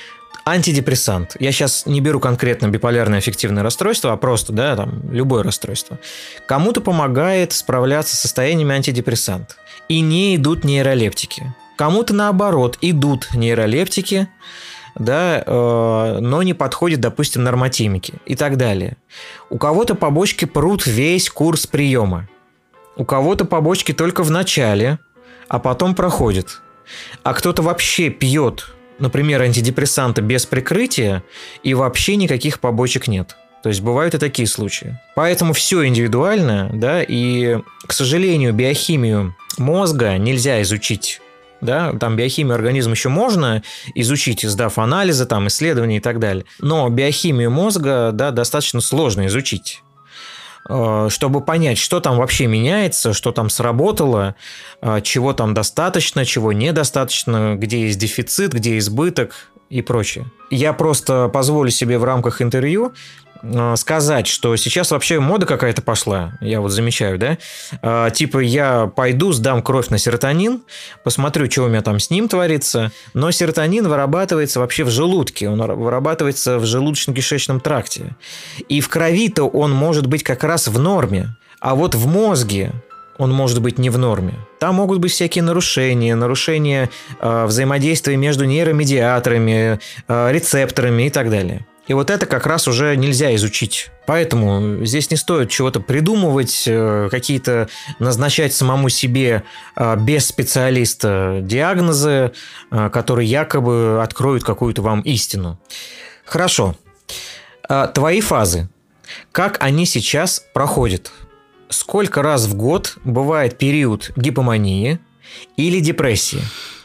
антидепрессант. 0.47 1.35
Я 1.39 1.51
сейчас 1.51 1.85
не 1.85 1.99
беру 1.99 2.19
конкретно 2.19 2.67
биполярное 2.67 3.19
аффективное 3.19 3.63
расстройство, 3.63 4.13
а 4.13 4.17
просто, 4.17 4.53
да, 4.53 4.75
там, 4.75 5.11
любое 5.11 5.43
расстройство. 5.43 5.99
Кому-то 6.47 6.79
помогает 6.79 7.51
справляться 7.51 8.15
с 8.15 8.19
состояниями 8.19 8.73
антидепрессант. 8.73 9.57
И 9.89 9.99
не 9.99 10.35
идут 10.35 10.63
нейролептики. 10.63 11.53
Кому-то 11.75 12.13
наоборот, 12.13 12.77
идут 12.81 13.29
нейролептики, 13.33 14.29
да, 14.95 15.43
э, 15.45 16.17
но 16.21 16.41
не 16.43 16.53
подходит, 16.53 17.01
допустим, 17.01 17.43
нормотимики 17.43 18.15
и 18.25 18.35
так 18.35 18.57
далее. 18.57 18.97
У 19.49 19.57
кого-то 19.57 19.95
побочки 19.95 20.45
прут 20.45 20.87
весь 20.87 21.29
курс 21.29 21.67
приема. 21.67 22.27
У 22.95 23.05
кого-то 23.05 23.45
побочки 23.45 23.93
только 23.93 24.23
в 24.23 24.31
начале, 24.31 24.97
а 25.49 25.59
потом 25.59 25.93
проходит. 25.93 26.61
А 27.23 27.33
кто-то 27.33 27.61
вообще 27.61 28.09
пьет, 28.09 28.76
например, 28.99 29.41
антидепрессанты 29.41 30.21
без 30.21 30.45
прикрытия, 30.45 31.23
и 31.63 31.73
вообще 31.73 32.15
никаких 32.15 32.59
побочек 32.59 33.07
нет. 33.07 33.35
То 33.63 33.69
есть 33.69 33.81
бывают 33.81 34.13
и 34.13 34.17
такие 34.17 34.47
случаи. 34.47 34.99
Поэтому 35.15 35.53
все 35.53 35.85
индивидуально, 35.85 36.69
да, 36.73 37.01
и, 37.01 37.57
к 37.85 37.93
сожалению, 37.93 38.53
биохимию 38.53 39.35
мозга 39.57 40.17
нельзя 40.17 40.61
изучить 40.61 41.21
да, 41.61 41.93
там 41.93 42.15
биохимию 42.15 42.55
организма 42.55 42.93
еще 42.93 43.09
можно 43.09 43.63
изучить, 43.95 44.43
сдав 44.43 44.77
анализы, 44.77 45.25
там, 45.25 45.47
исследования 45.47 45.97
и 45.97 45.99
так 45.99 46.19
далее. 46.19 46.45
Но 46.59 46.87
биохимию 46.89 47.51
мозга, 47.51 48.11
да, 48.13 48.31
достаточно 48.31 48.81
сложно 48.81 49.25
изучить 49.25 49.81
чтобы 51.09 51.41
понять, 51.41 51.77
что 51.77 51.99
там 51.99 52.17
вообще 52.17 52.47
меняется, 52.47 53.13
что 53.13 53.31
там 53.31 53.49
сработало, 53.49 54.35
э, 54.81 55.01
чего 55.01 55.33
там 55.33 55.53
достаточно, 55.53 56.25
чего 56.25 56.53
недостаточно, 56.53 57.55
где 57.55 57.83
есть 57.83 57.99
дефицит, 57.99 58.53
где 58.53 58.77
избыток 58.77 59.49
и 59.69 59.81
прочее. 59.81 60.25
Я 60.49 60.73
просто 60.73 61.29
позволю 61.29 61.69
себе 61.71 61.97
в 61.97 62.03
рамках 62.03 62.41
интервью 62.41 62.93
Э, 63.26 63.26
сказать, 63.75 64.27
что 64.27 64.55
сейчас 64.55 64.91
вообще 64.91 65.19
мода 65.19 65.45
какая-то 65.45 65.81
пошла, 65.81 66.33
я 66.41 66.61
вот 66.61 66.69
замечаю, 66.69 67.17
да, 67.17 67.37
а, 67.81 68.09
типа 68.09 68.39
я 68.39 68.87
пойду, 68.87 69.31
сдам 69.31 69.61
кровь 69.61 69.89
на 69.89 69.97
серотонин, 69.97 70.61
посмотрю, 71.03 71.49
что 71.49 71.63
у 71.63 71.67
меня 71.67 71.81
там 71.81 71.99
с 71.99 72.09
ним 72.09 72.27
творится, 72.27 72.91
но 73.13 73.31
серотонин 73.31 73.87
вырабатывается 73.87 74.59
вообще 74.59 74.83
в 74.83 74.89
желудке, 74.89 75.49
он 75.49 75.59
вырабатывается 75.59 76.57
в 76.59 76.63
желудочно-кишечном 76.63 77.59
тракте, 77.59 78.15
и 78.69 78.81
в 78.81 78.89
крови-то 78.89 79.43
он 79.43 79.71
может 79.71 80.07
быть 80.07 80.23
как 80.23 80.43
раз 80.43 80.67
в 80.67 80.79
норме, 80.79 81.35
а 81.59 81.75
вот 81.75 81.95
в 81.95 82.07
мозге 82.07 82.71
он 83.17 83.31
может 83.31 83.61
быть 83.61 83.77
не 83.79 83.89
в 83.89 83.97
норме. 83.97 84.33
Там 84.59 84.75
могут 84.75 84.99
быть 84.99 85.11
всякие 85.11 85.43
нарушения, 85.43 86.15
нарушения 86.15 86.89
э, 87.19 87.45
взаимодействия 87.45 88.15
между 88.15 88.45
нейромедиаторами, 88.45 89.79
э, 90.07 90.31
рецепторами 90.31 91.07
и 91.07 91.09
так 91.09 91.29
далее. 91.29 91.65
И 91.87 91.93
вот 91.93 92.09
это 92.09 92.25
как 92.25 92.45
раз 92.45 92.67
уже 92.67 92.95
нельзя 92.97 93.33
изучить. 93.35 93.89
Поэтому 94.05 94.85
здесь 94.85 95.09
не 95.09 95.17
стоит 95.17 95.49
чего-то 95.49 95.79
придумывать, 95.79 96.63
э, 96.67 97.07
какие-то 97.09 97.69
назначать 97.99 98.53
самому 98.53 98.89
себе 98.89 99.43
э, 99.75 99.95
без 99.97 100.27
специалиста 100.27 101.39
диагнозы, 101.41 102.33
э, 102.71 102.89
которые 102.89 103.29
якобы 103.29 104.01
откроют 104.03 104.43
какую-то 104.43 104.81
вам 104.81 105.01
истину. 105.01 105.59
Хорошо. 106.25 106.75
Твои 107.93 108.21
фазы. 108.21 108.69
Как 109.33 109.57
они 109.61 109.85
сейчас 109.85 110.43
проходят? 110.53 111.11
Сколько 111.69 112.21
раз 112.21 112.45
в 112.45 112.55
год 112.55 112.97
бывает 113.03 113.57
период 113.57 114.11
гипомании 114.15 114.99
или 115.57 115.81
депрессии? 115.81 116.41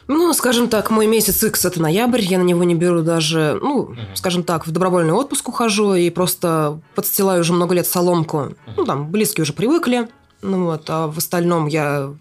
Ну, 0.08 0.32
скажем 0.32 0.68
так, 0.68 0.90
мой 0.90 1.06
месяц 1.06 1.42
X– 1.42 1.64
это 1.66 1.80
ноябрь, 1.80 2.20
я 2.20 2.38
на 2.38 2.42
него 2.42 2.64
не 2.64 2.74
беру 2.74 3.02
даже, 3.02 3.58
ну, 3.62 3.76
угу. 3.80 3.96
скажем 4.14 4.42
так, 4.42 4.66
в 4.66 4.70
добровольный 4.70 5.12
отпуск 5.12 5.48
ухожу 5.48 5.94
и 5.94 6.10
просто 6.10 6.80
подстилаю 6.94 7.40
уже 7.40 7.52
много 7.52 7.74
лет 7.74 7.86
соломку. 7.86 8.38
Угу. 8.38 8.54
Ну, 8.76 8.84
там, 8.84 9.10
близкие 9.10 9.42
уже 9.42 9.52
привыкли, 9.52 10.08
ну 10.42 10.66
вот, 10.66 10.84
а 10.88 11.06
в 11.06 11.18
остальном 11.18 11.66
я 11.66 12.12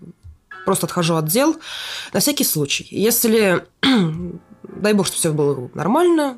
просто 0.65 0.85
отхожу 0.85 1.15
от 1.15 1.25
дел 1.25 1.55
на 2.13 2.19
всякий 2.19 2.43
случай. 2.43 2.87
Если, 2.91 3.65
дай 4.63 4.93
бог, 4.93 5.07
что 5.07 5.15
все 5.15 5.33
было 5.33 5.69
нормально, 5.73 6.37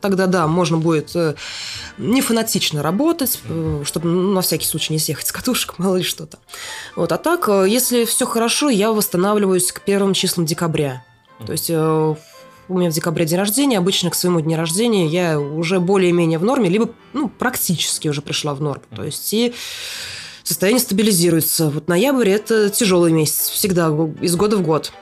тогда 0.00 0.26
да, 0.26 0.46
можно 0.46 0.76
будет 0.76 1.14
э, 1.14 1.34
не 1.98 2.20
фанатично 2.20 2.82
работать, 2.82 3.40
э, 3.48 3.82
чтобы 3.84 4.08
ну, 4.08 4.32
на 4.32 4.40
всякий 4.40 4.66
случай 4.66 4.92
не 4.92 4.98
съехать 4.98 5.26
с 5.26 5.32
катушек, 5.32 5.78
мало 5.78 5.96
ли 5.96 6.02
что-то. 6.02 6.38
Вот. 6.96 7.12
А 7.12 7.18
так, 7.18 7.48
э, 7.48 7.66
если 7.68 8.04
все 8.04 8.26
хорошо, 8.26 8.68
я 8.68 8.92
восстанавливаюсь 8.92 9.72
к 9.72 9.80
первым 9.82 10.14
числам 10.14 10.46
декабря. 10.46 11.04
То 11.46 11.52
есть 11.52 11.70
у 11.70 12.16
меня 12.68 12.90
в 12.90 12.92
декабре 12.92 13.24
день 13.24 13.38
рождения, 13.38 13.78
обычно 13.78 14.10
к 14.10 14.14
своему 14.14 14.40
дню 14.40 14.56
рождения 14.56 15.06
я 15.06 15.40
уже 15.40 15.80
более-менее 15.80 16.38
в 16.38 16.44
норме, 16.44 16.68
либо 16.68 16.90
ну, 17.12 17.28
практически 17.28 18.08
уже 18.08 18.22
пришла 18.22 18.54
в 18.54 18.60
норму. 18.60 18.82
То 18.94 19.04
есть 19.04 19.32
и 19.32 19.54
состояние 20.42 20.80
стабилизируется. 20.80 21.70
Вот 21.70 21.88
ноябрь– 21.88 22.28
это 22.30 22.70
тяжелый 22.70 23.12
месяц, 23.12 23.48
всегда, 23.48 23.88
из 24.20 24.36
года 24.36 24.56
в 24.56 24.62
год. 24.62 24.92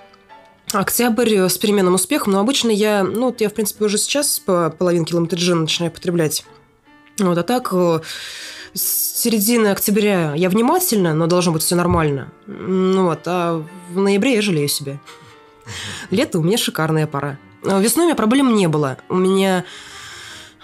Октябрь 0.72 1.34
э, 1.34 1.48
с 1.48 1.58
переменным 1.58 1.94
успехом, 1.94 2.32
но 2.32 2.40
обычно 2.40 2.70
я, 2.70 3.04
ну, 3.04 3.26
вот 3.26 3.40
я, 3.40 3.48
в 3.48 3.54
принципе, 3.54 3.84
уже 3.84 3.98
сейчас 3.98 4.38
по 4.38 4.70
половинке 4.70 5.14
ламотриджина 5.14 5.60
начинаю 5.60 5.92
потреблять. 5.92 6.44
Вот, 7.18 7.38
а 7.38 7.42
так, 7.42 7.68
э, 7.72 8.00
с 8.74 9.22
середины 9.22 9.68
октября 9.68 10.34
я 10.34 10.50
внимательна, 10.50 11.14
но 11.14 11.26
должно 11.26 11.52
быть 11.52 11.62
все 11.62 11.76
нормально. 11.76 12.32
Ну 12.46 13.04
вот, 13.04 13.20
а 13.26 13.64
в 13.90 13.98
ноябре 13.98 14.34
я 14.34 14.42
жалею 14.42 14.68
себя. 14.68 14.98
Лето 16.10 16.38
у 16.38 16.42
меня 16.42 16.58
шикарная 16.58 17.06
пора. 17.06 17.38
А 17.64 17.80
весной 17.80 18.04
у 18.04 18.08
меня 18.08 18.16
проблем 18.16 18.54
не 18.54 18.68
было. 18.68 18.98
У 19.08 19.16
меня 19.16 19.64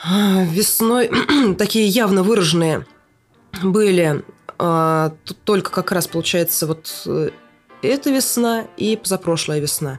весной 0.05 1.11
такие 1.59 1.87
явно 1.87 2.23
выраженные 2.23 2.87
были 3.63 4.25
тут 4.59 5.39
только 5.45 5.71
как 5.73 5.91
раз 5.91 6.07
получается 6.07 6.69
вот 6.69 7.03
э, 7.07 7.31
эта 7.83 8.11
весна 8.11 8.67
и 8.77 8.97
позапрошлая 8.97 9.61
весна. 9.61 9.99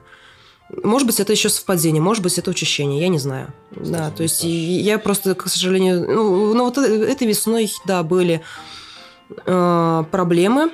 Может 0.83 1.05
быть, 1.05 1.19
это 1.19 1.31
еще 1.31 1.49
совпадение, 1.49 2.01
может 2.01 2.23
быть, 2.23 2.37
это 2.39 2.49
учащение, 2.49 3.01
я 3.01 3.07
не 3.09 3.19
знаю. 3.19 3.53
Кстати, 3.71 3.91
да, 3.91 4.09
то 4.09 4.23
есть 4.23 4.43
я 4.43 4.97
просто, 4.97 5.35
к 5.35 5.47
сожалению, 5.47 6.07
ну, 6.07 6.53
ну 6.53 6.65
вот 6.65 6.77
этой 6.77 7.27
весной, 7.27 7.71
да, 7.85 8.01
были 8.01 8.41
э, 9.45 10.03
проблемы. 10.09 10.71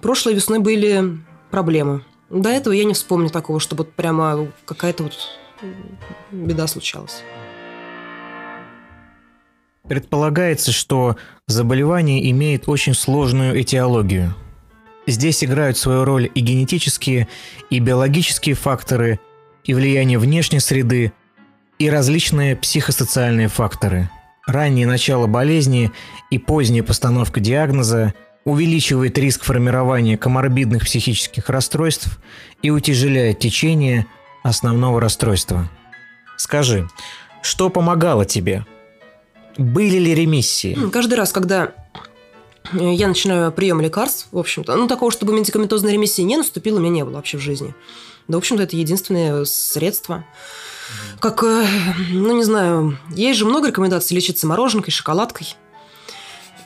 Прошлой 0.00 0.34
весной 0.34 0.60
были 0.60 1.18
проблемы. 1.50 2.04
До 2.30 2.48
этого 2.48 2.72
я 2.72 2.84
не 2.84 2.94
вспомню 2.94 3.28
такого, 3.28 3.60
чтобы 3.60 3.84
вот 3.84 3.92
прямо 3.92 4.48
какая-то 4.64 5.04
вот 5.04 5.14
беда 6.30 6.66
случалась. 6.66 7.22
Предполагается, 9.86 10.72
что 10.72 11.16
заболевание 11.46 12.30
имеет 12.30 12.68
очень 12.68 12.94
сложную 12.94 13.60
этиологию– 13.60 14.34
Здесь 15.06 15.44
играют 15.44 15.76
свою 15.76 16.04
роль 16.04 16.30
и 16.34 16.40
генетические, 16.40 17.28
и 17.70 17.78
биологические 17.78 18.54
факторы, 18.54 19.20
и 19.64 19.74
влияние 19.74 20.18
внешней 20.18 20.60
среды, 20.60 21.12
и 21.78 21.90
различные 21.90 22.56
психосоциальные 22.56 23.48
факторы. 23.48 24.08
Раннее 24.46 24.86
начало 24.86 25.26
болезни 25.26 25.90
и 26.30 26.38
поздняя 26.38 26.82
постановка 26.82 27.40
диагноза 27.40 28.14
увеличивает 28.44 29.16
риск 29.18 29.44
формирования 29.44 30.18
коморбидных 30.18 30.84
психических 30.84 31.48
расстройств 31.48 32.18
и 32.62 32.70
утяжеляет 32.70 33.38
течение 33.38 34.06
основного 34.42 35.00
расстройства. 35.00 35.68
Скажи, 36.36 36.88
что 37.42 37.70
помогало 37.70 38.24
тебе? 38.24 38.66
Были 39.56 39.98
ли 39.98 40.14
ремиссии? 40.14 40.76
Каждый 40.90 41.14
раз, 41.14 41.32
когда 41.32 41.72
я 42.72 43.08
начинаю 43.08 43.52
прием 43.52 43.80
лекарств, 43.80 44.28
в 44.32 44.38
общем-то. 44.38 44.74
Ну, 44.76 44.88
такого, 44.88 45.10
чтобы 45.10 45.32
медикаментозной 45.32 45.92
ремиссии 45.92 46.22
не 46.22 46.36
наступило, 46.36 46.78
у 46.78 46.80
меня 46.80 46.90
не 46.90 47.04
было 47.04 47.14
вообще 47.14 47.38
в 47.38 47.40
жизни. 47.40 47.74
Да, 48.28 48.36
в 48.36 48.38
общем-то, 48.38 48.62
это 48.62 48.76
единственное 48.76 49.44
средство. 49.44 50.24
Как, 51.20 51.42
э, 51.42 51.66
ну, 52.10 52.36
не 52.36 52.44
знаю, 52.44 52.98
есть 53.10 53.38
же 53.38 53.44
много 53.44 53.68
рекомендаций 53.68 54.14
лечиться 54.14 54.46
мороженкой, 54.46 54.92
шоколадкой. 54.92 55.56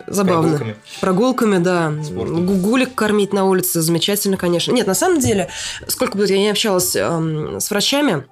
Забавно. 0.07 0.51
Прогулками. 0.51 0.76
Прогулками, 1.01 1.59
да. 1.59 2.05
Спортом. 2.05 2.46
Гугулик 2.46 2.94
кормить 2.94 3.32
на 3.32 3.44
улице 3.44 3.80
замечательно, 3.80 4.36
конечно. 4.36 4.72
Нет, 4.72 4.86
на 4.86 4.94
самом 4.94 5.20
деле, 5.20 5.51
сколько 5.86 6.16
бы 6.16 6.26
я 6.26 6.38
не 6.38 6.51
общалась 6.51 6.96
эм, 6.96 7.61
с 7.61 7.70
врачами, 7.70 8.24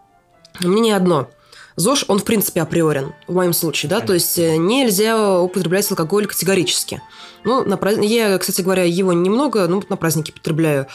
мне 0.61 0.81
не 0.81 0.93
одно. 0.93 1.29
ЗОЖ, 1.77 2.07
он 2.09 2.19
в 2.19 2.25
принципе 2.25 2.63
априорен, 2.63 3.13
в 3.29 3.35
моем 3.35 3.53
случае, 3.53 3.91
да, 3.91 4.01
то 4.01 4.15
есть 4.15 4.39
э, 4.39 4.57
нельзя 4.57 5.39
употреблять 5.41 5.91
алкоголь 5.91 6.27
категорически. 6.27 7.03
Ну, 7.45 7.65
на 7.65 7.77
праздник... 7.77 8.11
я, 8.11 8.39
кстати 8.39 8.63
говоря, 8.63 8.85
его 8.85 9.13
немного, 9.13 9.67
ну, 9.69 9.83
на 9.89 9.97
праздники 9.97 10.31
потребляю. 10.31 10.87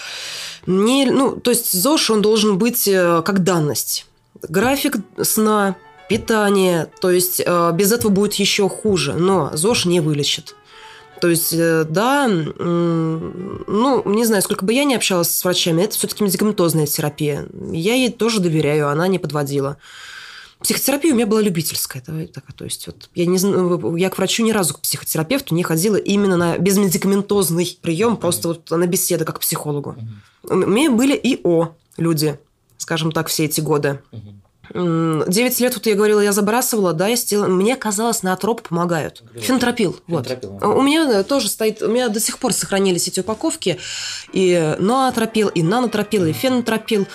Не, 0.65 1.05
ну, 1.05 1.35
то 1.35 1.51
есть 1.51 1.71
ЗОЖ, 1.71 2.11
он 2.11 2.21
должен 2.21 2.57
быть 2.57 2.87
э, 2.87 3.21
как 3.23 3.43
данность. 3.43 4.07
График 4.41 4.95
сна, 5.21 5.75
питание, 6.09 6.87
то 6.99 7.11
есть 7.11 7.41
э, 7.45 7.71
без 7.73 7.91
этого 7.91 8.11
будет 8.11 8.33
еще 8.33 8.67
хуже, 8.67 9.13
но 9.13 9.51
ЗОЖ 9.53 9.85
не 9.85 9.99
вылечит. 9.99 10.55
То 11.21 11.27
есть, 11.27 11.55
да, 11.55 12.27
ну, 12.27 14.01
не 14.05 14.25
знаю, 14.25 14.41
сколько 14.41 14.65
бы 14.65 14.73
я 14.73 14.85
не 14.85 14.95
общалась 14.95 15.29
с 15.29 15.43
врачами, 15.43 15.83
это 15.83 15.95
все-таки 15.95 16.23
медикаментозная 16.23 16.87
терапия. 16.87 17.45
Я 17.71 17.93
ей 17.93 18.11
тоже 18.11 18.39
доверяю, 18.39 18.89
она 18.89 19.07
не 19.07 19.19
подводила. 19.19 19.77
Психотерапия 20.63 21.13
у 21.13 21.15
меня 21.15 21.25
была 21.25 21.41
любительская. 21.41 22.01
Так, 22.01 22.53
то 22.55 22.63
есть 22.63 22.87
вот 22.87 23.09
я, 23.15 23.25
не, 23.25 23.99
я 23.99 24.09
к 24.09 24.17
врачу 24.17 24.43
ни 24.43 24.51
разу, 24.51 24.75
к 24.75 24.79
психотерапевту 24.81 25.55
не 25.55 25.63
ходила 25.63 25.95
именно 25.95 26.37
на 26.37 26.57
безмедикаментозный 26.57 27.77
прием, 27.81 28.17
просто 28.17 28.49
вот 28.49 28.69
на 28.69 28.85
беседу 28.85 29.25
как 29.25 29.37
к 29.37 29.39
психологу. 29.39 29.95
У 30.43 30.55
меня 30.55 30.91
были 30.91 31.15
ИО 31.15 31.75
люди, 31.97 32.39
скажем 32.77 33.11
так, 33.11 33.27
все 33.27 33.45
эти 33.45 33.61
годы. 33.61 34.01
Девять 34.73 35.59
лет, 35.59 35.73
вот 35.73 35.85
я 35.85 35.95
говорила, 35.95 36.21
я 36.21 36.31
забрасывала, 36.31 36.93
да, 36.93 37.07
я 37.07 37.17
сделала. 37.17 37.47
Мне 37.47 37.75
казалось, 37.75 38.23
на 38.23 38.33
атроп 38.33 38.61
помогают. 38.61 39.21
Фенотропил, 39.35 39.99
вот. 40.07 40.27
Фенотропил, 40.27 40.59
У 40.61 40.81
меня 40.81 41.23
тоже 41.23 41.49
стоит, 41.49 41.81
у 41.81 41.89
меня 41.89 42.07
до 42.07 42.21
сих 42.21 42.37
пор 42.37 42.53
сохранились 42.53 43.07
эти 43.07 43.19
упаковки. 43.19 43.79
И 44.31 44.75
ноотропил, 44.79 45.49
и 45.49 45.61
нанотропил, 45.61 46.25
и 46.25 46.31
фенотропил. 46.31 47.05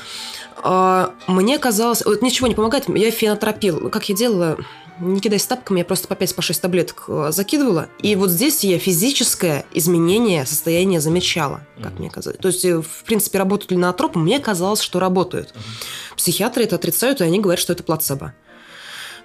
А, 0.62 1.14
мне 1.26 1.59
казалось, 1.59 2.04
вот 2.04 2.22
ничего 2.22 2.46
не 2.46 2.54
помогает, 2.54 2.88
я 2.88 3.11
фенотропил. 3.11 3.90
Как 3.90 4.09
я 4.09 4.16
делала? 4.16 4.59
Не 4.98 5.20
кидайся 5.20 5.50
тапками, 5.50 5.80
я 5.80 5.84
просто 5.84 6.09
по 6.09 6.14
5-6 6.14 6.54
по 6.54 6.61
таблеток 6.61 7.04
э, 7.09 7.28
закидывала. 7.30 7.88
И 8.00 8.16
вот 8.16 8.30
здесь 8.30 8.64
я 8.64 8.78
физическое 8.78 9.66
изменение 9.74 10.46
состояния 10.46 11.02
замечала, 11.02 11.61
как 11.82 11.92
mm-hmm. 11.92 11.98
мне 11.98 12.11
казалось. 12.11 12.38
То 12.38 12.48
есть, 12.48 12.64
э, 12.64 12.80
в 12.80 13.04
принципе, 13.04 13.36
работают 13.36 13.72
ли 13.72 13.76
на 13.76 13.90
атропы, 13.90 14.18
мне 14.18 14.38
казалось, 14.38 14.80
что 14.80 14.98
работают. 14.98 15.48
Mm-hmm. 15.48 16.16
Психиатры 16.16 16.64
это 16.64 16.76
отрицают, 16.76 17.20
и 17.20 17.24
они 17.24 17.40
говорят, 17.40 17.61
что 17.61 17.74
это 17.74 17.82
плацебо. 17.82 18.32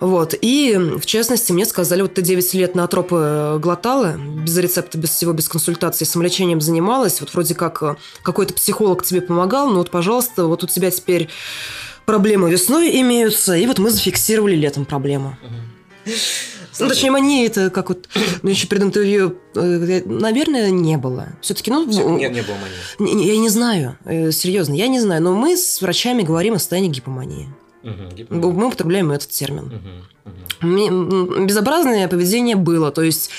Вот. 0.02 0.34
И, 0.42 0.76
в 0.76 1.06
частности, 1.06 1.52
мне 1.52 1.64
сказали, 1.64 2.02
вот 2.02 2.16
ты 2.16 2.24
9 2.24 2.54
лет 2.56 2.74
на 2.74 2.86
атропы 2.86 3.16
э, 3.18 3.60
глотала, 3.60 4.18
без 4.18 4.58
рецепта, 4.58 4.98
без 4.98 5.12
всего, 5.12 5.32
без 5.32 5.48
консультации, 5.48 6.06
самолечением 6.06 6.60
занималась, 6.60 7.22
вот 7.22 7.32
вроде 7.32 7.54
как 7.54 7.84
э, 7.84 7.96
какой-то 8.24 8.56
психолог 8.56 9.04
тебе 9.04 9.22
помогал, 9.22 9.70
но 9.70 9.76
вот, 9.76 9.92
пожалуйста, 9.92 10.48
вот 10.48 10.64
у 10.64 10.68
тебя 10.68 10.90
теперь 10.90 11.30
проблемы 12.08 12.50
весной 12.50 13.00
имеются, 13.00 13.56
и 13.56 13.68
вот 13.68 13.78
мы 13.78 13.92
зафиксировали 13.92 14.56
летом 14.56 14.86
проблему. 14.86 15.38
Ну, 16.80 16.88
точнее, 16.88 17.12
мания 17.12 17.46
это 17.46 17.70
как 17.70 17.90
вот, 17.90 18.10
ну, 18.42 18.50
еще 18.50 18.66
перед 18.66 18.82
интервью, 18.82 19.38
э, 19.54 20.02
наверное, 20.06 20.72
не 20.72 20.98
было. 20.98 21.28
Все-таки, 21.42 21.70
ну... 21.70 21.86
Нет, 22.18 22.34
не 22.34 22.42
было 22.42 22.56
мании. 22.98 23.24
Я 23.24 23.38
не 23.38 23.50
знаю, 23.50 23.98
серьезно, 24.32 24.74
я 24.74 24.88
не 24.88 25.00
знаю, 25.00 25.22
но 25.22 25.36
мы 25.36 25.56
с 25.56 25.80
врачами 25.80 26.24
говорим 26.24 26.56
о 26.56 26.60
состоянии 26.60 26.90
гипомании. 26.90 27.50
Угу, 27.84 28.28
Мы 28.30 28.68
употребляем 28.68 29.12
этот 29.12 29.30
термин. 29.30 30.06
Угу, 30.62 30.70
угу. 30.70 31.46
Безобразное 31.46 32.08
поведение 32.08 32.56
было. 32.56 32.92
То 32.92 33.02
есть 33.02 33.30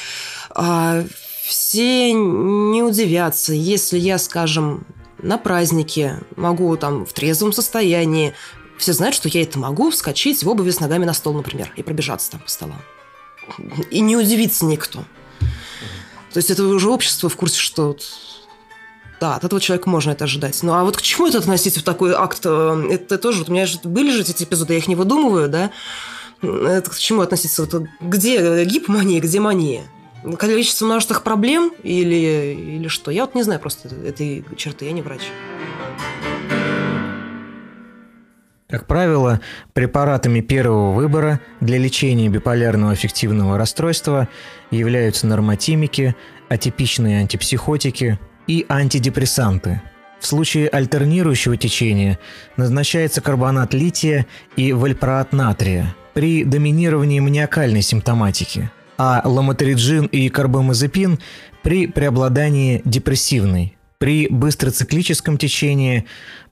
а, 0.50 1.04
все 1.42 2.12
не 2.12 2.82
удивятся, 2.82 3.52
если 3.52 3.98
я, 3.98 4.18
скажем, 4.18 4.86
на 5.18 5.38
празднике 5.38 6.20
могу 6.36 6.76
там 6.76 7.06
в 7.06 7.12
трезвом 7.12 7.52
состоянии, 7.52 8.34
все 8.76 8.92
знают, 8.92 9.14
что 9.14 9.28
я 9.28 9.42
это 9.42 9.58
могу, 9.58 9.90
вскочить 9.90 10.42
в 10.42 10.48
обуви 10.48 10.70
с 10.70 10.80
ногами 10.80 11.04
на 11.04 11.14
стол, 11.14 11.34
например, 11.34 11.72
и 11.76 11.82
пробежаться 11.82 12.32
там 12.32 12.40
по 12.40 12.48
столам. 12.48 12.80
И 13.90 14.00
не 14.00 14.16
удивится 14.16 14.64
никто. 14.64 15.04
То 16.32 16.38
есть 16.38 16.50
это 16.50 16.64
уже 16.64 16.90
общество 16.90 17.28
в 17.28 17.36
курсе, 17.36 17.58
что 17.58 17.96
да, 19.22 19.36
от 19.36 19.44
этого 19.44 19.60
человека 19.60 19.88
можно 19.88 20.10
это 20.10 20.24
ожидать. 20.24 20.60
Ну, 20.64 20.72
а 20.72 20.82
вот 20.82 20.96
к 20.96 21.00
чему 21.00 21.28
это 21.28 21.38
относиться 21.38 21.78
в 21.78 21.84
такой 21.84 22.12
акт? 22.12 22.40
Э, 22.44 22.88
это 22.90 23.18
тоже, 23.18 23.38
вот 23.38 23.50
у 23.50 23.52
меня 23.52 23.66
же 23.66 23.78
были 23.84 24.10
же 24.10 24.22
эти 24.22 24.42
эпизоды, 24.42 24.72
я 24.72 24.80
их 24.80 24.88
не 24.88 24.96
выдумываю, 24.96 25.48
да? 25.48 25.70
Это 26.42 26.90
к 26.90 26.98
чему 26.98 27.20
относиться? 27.20 27.62
Вот, 27.62 27.84
где 28.00 28.64
гипомания, 28.64 29.20
где 29.20 29.38
мания? 29.38 29.84
Количество 30.38 30.86
множественных 30.86 31.22
проблем 31.22 31.72
или, 31.84 32.56
или 32.76 32.88
что? 32.88 33.12
Я 33.12 33.26
вот 33.26 33.36
не 33.36 33.44
знаю 33.44 33.60
просто 33.60 33.90
этой 34.04 34.44
черты, 34.56 34.86
я 34.86 34.92
не 34.92 35.02
врач. 35.02 35.20
Как 38.68 38.88
правило, 38.88 39.40
препаратами 39.72 40.40
первого 40.40 40.94
выбора 40.94 41.38
для 41.60 41.78
лечения 41.78 42.28
биполярного 42.28 42.90
аффективного 42.90 43.56
расстройства 43.56 44.28
являются 44.72 45.28
нормотимики, 45.28 46.16
атипичные 46.48 47.20
антипсихотики, 47.20 48.18
и 48.52 48.66
антидепрессанты. 48.68 49.80
В 50.20 50.26
случае 50.26 50.68
альтернирующего 50.68 51.56
течения 51.56 52.18
назначается 52.58 53.22
карбонат 53.22 53.72
лития 53.72 54.26
и 54.56 54.74
вальпроат 54.74 55.32
натрия 55.32 55.94
при 56.12 56.44
доминировании 56.44 57.18
маниакальной 57.20 57.80
симптоматики, 57.80 58.70
а 58.98 59.22
ламотериджин 59.24 60.04
и 60.04 60.28
карбамазепин 60.28 61.18
при 61.62 61.86
преобладании 61.86 62.82
депрессивной. 62.84 63.78
При 63.98 64.28
быстроциклическом 64.28 65.38
течении 65.38 66.04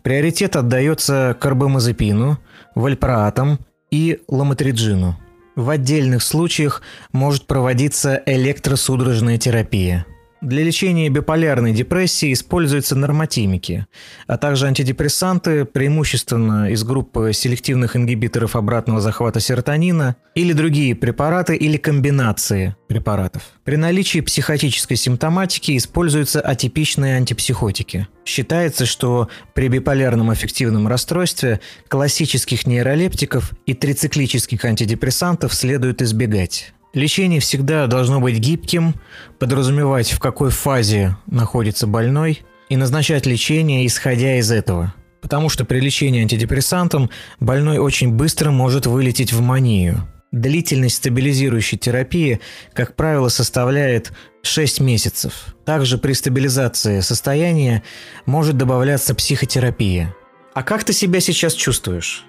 приоритет 0.03 0.57
отдается 0.57 1.37
карбамазепину, 1.39 2.39
вальпроатам 2.75 3.59
и 3.91 4.21
ламотериджину. 4.27 5.21
В 5.55 5.69
отдельных 5.69 6.23
случаях 6.23 6.81
может 7.13 7.47
проводиться 7.47 8.23
электросудорожная 8.25 9.37
терапия– 9.37 10.07
для 10.41 10.63
лечения 10.65 11.09
биполярной 11.09 11.73
депрессии 11.73 12.33
используются 12.33 12.97
нормотимики, 12.97 13.87
а 14.27 14.39
также 14.39 14.67
антидепрессанты, 14.67 15.65
преимущественно 15.65 16.71
из 16.71 16.83
группы 16.83 17.33
селективных 17.33 17.97
ингибиторов 17.97 18.57
обратного 18.57 19.01
захвата 19.01 19.41
серотонина, 19.41 20.17
или 20.35 20.53
другие 20.53 20.95
препараты 20.95 21.57
или 21.57 21.77
комбинации 21.77 22.77
препаратов. 22.89 23.43
При 23.65 23.77
наличии 23.77 24.21
психотической 24.21 24.97
симптоматики 24.97 25.77
используются 25.77 26.41
атипичные 26.41 27.17
антипсихотики. 27.17 28.09
Считается, 28.25 28.87
что 28.87 29.29
при 29.55 29.69
биполярном 29.69 30.31
аффективном 30.31 30.89
расстройстве 30.89 31.61
классических 31.89 32.67
нейролептиков 32.67 33.53
и 33.67 33.75
трициклических 33.75 34.65
антидепрессантов 34.65 35.53
следует 35.53 36.01
избегать. 36.01 36.73
Лечение 36.93 37.39
всегда 37.39 37.87
должно 37.87 38.21
быть 38.21 38.39
гибким, 38.39 38.95
подразумевать, 39.39 40.11
в 40.11 40.19
какой 40.19 40.51
фазе 40.51 41.17
находится 41.27 41.87
больной, 41.87 42.43
и 42.69 42.77
назначать 42.77 43.27
лечение, 43.27 43.87
исходя 43.87 44.39
из 44.39 44.51
этого. 44.51 44.95
Потому 45.21 45.49
что 45.49 45.65
при 45.65 45.81
лечении 45.81 46.23
антидепрессантом 46.23 47.11
больной 47.39 47.79
очень 47.79 48.13
быстро 48.13 48.51
может 48.51 48.87
вылететь 48.87 49.33
в 49.33 49.41
манию. 49.41 50.09
Длительность 50.33 50.97
стабилизирующей 50.97 51.77
терапии, 51.77 52.41
как 52.73 52.95
правило, 52.95 53.29
составляет 53.29 54.13
6 54.43 54.81
месяцев. 54.81 55.57
Также 55.65 55.99
при 55.99 56.13
стабилизации 56.13 57.01
состояния 57.01 57.83
может 58.27 58.57
добавляться 58.57 59.15
психотерапия. 59.15 60.15
А 60.55 60.63
как 60.63 60.85
ты 60.85 60.93
себя 60.93 61.21
сейчас 61.21 61.55
чувствуешь? 61.55 62.25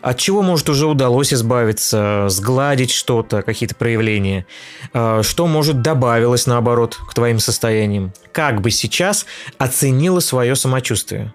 От 0.00 0.18
чего, 0.18 0.42
может, 0.42 0.68
уже 0.68 0.86
удалось 0.86 1.32
избавиться, 1.32 2.26
сгладить 2.28 2.90
что-то, 2.90 3.42
какие-то 3.42 3.74
проявления? 3.74 4.46
А, 4.92 5.22
что, 5.22 5.46
может, 5.46 5.82
добавилось, 5.82 6.46
наоборот, 6.46 6.98
к 7.08 7.14
твоим 7.14 7.38
состояниям? 7.38 8.12
Как 8.32 8.60
бы 8.60 8.70
сейчас 8.70 9.26
оценила 9.58 10.20
свое 10.20 10.56
самочувствие? 10.56 11.32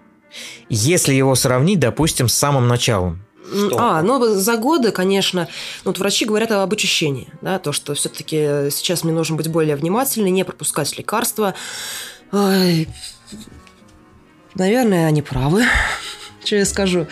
Если 0.68 1.14
его 1.14 1.34
сравнить, 1.34 1.80
допустим, 1.80 2.28
с 2.28 2.34
самым 2.34 2.68
началом. 2.68 3.24
Что? 3.50 3.78
А, 3.78 4.02
ну 4.02 4.34
за 4.34 4.56
годы, 4.56 4.92
конечно, 4.92 5.48
вот 5.84 5.98
врачи 5.98 6.24
говорят 6.24 6.52
об 6.52 6.72
очищении, 6.72 7.28
да, 7.40 7.58
то, 7.58 7.72
что 7.72 7.94
все-таки 7.94 8.70
сейчас 8.70 9.02
мне 9.02 9.12
нужно 9.12 9.36
быть 9.36 9.48
более 9.48 9.74
внимательной, 9.74 10.30
не 10.30 10.44
пропускать 10.44 10.96
лекарства. 10.96 11.54
Ой, 12.30 12.86
наверное, 14.54 15.08
они 15.08 15.22
правы 15.22 15.64
что 16.44 16.56
я 16.56 16.64
скажу. 16.64 17.06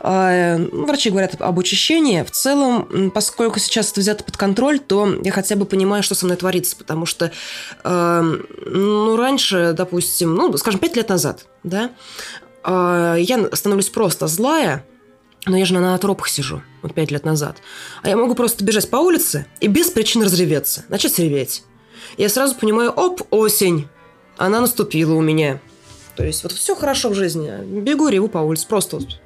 А, 0.00 0.56
ну, 0.56 0.86
врачи 0.86 1.10
говорят 1.10 1.40
об 1.40 1.58
очищении. 1.58 2.22
В 2.22 2.30
целом, 2.30 3.10
поскольку 3.12 3.58
сейчас 3.58 3.90
это 3.92 4.00
взято 4.00 4.24
под 4.24 4.36
контроль, 4.36 4.78
то 4.78 5.16
я 5.22 5.32
хотя 5.32 5.56
бы 5.56 5.66
понимаю, 5.66 6.02
что 6.02 6.14
со 6.14 6.26
мной 6.26 6.36
творится, 6.36 6.76
потому 6.76 7.06
что, 7.06 7.32
а, 7.84 8.22
ну, 8.22 9.16
раньше, 9.16 9.74
допустим, 9.76 10.34
ну, 10.34 10.56
скажем, 10.56 10.80
пять 10.80 10.96
лет 10.96 11.08
назад, 11.08 11.46
да, 11.62 11.90
а, 12.62 13.16
я 13.16 13.48
становлюсь 13.52 13.88
просто 13.88 14.26
злая, 14.26 14.84
но 15.46 15.56
я 15.56 15.64
же 15.64 15.74
на 15.74 15.96
тропах 15.98 16.28
сижу, 16.28 16.62
вот 16.82 16.94
пять 16.94 17.10
лет 17.10 17.24
назад. 17.24 17.58
А 18.02 18.08
я 18.08 18.16
могу 18.16 18.34
просто 18.34 18.64
бежать 18.64 18.90
по 18.90 18.96
улице 18.96 19.46
и 19.60 19.68
без 19.68 19.90
причин 19.90 20.22
разреветься, 20.22 20.84
начать 20.88 21.18
реветь. 21.18 21.64
Я 22.16 22.28
сразу 22.28 22.54
понимаю, 22.54 22.90
оп, 22.90 23.22
осень, 23.30 23.88
она 24.36 24.60
наступила 24.60 25.14
у 25.14 25.20
меня. 25.20 25.60
То 26.16 26.24
есть 26.24 26.42
вот 26.42 26.52
все 26.52 26.74
хорошо 26.74 27.10
в 27.10 27.14
жизни. 27.14 27.50
Бегу, 27.80 28.08
реву 28.08 28.28
по 28.28 28.38
улице. 28.38 28.66
Просто 28.66 28.96
вот. 28.96 29.20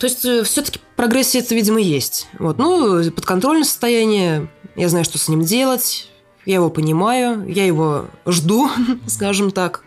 То 0.00 0.06
есть 0.06 0.24
э, 0.24 0.42
все-таки 0.42 0.80
прогрессия 0.96 1.40
это, 1.40 1.54
видимо, 1.54 1.80
есть. 1.80 2.28
Вот. 2.38 2.58
Ну, 2.58 3.10
подконтрольное 3.10 3.64
состояние. 3.64 4.48
Я 4.74 4.88
знаю, 4.88 5.04
что 5.04 5.18
с 5.18 5.28
ним 5.28 5.42
делать. 5.42 6.08
Я 6.44 6.56
его 6.56 6.70
понимаю. 6.70 7.48
Я 7.48 7.66
его 7.66 8.06
жду, 8.26 8.70
скажем 9.06 9.50
так. 9.50 9.84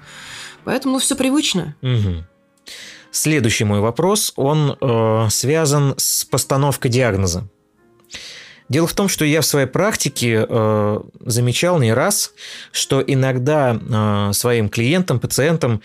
Поэтому 0.63 0.93
ну, 0.93 0.99
все 0.99 1.15
привычно. 1.15 1.75
Угу. 1.81 2.23
Следующий 3.11 3.63
мой 3.63 3.79
вопрос, 3.79 4.33
он 4.35 4.77
э, 4.79 5.27
связан 5.29 5.95
с 5.97 6.25
постановкой 6.25 6.91
диагноза. 6.91 7.47
Дело 8.69 8.85
в 8.85 8.93
том, 8.93 9.07
что 9.07 9.25
я 9.25 9.41
в 9.41 9.45
своей 9.45 9.65
практике 9.65 10.45
э, 10.47 10.99
замечал 11.25 11.79
не 11.79 11.91
раз, 11.91 12.33
что 12.71 13.01
иногда 13.01 13.79
э, 13.79 14.33
своим 14.33 14.69
клиентам, 14.69 15.19
пациентам 15.19 15.81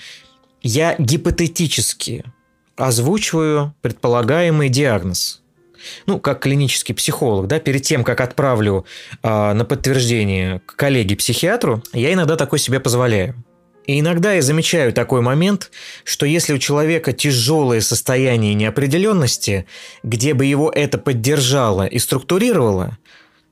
я 0.64 0.96
гипотетически 0.98 2.24
озвучиваю 2.76 3.74
предполагаемый 3.82 4.68
диагноз. 4.68 5.42
ну, 6.06 6.18
как 6.18 6.40
клинический 6.40 6.94
психолог, 6.94 7.46
да, 7.46 7.60
перед 7.60 7.82
тем, 7.82 8.04
как 8.04 8.22
отправлю 8.22 8.86
э, 9.22 9.52
на 9.52 9.64
подтверждение 9.66 10.60
к 10.60 10.76
коллеге-психиатру, 10.76 11.82
я 11.92 12.14
иногда 12.14 12.36
такой 12.36 12.58
себе 12.58 12.80
позволяю. 12.80 13.34
И 13.86 14.00
иногда 14.00 14.32
я 14.32 14.40
замечаю 14.40 14.94
такой 14.94 15.20
момент, 15.20 15.70
что 16.04 16.24
если 16.24 16.54
у 16.54 16.58
человека 16.58 17.12
тяжелое 17.12 17.82
состояние 17.82 18.54
неопределенности, 18.54 19.66
где 20.02 20.32
бы 20.32 20.46
его 20.46 20.70
это 20.70 20.96
поддержало 20.96 21.86
и 21.86 21.98
структурировало, 21.98 22.96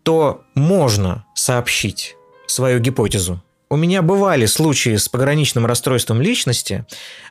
то 0.03 0.43
можно 0.55 1.27
сообщить 1.35 2.17
свою 2.47 2.81
гипотезу. 2.81 3.43
У 3.73 3.77
меня 3.77 4.03
бывали 4.03 4.45
случаи 4.45 4.97
с 4.97 5.09
пограничным 5.09 5.65
расстройством 5.65 6.21
личности, 6.21 6.85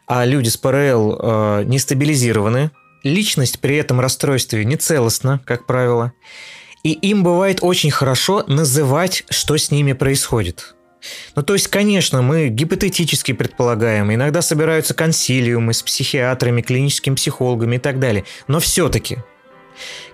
а 0.07 0.25
люди 0.25 0.49
с 0.49 0.57
ПРЛ 0.57 1.19
э, 1.21 1.63
не 1.65 1.77
стабилизированы. 1.77 2.71
Личность 3.03 3.59
при 3.59 3.75
этом 3.75 3.99
расстройстве 3.99 4.65
не 4.65 4.75
целостна, 4.75 5.39
как 5.45 5.67
правило. 5.67 6.13
И 6.81 6.93
им 6.93 7.21
бывает 7.23 7.59
очень 7.61 7.91
хорошо 7.91 8.43
называть, 8.47 9.23
что 9.29 9.55
с 9.55 9.69
ними 9.69 9.93
происходит. 9.93 10.73
Ну, 11.35 11.43
то 11.43 11.53
есть, 11.53 11.67
конечно, 11.67 12.23
мы 12.23 12.47
гипотетически 12.47 13.33
предполагаем, 13.33 14.11
иногда 14.11 14.41
собираются 14.41 14.95
консилиумы 14.95 15.75
с 15.75 15.83
психиатрами, 15.83 16.63
клиническими 16.63 17.13
психологами 17.13 17.75
и 17.75 17.79
так 17.79 17.99
далее. 17.99 18.25
Но 18.47 18.59
все-таки, 18.59 19.19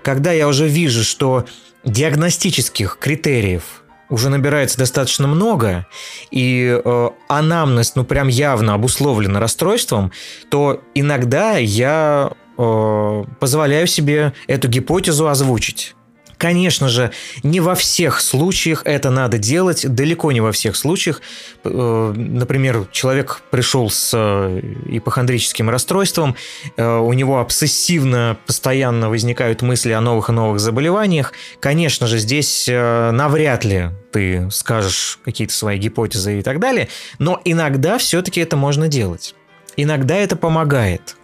когда 0.04 0.34
я 0.34 0.50
уже 0.50 0.68
вижу, 0.68 1.06
что 1.06 1.46
диагностических 1.86 2.98
критериев 3.00 3.82
уже 4.10 4.30
набирается 4.30 4.78
достаточно 4.78 5.28
много, 5.28 5.86
и 6.32 6.82
э, 6.84 7.10
анамнез, 7.28 7.96
ну, 7.96 8.04
прям 8.04 8.28
явно 8.28 8.74
обусловлена 8.74 9.40
расстройством, 9.40 10.12
то 10.50 10.82
иногда 10.94 11.58
я 11.58 12.32
э, 12.58 13.24
позволяю 13.40 13.88
себе 13.88 14.34
эту 14.48 14.68
гипотезу 14.68 15.28
озвучить. 15.28 15.96
Конечно 16.38 16.88
же, 16.88 17.12
не 17.42 17.60
во 17.60 17.74
всех 17.74 18.22
случаях 18.22 18.84
это 18.86 19.10
надо 19.10 19.40
делать, 19.40 19.88
далеко 19.88 20.32
не 20.32 20.40
во 20.40 20.52
всех 20.52 20.76
случаях. 20.76 21.22
Э, 21.64 22.14
например, 22.16 22.88
человек 22.92 23.42
пришел 23.50 23.90
с 23.90 24.12
э, 24.14 24.62
ипохондрическим 24.86 25.70
расстройством, 25.70 26.36
э, 26.76 26.98
у 26.98 27.12
него 27.14 27.40
обсессивно 27.40 28.38
постоянно 28.46 29.10
возникают 29.10 29.64
мысли 29.64 29.92
о 29.92 30.02
новых 30.02 30.30
и 30.30 30.32
новых 30.32 30.60
заболеваниях. 30.60 31.34
Конечно 31.60 32.06
же, 32.06 32.20
здесь 32.20 32.68
навряд 32.68 33.66
ли 33.66 33.90
ты 34.12 34.50
скажешь 34.52 35.20
какие-то 35.26 35.54
свои 35.54 35.80
гипотезы 35.80 36.40
и 36.40 36.42
так 36.44 36.60
далее, 36.60 36.88
но 37.18 37.42
иногда 37.46 37.98
все-таки 37.98 38.42
это 38.42 38.56
можно 38.56 38.88
делать. 38.88 39.34
Иногда 39.76 40.16
это 40.16 40.36
помогает. 40.36 41.16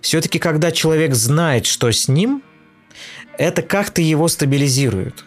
Все-таки, 0.00 0.38
когда 0.38 0.70
человек 0.70 1.14
знает, 1.14 1.66
что 1.66 1.90
с 1.90 2.06
ним– 2.06 2.42
это 3.38 3.62
как-то 3.62 4.02
его 4.02 4.28
стабилизирует. 4.28 5.24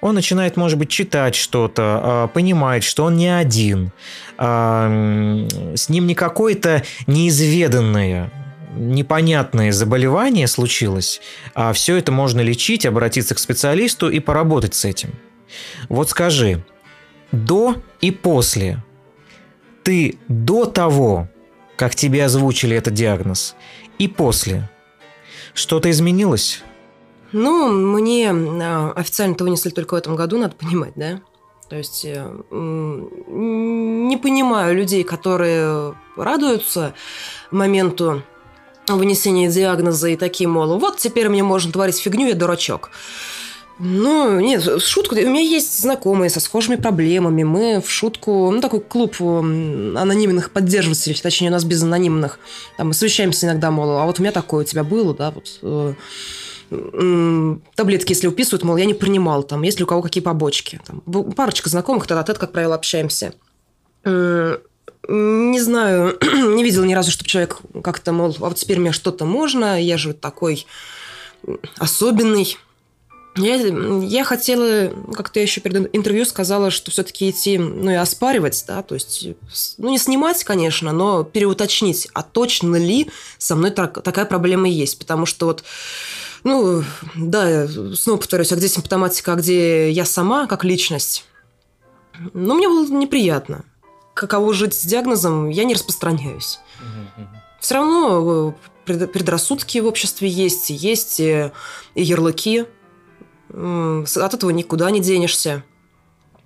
Он 0.00 0.14
начинает, 0.14 0.56
может 0.56 0.78
быть, 0.78 0.90
читать 0.90 1.34
что-то, 1.34 1.82
а, 2.02 2.26
понимает, 2.28 2.84
что 2.84 3.04
он 3.04 3.16
не 3.16 3.28
один, 3.28 3.92
а, 4.36 5.46
с 5.74 5.88
ним 5.88 6.06
не 6.06 6.14
какое-то 6.14 6.84
неизведанное, 7.06 8.30
непонятное 8.76 9.72
заболевание 9.72 10.46
случилось, 10.46 11.20
а 11.54 11.72
все 11.72 11.96
это 11.96 12.12
можно 12.12 12.40
лечить, 12.40 12.86
обратиться 12.86 13.34
к 13.34 13.38
специалисту 13.38 14.08
и 14.08 14.20
поработать 14.20 14.74
с 14.74 14.84
этим. 14.84 15.14
Вот 15.88 16.10
скажи, 16.10 16.64
до 17.32 17.76
и 18.00 18.10
после, 18.10 18.84
ты 19.82 20.18
до 20.28 20.66
того, 20.66 21.28
как 21.76 21.94
тебе 21.94 22.24
озвучили 22.24 22.76
этот 22.76 22.94
диагноз, 22.94 23.56
и 23.98 24.06
после, 24.06 24.68
что-то 25.54 25.90
изменилось? 25.90 26.62
Ну, 27.32 27.68
мне 27.68 28.30
а, 28.30 28.92
официально-то 28.96 29.44
вынесли 29.44 29.70
только 29.70 29.94
в 29.94 29.96
этом 29.96 30.16
году, 30.16 30.38
надо 30.38 30.54
понимать, 30.56 30.92
да? 30.96 31.20
То 31.68 31.76
есть 31.76 32.04
э, 32.06 32.26
не 32.50 34.16
понимаю 34.16 34.74
людей, 34.74 35.04
которые 35.04 35.94
радуются 36.16 36.94
моменту 37.50 38.22
вынесения 38.88 39.50
диагноза 39.50 40.08
и 40.08 40.16
такие, 40.16 40.48
мол, 40.48 40.78
вот 40.78 40.96
теперь 40.96 41.28
мне 41.28 41.42
можно 41.42 41.70
творить 41.70 41.98
фигню, 41.98 42.28
я 42.28 42.34
дурачок. 42.34 42.90
Ну, 43.80 44.40
нет, 44.40 44.82
шутку. 44.82 45.14
У 45.14 45.18
меня 45.18 45.40
есть 45.40 45.80
знакомые 45.80 46.30
со 46.30 46.40
схожими 46.40 46.74
проблемами. 46.74 47.44
Мы 47.44 47.80
в 47.80 47.88
шутку, 47.88 48.50
ну, 48.50 48.60
такой 48.60 48.80
клуб 48.80 49.14
анонимных 49.20 50.50
поддерживателей, 50.50 51.20
точнее, 51.22 51.48
у 51.48 51.52
нас 51.52 51.62
без 51.62 51.82
анонимных. 51.84 52.40
Там 52.76 52.88
мы 52.88 52.94
совещаемся 52.94 53.46
иногда, 53.46 53.70
мол, 53.70 53.98
а 53.98 54.04
вот 54.04 54.18
у 54.18 54.22
меня 54.22 54.32
такое 54.32 54.64
у 54.64 54.66
тебя 54.66 54.82
было, 54.82 55.14
да, 55.14 55.30
вот 55.30 55.60
э, 55.62 55.94
таблетки, 56.70 58.12
если 58.12 58.26
уписывают, 58.26 58.62
мол, 58.62 58.76
я 58.76 58.84
не 58.84 58.94
принимал, 58.94 59.42
там, 59.42 59.62
есть 59.62 59.78
ли 59.78 59.84
у 59.84 59.86
кого 59.86 60.02
какие 60.02 60.22
побочки. 60.22 60.80
Там, 60.86 61.00
парочка 61.32 61.68
знакомых, 61.68 62.06
тогда 62.06 62.22
тет 62.22 62.38
как 62.38 62.52
правило, 62.52 62.74
общаемся. 62.74 63.32
Не 64.04 65.60
знаю, 65.60 66.18
не 66.22 66.62
видел 66.62 66.84
ни 66.84 66.94
разу, 66.94 67.10
чтобы 67.10 67.28
человек 67.28 67.58
как-то, 67.82 68.12
мол, 68.12 68.36
а 68.38 68.48
вот 68.48 68.56
теперь 68.56 68.78
мне 68.78 68.92
что-то 68.92 69.24
можно, 69.24 69.80
я 69.80 69.96
же 69.96 70.12
такой 70.12 70.66
особенный. 71.78 72.58
Я, 73.36 73.54
я 73.54 74.24
хотела, 74.24 74.90
как-то 75.14 75.38
я 75.38 75.44
еще 75.44 75.60
перед 75.60 75.94
интервью 75.94 76.24
сказала, 76.24 76.70
что 76.70 76.90
все-таки 76.90 77.30
идти, 77.30 77.56
ну 77.56 77.90
и 77.90 77.94
оспаривать, 77.94 78.64
да, 78.66 78.82
то 78.82 78.94
есть, 78.94 79.28
ну 79.78 79.90
не 79.90 79.98
снимать, 79.98 80.42
конечно, 80.42 80.92
но 80.92 81.22
переуточнить, 81.22 82.08
а 82.14 82.24
точно 82.24 82.76
ли 82.76 83.08
со 83.38 83.54
мной 83.54 83.70
так, 83.70 84.02
такая 84.02 84.24
проблема 84.24 84.68
есть, 84.68 84.98
потому 84.98 85.24
что 85.24 85.46
вот 85.46 85.62
ну, 86.44 86.82
да, 87.14 87.66
снова 87.94 88.18
повторюсь, 88.18 88.52
а 88.52 88.56
где 88.56 88.68
симптоматика, 88.68 89.32
а 89.32 89.36
где 89.36 89.90
я 89.90 90.04
сама, 90.04 90.46
как 90.46 90.64
личность? 90.64 91.24
Ну, 92.34 92.54
мне 92.54 92.68
было 92.68 92.86
неприятно. 92.86 93.64
Каково 94.14 94.52
жить 94.52 94.74
с 94.74 94.84
диагнозом, 94.84 95.48
я 95.48 95.64
не 95.64 95.74
распространяюсь. 95.74 96.58
Все 97.60 97.74
равно 97.74 98.54
э, 98.86 99.06
предрассудки 99.06 99.78
в 99.78 99.86
обществе 99.86 100.28
есть, 100.28 100.70
есть 100.70 101.20
и 101.20 101.50
ярлыки. 101.94 102.66
От 103.50 104.34
этого 104.34 104.50
никуда 104.50 104.90
не 104.90 105.00
денешься. 105.00 105.64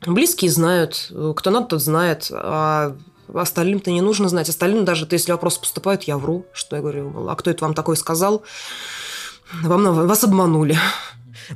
Близкие 0.04 0.50
знают, 0.50 1.12
кто 1.36 1.50
надо, 1.50 1.66
тот 1.66 1.82
знает, 1.82 2.28
а 2.32 2.96
остальным-то 3.32 3.90
не 3.90 4.00
нужно 4.00 4.28
знать. 4.28 4.48
Остальным 4.48 4.84
даже, 4.84 5.06
если 5.10 5.32
вопросы 5.32 5.60
поступают, 5.60 6.04
я 6.04 6.18
вру, 6.18 6.46
что 6.52 6.76
я 6.76 6.82
говорю, 6.82 7.28
а 7.28 7.36
кто 7.36 7.50
это 7.50 7.64
вам 7.64 7.74
такое 7.74 7.96
сказал? 7.96 8.42
Вам, 9.60 10.06
вас 10.06 10.24
обманули. 10.24 10.78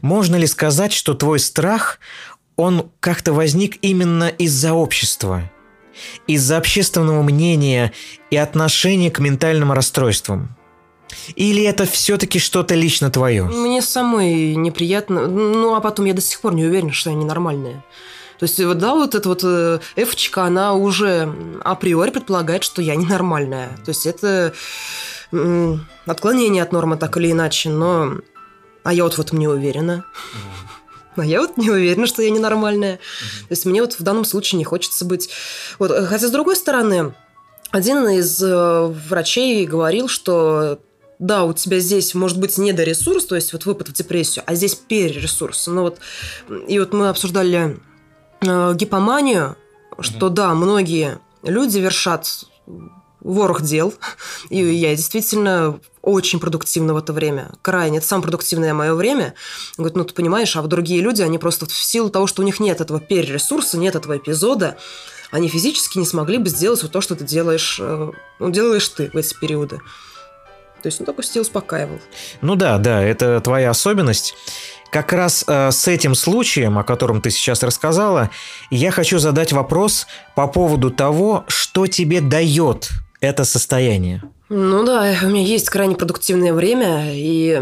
Можно 0.02 0.36
ли 0.36 0.46
сказать, 0.46 0.92
что 0.92 1.14
твой 1.14 1.38
страх, 1.38 1.98
он 2.56 2.90
как-то 3.00 3.32
возник 3.32 3.78
именно 3.82 4.28
из-за 4.28 4.74
общества? 4.74 5.50
Из-за 6.26 6.58
общественного 6.58 7.22
мнения 7.22 7.92
и 8.30 8.36
отношения 8.36 9.10
к 9.10 9.18
ментальным 9.18 9.72
расстройствам? 9.72 10.54
Или 11.36 11.62
это 11.62 11.86
все-таки 11.86 12.38
что-то 12.38 12.74
лично 12.74 13.10
твое? 13.10 13.44
Мне 13.44 13.80
самой 13.80 14.54
неприятно. 14.54 15.26
Ну, 15.26 15.74
а 15.74 15.80
потом 15.80 16.04
я 16.04 16.12
до 16.12 16.20
сих 16.20 16.40
пор 16.40 16.54
не 16.54 16.64
уверена, 16.64 16.92
что 16.92 17.10
я 17.10 17.16
ненормальная. 17.16 17.84
То 18.38 18.44
есть, 18.44 18.62
да, 18.62 18.94
вот 18.94 19.14
эта 19.14 19.28
вот 19.28 19.42
эфочка, 19.96 20.44
она 20.44 20.74
уже 20.74 21.32
априори 21.64 22.10
предполагает, 22.10 22.64
что 22.64 22.82
я 22.82 22.94
ненормальная. 22.94 23.68
То 23.84 23.88
есть, 23.88 24.04
это 24.04 24.52
отклонение 26.06 26.62
от 26.62 26.72
нормы 26.72 26.96
так 26.96 27.16
или 27.16 27.32
иначе, 27.32 27.70
но... 27.70 28.18
А 28.82 28.92
я 28.92 29.02
вот 29.02 29.14
в 29.14 29.20
этом 29.20 29.38
не 29.38 29.48
уверена. 29.48 30.04
А 31.16 31.24
я 31.24 31.40
вот 31.40 31.56
не 31.56 31.70
уверена, 31.70 32.06
что 32.06 32.22
я 32.22 32.30
ненормальная. 32.30 32.96
То 32.96 33.50
есть 33.50 33.64
мне 33.64 33.80
вот 33.80 33.94
в 33.94 34.02
данном 34.02 34.24
случае 34.24 34.58
не 34.58 34.64
хочется 34.64 35.04
быть... 35.04 35.30
Вот. 35.78 35.90
Хотя, 36.06 36.28
с 36.28 36.30
другой 36.30 36.56
стороны, 36.56 37.14
один 37.70 38.08
из 38.08 38.40
э, 38.42 38.86
врачей 39.08 39.66
говорил, 39.66 40.08
что 40.08 40.78
да, 41.18 41.44
у 41.44 41.52
тебя 41.52 41.78
здесь 41.78 42.14
может 42.14 42.38
быть 42.38 42.58
недоресурс, 42.58 43.24
то 43.24 43.34
есть 43.34 43.52
вот 43.52 43.64
выпад 43.64 43.88
в 43.88 43.92
депрессию, 43.92 44.44
а 44.46 44.54
здесь 44.54 44.74
перересурс. 44.74 45.66
Ну 45.66 45.82
вот, 45.82 45.98
и 46.68 46.78
вот 46.78 46.92
мы 46.92 47.08
обсуждали 47.08 47.78
э, 48.42 48.74
гипоманию, 48.74 49.56
что 50.00 50.28
да, 50.28 50.54
многие 50.54 51.18
люди 51.42 51.78
вершат 51.78 52.44
ворох 53.26 53.62
дел. 53.62 53.92
И 54.48 54.58
я 54.58 54.94
действительно 54.94 55.80
очень 56.02 56.38
продуктивна 56.38 56.94
в 56.94 56.96
это 56.96 57.12
время. 57.12 57.50
Крайне. 57.62 57.98
Это 57.98 58.06
самое 58.06 58.24
продуктивное 58.24 58.72
мое 58.72 58.94
время. 58.94 59.34
Говорит, 59.76 59.96
ну 59.96 60.04
ты 60.04 60.14
понимаешь, 60.14 60.56
а 60.56 60.62
вот 60.62 60.68
другие 60.68 61.00
люди, 61.00 61.22
они 61.22 61.38
просто 61.38 61.66
в 61.66 61.72
силу 61.72 62.10
того, 62.10 62.26
что 62.26 62.42
у 62.42 62.44
них 62.44 62.60
нет 62.60 62.80
этого 62.80 63.00
перересурса, 63.00 63.76
нет 63.78 63.96
этого 63.96 64.16
эпизода, 64.16 64.76
они 65.32 65.48
физически 65.48 65.98
не 65.98 66.06
смогли 66.06 66.38
бы 66.38 66.48
сделать 66.48 66.82
вот 66.82 66.92
то, 66.92 67.00
что 67.00 67.16
ты 67.16 67.24
делаешь, 67.24 67.78
э, 67.80 68.10
ну, 68.38 68.50
делаешь 68.50 68.88
ты 68.88 69.10
в 69.12 69.16
эти 69.16 69.34
периоды. 69.34 69.80
То 70.82 70.86
есть, 70.86 71.00
ну, 71.00 71.06
такой 71.06 71.24
стиль 71.24 71.42
успокаивал. 71.42 71.98
Ну 72.42 72.54
да, 72.54 72.78
да, 72.78 73.02
это 73.02 73.40
твоя 73.40 73.70
особенность. 73.70 74.34
Как 74.92 75.12
раз 75.12 75.44
э, 75.48 75.72
с 75.72 75.88
этим 75.88 76.14
случаем, 76.14 76.78
о 76.78 76.84
котором 76.84 77.20
ты 77.20 77.30
сейчас 77.30 77.64
рассказала, 77.64 78.30
я 78.70 78.92
хочу 78.92 79.18
задать 79.18 79.52
вопрос 79.52 80.06
по 80.36 80.46
поводу 80.46 80.92
того, 80.92 81.44
что 81.48 81.88
тебе 81.88 82.20
дает 82.20 82.90
это 83.20 83.44
состояние. 83.44 84.22
Ну 84.48 84.84
да, 84.84 85.14
у 85.22 85.26
меня 85.26 85.42
есть 85.42 85.68
крайне 85.70 85.96
продуктивное 85.96 86.52
время, 86.52 87.12
и 87.12 87.60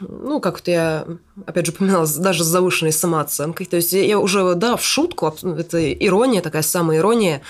ну, 0.00 0.40
как-то 0.40 0.70
я, 0.70 1.06
опять 1.46 1.66
же, 1.66 1.72
упоминала, 1.72 2.06
даже 2.18 2.44
с 2.44 2.46
завышенной 2.46 2.92
самооценкой. 2.92 3.66
То 3.66 3.76
есть 3.76 3.92
я 3.92 4.18
уже, 4.18 4.54
да, 4.54 4.76
в 4.76 4.84
шутку, 4.84 5.34
это 5.42 5.92
ирония, 5.92 6.42
такая 6.42 6.62
самая 6.62 6.98
ирония, 6.98 7.42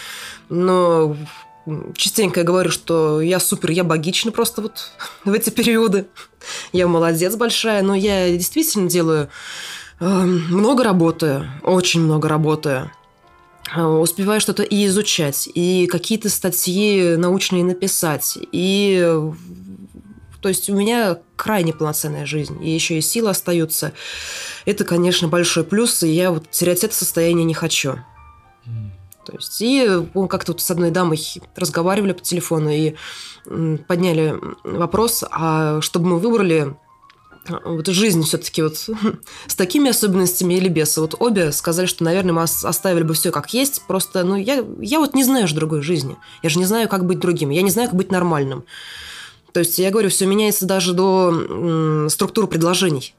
но 0.48 1.16
частенько 1.94 2.40
я 2.40 2.46
говорю, 2.46 2.70
что 2.70 3.20
я 3.20 3.40
супер, 3.40 3.70
я 3.70 3.84
богична 3.84 4.32
просто 4.32 4.62
вот 4.62 4.92
в 5.24 5.32
эти 5.32 5.50
периоды. 5.50 6.06
Я 6.72 6.88
молодец 6.88 7.36
большая, 7.36 7.82
но 7.82 7.94
я 7.94 8.30
действительно 8.30 8.88
делаю 8.88 9.28
э, 10.00 10.04
много 10.06 10.84
работаю, 10.84 11.46
очень 11.62 12.00
много 12.00 12.28
работаю. 12.28 12.90
Э, 13.74 13.82
успеваю 13.82 14.40
что-то 14.40 14.62
и 14.62 14.86
изучать, 14.86 15.48
и 15.52 15.86
какие-то 15.86 16.28
статьи 16.28 17.16
научные 17.16 17.64
написать, 17.64 18.38
и 18.52 19.16
то 20.40 20.48
есть 20.48 20.70
у 20.70 20.76
меня 20.76 21.18
крайне 21.36 21.72
полноценная 21.72 22.24
жизнь, 22.24 22.64
и 22.64 22.70
еще 22.70 22.98
и 22.98 23.00
силы 23.00 23.30
остаются. 23.30 23.92
Это, 24.66 24.84
конечно, 24.84 25.28
большой 25.28 25.64
плюс, 25.64 26.02
и 26.02 26.08
я 26.08 26.30
вот 26.30 26.50
терять 26.50 26.84
это 26.84 26.94
состояние 26.94 27.44
не 27.44 27.54
хочу. 27.54 27.96
То 29.26 29.34
есть, 29.34 29.60
и 29.60 30.08
как-то 30.30 30.52
вот 30.52 30.60
с 30.62 30.70
одной 30.70 30.90
дамой 30.90 31.20
разговаривали 31.54 32.12
по 32.12 32.22
телефону 32.22 32.70
и 32.70 32.94
подняли 33.86 34.38
вопрос, 34.64 35.24
а 35.30 35.80
чтобы 35.82 36.08
мы 36.08 36.18
выбрали 36.18 36.76
вот 37.64 37.86
жизнь 37.86 38.22
все-таки 38.22 38.62
вот 38.62 38.76
с 39.46 39.54
такими 39.54 39.90
особенностями 39.90 40.54
или 40.54 40.68
без. 40.68 40.96
Вот 40.96 41.14
обе 41.18 41.52
сказали, 41.52 41.86
что, 41.86 42.04
наверное, 42.04 42.32
мы 42.32 42.42
оставили 42.42 43.02
бы 43.02 43.14
все 43.14 43.30
как 43.30 43.52
есть. 43.52 43.82
Просто, 43.86 44.24
ну, 44.24 44.36
я, 44.36 44.64
я 44.80 44.98
вот 44.98 45.14
не 45.14 45.24
знаю 45.24 45.48
же 45.48 45.54
другой 45.54 45.82
жизни. 45.82 46.16
Я 46.42 46.50
же 46.50 46.58
не 46.58 46.64
знаю, 46.64 46.88
как 46.88 47.06
быть 47.06 47.18
другим. 47.18 47.50
Я 47.50 47.62
не 47.62 47.70
знаю, 47.70 47.88
как 47.88 47.96
быть 47.96 48.12
нормальным. 48.12 48.64
То 49.52 49.60
есть, 49.60 49.78
я 49.78 49.90
говорю, 49.90 50.10
все 50.10 50.26
меняется 50.26 50.66
даже 50.66 50.92
до 50.92 51.30
м, 51.30 52.08
структуры 52.10 52.46
предложений 52.46 53.14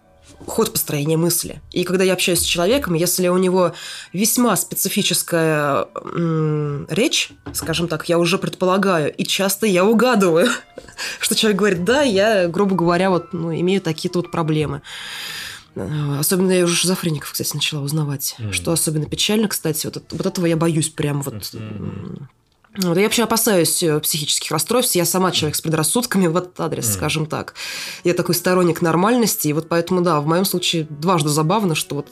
ход 0.48 0.72
построения 0.72 1.18
мысли. 1.18 1.62
И 1.72 1.84
когда 1.84 2.04
я 2.04 2.14
общаюсь 2.14 2.40
с 2.40 2.44
человеком, 2.44 2.94
если 2.94 3.28
у 3.28 3.38
него 3.38 3.74
весьма 4.14 4.56
специфическая 4.56 5.88
м, 5.96 6.88
речь, 6.90 7.32
скажем 7.54 7.88
так, 7.88 8.10
я 8.10 8.18
уже 8.18 8.38
предполагаю, 8.38 9.14
и 9.14 9.24
часто 9.24 9.66
я 9.66 9.86
угадываю, 9.86 10.48
что 11.20 11.36
человек 11.36 11.60
говорит, 11.60 11.84
да, 11.84 12.02
я, 12.02 12.48
грубо 12.48 12.76
говоря, 12.76 13.10
вот, 13.10 13.34
ну, 13.34 13.54
имею 13.54 13.82
такие-то 13.82 14.20
вот 14.20 14.32
проблемы. 14.32 14.82
Особенно 16.18 16.52
я 16.52 16.64
уже 16.64 16.76
шизофреников, 16.76 17.32
кстати, 17.32 17.54
начала 17.54 17.82
узнавать. 17.82 18.36
Mm. 18.40 18.52
Что 18.52 18.72
особенно 18.72 19.06
печально, 19.06 19.48
кстати, 19.48 19.86
вот, 19.86 20.04
вот 20.10 20.26
этого 20.26 20.46
я 20.46 20.58
боюсь 20.58 20.90
прям 20.90 21.22
вот... 21.22 21.36
Mm-hmm 21.36 22.28
вот, 22.78 22.97
я 22.97 23.03
вообще 23.03 23.24
опасаюсь 23.24 23.82
э, 23.82 23.99
психических 23.99 24.51
расстройств. 24.51 24.95
Я 24.95 25.05
сама 25.05 25.32
человек 25.32 25.55
с 25.55 25.61
предрассудками 25.61 26.28
в 26.28 26.38
этот 26.38 26.59
адрес, 26.59 26.86
mm. 26.86 26.93
скажем 26.93 27.26
так. 27.26 27.55
Я 28.03 28.13
такой 28.13 28.36
сторонник 28.36 28.82
нормальности. 28.82 29.47
И 29.47 29.53
вот 29.53 29.67
поэтому, 29.67 30.01
да, 30.01 30.22
в 30.22 30.28
моем 30.28 30.45
случае 30.45 30.86
дважды 30.89 31.30
забавно, 31.30 31.74
что 31.74 31.95
вот... 31.95 32.07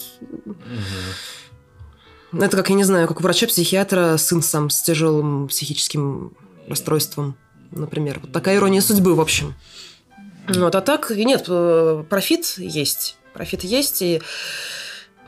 Mm-hmm. 0.45 2.43
Это 2.43 2.57
как, 2.57 2.69
я 2.69 2.75
не 2.75 2.83
знаю, 2.83 3.07
как 3.07 3.19
у 3.19 3.23
врача-психиатра 3.23 4.17
сын 4.17 4.41
сам 4.41 4.69
с 4.69 4.81
тяжелым 4.81 5.47
психическим 5.47 6.33
расстройством, 6.67 7.37
например. 7.71 8.19
Вот 8.21 8.31
такая 8.31 8.57
ирония 8.57 8.81
судьбы, 8.81 9.15
в 9.15 9.21
общем. 9.21 9.55
Вот, 10.47 10.75
а 10.75 10.81
так, 10.81 11.11
нет, 11.11 11.45
э, 11.47 12.03
профит 12.09 12.55
есть. 12.57 13.17
Профит 13.33 13.63
есть, 13.63 14.01
и 14.01 14.21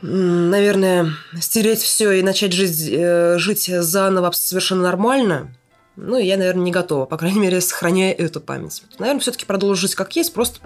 наверное, 0.02 1.14
стереть 1.40 1.82
все 1.82 2.12
и 2.12 2.22
начать 2.22 2.54
жить, 2.54 2.90
э, 2.90 3.38
жить 3.38 3.66
заново 3.68 4.32
совершенно 4.32 4.84
нормально, 4.84 5.54
ну, 5.96 6.18
я, 6.18 6.38
наверное, 6.38 6.64
не 6.64 6.72
готова, 6.72 7.06
по 7.06 7.18
крайней 7.18 7.40
мере, 7.40 7.60
сохраняя 7.62 8.14
эту 8.14 8.40
память. 8.40 8.84
Наверное, 8.98 9.22
все-таки 9.22 9.46
продолжу 9.46 9.82
жить 9.82 9.96
как 9.96 10.16
есть, 10.16 10.34
просто 10.34 10.60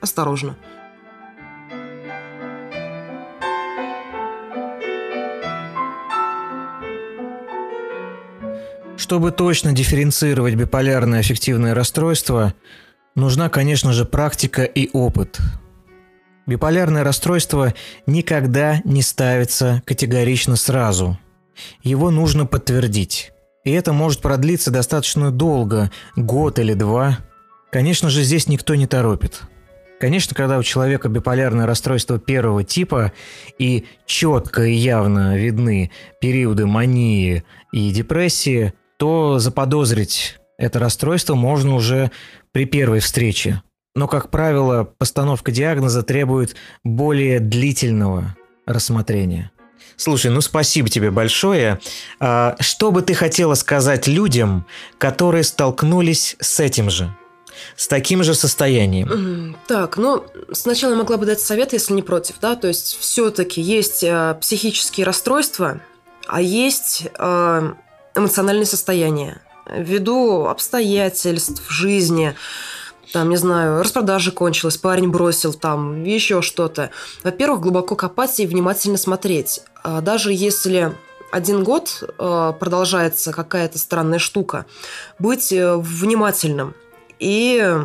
осторожно. 0.00 0.56
Чтобы 8.96 9.30
точно 9.30 9.72
дифференцировать 9.72 10.54
биполярное 10.54 11.20
аффективное 11.20 11.74
расстройство, 11.74 12.54
нужна, 13.14 13.48
конечно 13.48 13.92
же, 13.92 14.04
практика 14.04 14.64
и 14.64 14.90
опыт– 14.92 15.38
Биполярное 16.48 17.04
расстройство 17.04 17.74
никогда 18.06 18.80
не 18.84 19.02
ставится 19.02 19.82
категорично 19.84 20.56
сразу. 20.56 21.18
Его 21.82 22.10
нужно 22.10 22.46
подтвердить. 22.46 23.32
И 23.64 23.70
это 23.70 23.92
может 23.92 24.22
продлиться 24.22 24.70
достаточно 24.70 25.30
долго, 25.30 25.90
год 26.16 26.58
или 26.58 26.72
два. 26.72 27.18
Конечно 27.70 28.08
же, 28.08 28.22
здесь 28.22 28.48
никто 28.48 28.74
не 28.76 28.86
торопит. 28.86 29.42
Конечно, 30.00 30.34
когда 30.34 30.56
у 30.56 30.62
человека 30.62 31.10
биполярное 31.10 31.66
расстройство 31.66 32.18
первого 32.18 32.64
типа 32.64 33.12
и 33.58 33.84
четко 34.06 34.62
и 34.62 34.72
явно 34.72 35.36
видны 35.36 35.90
периоды 36.18 36.64
мании 36.64 37.44
и 37.74 37.90
депрессии, 37.90 38.72
то 38.96 39.38
заподозрить 39.38 40.38
это 40.56 40.78
расстройство 40.78 41.34
можно 41.34 41.74
уже 41.74 42.10
при 42.52 42.64
первой 42.64 43.00
встрече 43.00 43.60
но, 43.98 44.06
как 44.06 44.30
правило, 44.30 44.84
постановка 44.84 45.50
диагноза 45.50 46.02
требует 46.02 46.54
более 46.84 47.40
длительного 47.40 48.36
рассмотрения. 48.64 49.50
Слушай, 49.96 50.30
ну 50.30 50.40
спасибо 50.40 50.88
тебе 50.88 51.10
большое. 51.10 51.80
А, 52.20 52.56
что 52.60 52.92
бы 52.92 53.02
ты 53.02 53.14
хотела 53.14 53.54
сказать 53.54 54.06
людям, 54.06 54.66
которые 54.98 55.42
столкнулись 55.42 56.36
с 56.38 56.60
этим 56.60 56.88
же? 56.88 57.12
С 57.74 57.88
таким 57.88 58.22
же 58.22 58.34
состоянием. 58.34 59.56
Так, 59.66 59.96
ну, 59.96 60.24
сначала 60.52 60.94
могла 60.94 61.16
бы 61.16 61.26
дать 61.26 61.40
совет, 61.40 61.72
если 61.72 61.92
не 61.92 62.02
против, 62.02 62.36
да, 62.40 62.54
то 62.54 62.68
есть 62.68 62.96
все-таки 63.00 63.60
есть 63.60 64.04
э, 64.04 64.36
психические 64.40 65.04
расстройства, 65.04 65.80
а 66.28 66.40
есть 66.40 67.08
э, 67.18 67.72
эмоциональное 68.14 68.64
состояние. 68.64 69.40
Ввиду 69.66 70.46
обстоятельств 70.46 71.68
жизни, 71.68 72.36
там, 73.12 73.30
не 73.30 73.36
знаю, 73.36 73.82
распродажа 73.82 74.32
кончилась, 74.32 74.76
парень 74.76 75.08
бросил 75.10 75.54
там, 75.54 76.04
еще 76.04 76.42
что-то. 76.42 76.90
Во-первых, 77.22 77.60
глубоко 77.60 77.96
копать 77.96 78.38
и 78.40 78.46
внимательно 78.46 78.98
смотреть. 78.98 79.60
А 79.82 80.00
даже 80.00 80.32
если 80.32 80.94
один 81.30 81.64
год 81.64 82.02
э, 82.02 82.52
продолжается 82.58 83.32
какая-то 83.32 83.78
странная 83.78 84.18
штука, 84.18 84.66
быть 85.18 85.52
э, 85.52 85.76
внимательным 85.76 86.74
и 87.18 87.76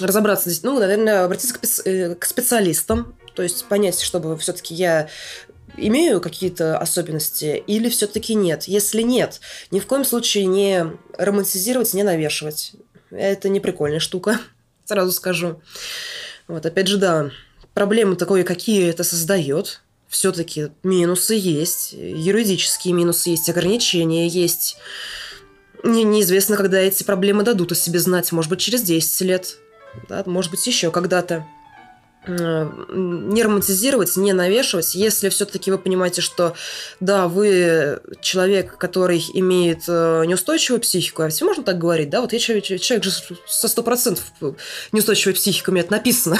разобраться 0.00 0.50
здесь, 0.50 0.62
ну, 0.62 0.78
наверное, 0.78 1.24
обратиться 1.24 1.54
к, 1.58 1.60
э, 1.86 2.14
к 2.14 2.24
специалистам, 2.24 3.14
то 3.34 3.42
есть 3.42 3.64
понять, 3.66 4.00
чтобы 4.00 4.36
все-таки 4.38 4.74
я 4.74 5.08
имею 5.76 6.20
какие-то 6.20 6.78
особенности 6.78 7.62
или 7.66 7.88
все-таки 7.88 8.34
нет. 8.34 8.64
Если 8.64 9.02
нет, 9.02 9.40
ни 9.70 9.80
в 9.80 9.86
коем 9.86 10.04
случае 10.04 10.46
не 10.46 10.86
романтизировать, 11.18 11.92
не 11.94 12.02
навешивать. 12.02 12.72
Это 13.16 13.48
не 13.48 13.60
прикольная 13.60 14.00
штука, 14.00 14.38
сразу 14.84 15.12
скажу. 15.12 15.60
Вот, 16.48 16.64
опять 16.64 16.86
же, 16.86 16.98
да, 16.98 17.30
проблемы 17.74 18.16
такое, 18.16 18.44
какие 18.44 18.88
это 18.88 19.04
создает. 19.04 19.80
Все-таки 20.08 20.68
минусы 20.82 21.34
есть, 21.34 21.92
юридические 21.92 22.94
минусы 22.94 23.30
есть, 23.30 23.50
ограничения 23.50 24.28
есть. 24.28 24.76
Не, 25.82 26.04
неизвестно, 26.04 26.56
когда 26.56 26.78
эти 26.78 27.02
проблемы 27.02 27.42
дадут 27.42 27.72
о 27.72 27.74
себе 27.74 27.98
знать. 27.98 28.30
Может 28.32 28.50
быть, 28.50 28.60
через 28.60 28.82
10 28.82 29.20
лет. 29.22 29.58
Да, 30.08 30.22
может 30.26 30.50
быть, 30.50 30.66
еще 30.66 30.90
когда-то. 30.90 31.46
Не 32.26 33.42
романтизировать, 33.42 34.16
не 34.16 34.32
навешивать, 34.32 34.94
если 34.94 35.28
все-таки 35.28 35.70
вы 35.70 35.78
понимаете, 35.78 36.20
что 36.20 36.54
да, 37.00 37.28
вы 37.28 38.00
человек, 38.20 38.76
который 38.78 39.24
имеет 39.34 39.84
э, 39.88 40.24
неустойчивую 40.26 40.80
психику, 40.80 41.22
а 41.22 41.28
все 41.28 41.44
можно 41.44 41.62
так 41.62 41.78
говорить, 41.78 42.10
да, 42.10 42.20
вот 42.20 42.32
я 42.32 42.38
человек, 42.38 42.64
человек 42.64 43.04
же 43.04 43.10
со 43.46 43.68
сто 43.68 43.82
процентов 43.82 44.24
неустойчивой 44.92 45.34
психикой, 45.34 45.72
у 45.72 45.74
меня 45.74 45.84
это 45.84 45.92
написано. 45.92 46.38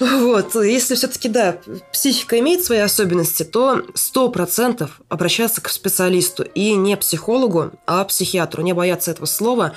Вот, 0.00 0.54
если 0.54 0.94
все-таки, 0.94 1.28
да, 1.28 1.58
психика 1.92 2.38
имеет 2.40 2.64
свои 2.64 2.78
особенности, 2.78 3.42
то 3.42 3.82
сто 3.94 4.28
процентов 4.28 5.00
обращаться 5.08 5.60
к 5.60 5.68
специалисту 5.68 6.42
и 6.42 6.74
не 6.74 6.96
психологу, 6.96 7.72
а 7.86 8.04
психиатру, 8.04 8.62
не 8.62 8.72
бояться 8.72 9.10
этого 9.10 9.26
слова, 9.26 9.74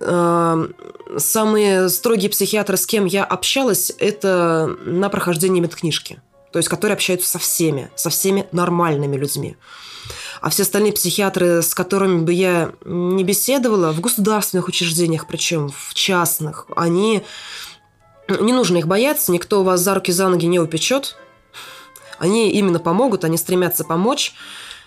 Эм, 0.00 0.74
самые 1.18 1.88
строгие 1.88 2.28
психиатры, 2.30 2.76
с 2.76 2.86
кем 2.86 3.04
я 3.04 3.24
общалась, 3.24 3.92
это 3.98 4.76
на 4.84 5.08
прохождении 5.08 5.60
медкнижки. 5.60 6.20
То 6.52 6.58
есть, 6.58 6.68
которые 6.68 6.94
общаются 6.94 7.28
со 7.28 7.38
всеми, 7.38 7.90
со 7.94 8.10
всеми 8.10 8.46
нормальными 8.52 9.16
людьми. 9.16 9.56
А 10.40 10.50
все 10.50 10.62
остальные 10.62 10.92
психиатры, 10.92 11.62
с 11.62 11.74
которыми 11.74 12.22
бы 12.22 12.32
я 12.32 12.72
не 12.84 13.24
беседовала, 13.24 13.92
в 13.92 14.00
государственных 14.00 14.68
учреждениях, 14.68 15.26
причем 15.26 15.70
в 15.70 15.94
частных, 15.94 16.66
они... 16.76 17.22
Не 18.28 18.52
нужно 18.52 18.78
их 18.78 18.86
бояться, 18.86 19.32
никто 19.32 19.62
вас 19.62 19.80
за 19.80 19.94
руки, 19.94 20.12
за 20.12 20.28
ноги 20.28 20.46
не 20.46 20.58
упечет. 20.58 21.16
Они 22.18 22.50
именно 22.52 22.78
помогут, 22.78 23.24
они 23.24 23.36
стремятся 23.36 23.84
помочь. 23.84 24.34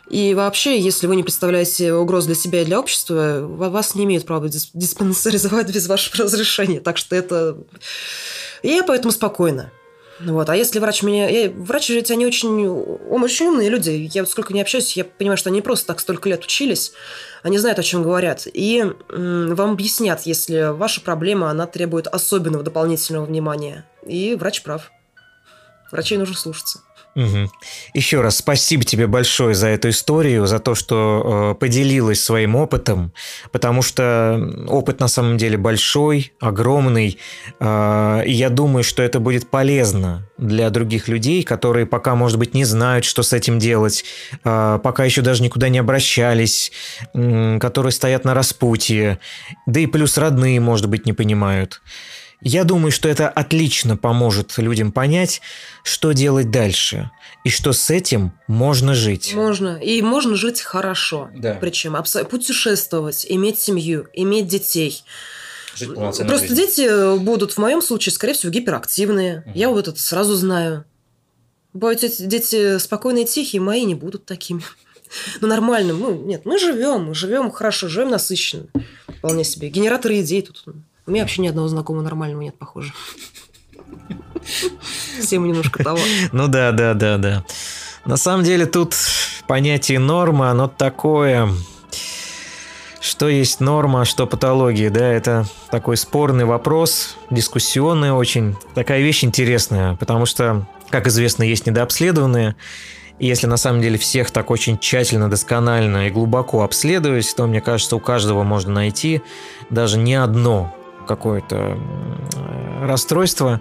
И 0.09 0.33
вообще, 0.33 0.79
если 0.79 1.05
вы 1.05 1.17
не 1.17 1.23
представляете 1.23 1.93
угроз 1.93 2.25
для 2.25 2.35
себя 2.35 2.61
и 2.61 2.65
для 2.65 2.79
общества, 2.79 3.41
вас 3.41 3.93
не 3.93 4.05
имеют 4.05 4.25
права 4.25 4.47
диспансеризовать 4.47 5.73
без 5.73 5.87
вашего 5.87 6.23
разрешения. 6.23 6.79
Так 6.79 6.97
что 6.97 7.15
это 7.15 7.57
я 8.63 8.83
поэтому 8.83 9.11
спокойна. 9.11 9.71
Вот. 10.19 10.49
А 10.49 10.55
если 10.55 10.79
врач 10.79 11.03
меня... 11.03 11.51
Врачи 11.51 11.93
ведь 11.93 12.11
они 12.11 12.25
очень, 12.25 12.67
очень 12.67 13.47
умные 13.47 13.69
люди. 13.69 14.09
Я 14.13 14.23
вот 14.23 14.29
сколько 14.29 14.53
не 14.53 14.61
общаюсь, 14.61 14.97
я 14.97 15.05
понимаю, 15.05 15.37
что 15.37 15.49
они 15.49 15.61
просто 15.61 15.87
так 15.87 15.99
столько 15.99 16.29
лет 16.29 16.43
учились. 16.43 16.93
Они 17.43 17.57
знают, 17.57 17.79
о 17.79 17.83
чем 17.83 18.03
говорят. 18.03 18.47
И 18.51 18.79
м- 18.79 19.55
вам 19.55 19.71
объяснят, 19.71 20.21
если 20.21 20.71
ваша 20.73 21.01
проблема, 21.01 21.49
она 21.49 21.67
требует 21.67 22.07
особенного 22.07 22.63
дополнительного 22.63 23.25
внимания. 23.25 23.85
И 24.05 24.35
врач 24.35 24.63
прав. 24.63 24.91
Врачей 25.91 26.17
нужно 26.17 26.35
слушаться. 26.35 26.81
Угу. 27.17 27.49
Еще 27.95 28.21
раз 28.21 28.37
спасибо 28.37 28.83
тебе 28.83 29.07
большое 29.07 29.55
за 29.55 29.69
эту 29.69 29.89
историю, 29.89 30.45
за 30.45 30.59
то, 30.59 30.75
что 30.75 31.55
э, 31.55 31.59
поделилась 31.59 32.23
своим 32.23 32.55
опытом, 32.55 33.11
потому 33.51 33.81
что 33.81 34.39
опыт 34.67 34.99
на 34.99 35.07
самом 35.07 35.37
деле 35.37 35.57
большой, 35.57 36.31
огромный, 36.39 37.17
э, 37.59 38.21
и 38.23 38.33
я 38.33 38.51
думаю, 38.51 38.83
что 38.83 39.01
это 39.01 39.19
будет 39.19 39.49
полезно 39.49 40.29
для 40.37 40.69
других 40.69 41.07
людей, 41.07 41.41
которые 41.41 41.87
пока, 41.87 42.13
может 42.13 42.37
быть, 42.37 42.53
не 42.53 42.65
знают, 42.65 43.03
что 43.03 43.23
с 43.23 43.33
этим 43.33 43.57
делать, 43.57 44.05
э, 44.43 44.79
пока 44.83 45.03
еще 45.03 45.23
даже 45.23 45.41
никуда 45.41 45.69
не 45.69 45.79
обращались, 45.79 46.71
э, 47.15 47.57
которые 47.59 47.93
стоят 47.93 48.25
на 48.25 48.35
распутье, 48.35 49.17
да 49.65 49.79
и 49.79 49.87
плюс 49.87 50.19
родные, 50.19 50.59
может 50.59 50.87
быть, 50.87 51.07
не 51.07 51.13
понимают. 51.13 51.81
Я 52.41 52.63
думаю, 52.63 52.91
что 52.91 53.09
это 53.09 53.29
отлично 53.29 53.97
поможет 53.97 54.57
людям 54.57 54.91
понять, 54.91 55.41
что 55.83 56.11
делать 56.11 56.51
дальше 56.51 57.09
и 57.43 57.49
что 57.49 57.73
с 57.73 57.89
этим 57.89 58.31
можно 58.47 58.93
жить. 58.93 59.33
Можно. 59.33 59.77
И 59.77 60.01
можно 60.01 60.35
жить 60.35 60.61
хорошо. 60.61 61.29
Да. 61.35 61.57
Причем 61.59 61.95
путешествовать, 62.29 63.25
иметь 63.27 63.59
семью, 63.59 64.07
иметь 64.13 64.47
детей. 64.47 65.03
Жить 65.75 65.93
Просто 65.93 66.27
жизнью. 66.27 66.55
дети 66.55 67.17
будут 67.19 67.53
в 67.53 67.57
моем 67.57 67.81
случае, 67.81 68.13
скорее 68.13 68.33
всего, 68.33 68.51
гиперактивные. 68.51 69.43
Мгм. 69.45 69.51
Я 69.53 69.69
вот 69.69 69.87
это 69.87 70.01
сразу 70.01 70.35
знаю. 70.35 70.85
Бывают 71.73 72.03
эти 72.03 72.23
дети 72.23 72.77
спокойные, 72.79 73.25
тихие, 73.25 73.61
мои 73.61 73.83
не 73.85 73.95
будут 73.95 74.25
такими. 74.25 74.61
Ну, 75.39 75.47
нормально. 75.47 75.93
Ну, 75.93 76.21
нет, 76.25 76.45
мы 76.45 76.59
живем, 76.59 77.05
мы 77.05 77.15
живем 77.15 77.49
хорошо, 77.49 77.87
живем 77.87 78.09
насыщенно. 78.09 78.67
Вполне 79.07 79.45
себе. 79.45 79.69
Генераторы 79.69 80.19
идей 80.19 80.41
тут. 80.41 80.65
У 81.07 81.11
меня 81.11 81.23
вообще 81.23 81.41
ни 81.41 81.47
одного 81.47 81.69
знакомого 81.69 82.03
нормального 82.03 82.41
нет, 82.41 82.57
похоже. 82.59 82.91
Все 85.21 85.39
мы 85.39 85.47
немножко 85.47 85.81
того. 85.81 85.99
Ну 86.33 86.49
да, 86.49 86.73
да, 86.73 86.93
да, 86.93 87.17
да. 87.17 87.45
На 88.05 88.17
самом 88.17 88.43
деле 88.43 88.65
тут 88.65 88.93
понятие 89.47 89.99
норма, 89.99 90.51
оно 90.51 90.67
такое... 90.67 91.49
Что 92.99 93.29
есть 93.29 93.61
норма, 93.61 94.03
что 94.03 94.27
патология, 94.27 94.89
да, 94.89 95.07
это 95.07 95.45
такой 95.71 95.95
спорный 95.95 96.43
вопрос, 96.43 97.15
дискуссионный 97.29 98.11
очень. 98.11 98.57
Такая 98.75 98.99
вещь 98.99 99.23
интересная, 99.23 99.95
потому 99.95 100.25
что, 100.25 100.67
как 100.89 101.07
известно, 101.07 101.43
есть 101.43 101.65
недообследованные. 101.67 102.57
И 103.19 103.27
если 103.27 103.47
на 103.47 103.55
самом 103.55 103.81
деле 103.81 103.97
всех 103.97 104.31
так 104.31 104.51
очень 104.51 104.77
тщательно, 104.77 105.29
досконально 105.29 106.07
и 106.07 106.09
глубоко 106.09 106.63
обследовать, 106.63 107.33
то, 107.33 107.47
мне 107.47 107.61
кажется, 107.61 107.95
у 107.95 107.99
каждого 107.99 108.43
можно 108.43 108.73
найти 108.73 109.21
даже 109.69 109.97
не 109.97 110.15
одно 110.15 110.76
какое-то 111.07 111.55
м, 111.55 112.85
расстройство. 112.85 113.59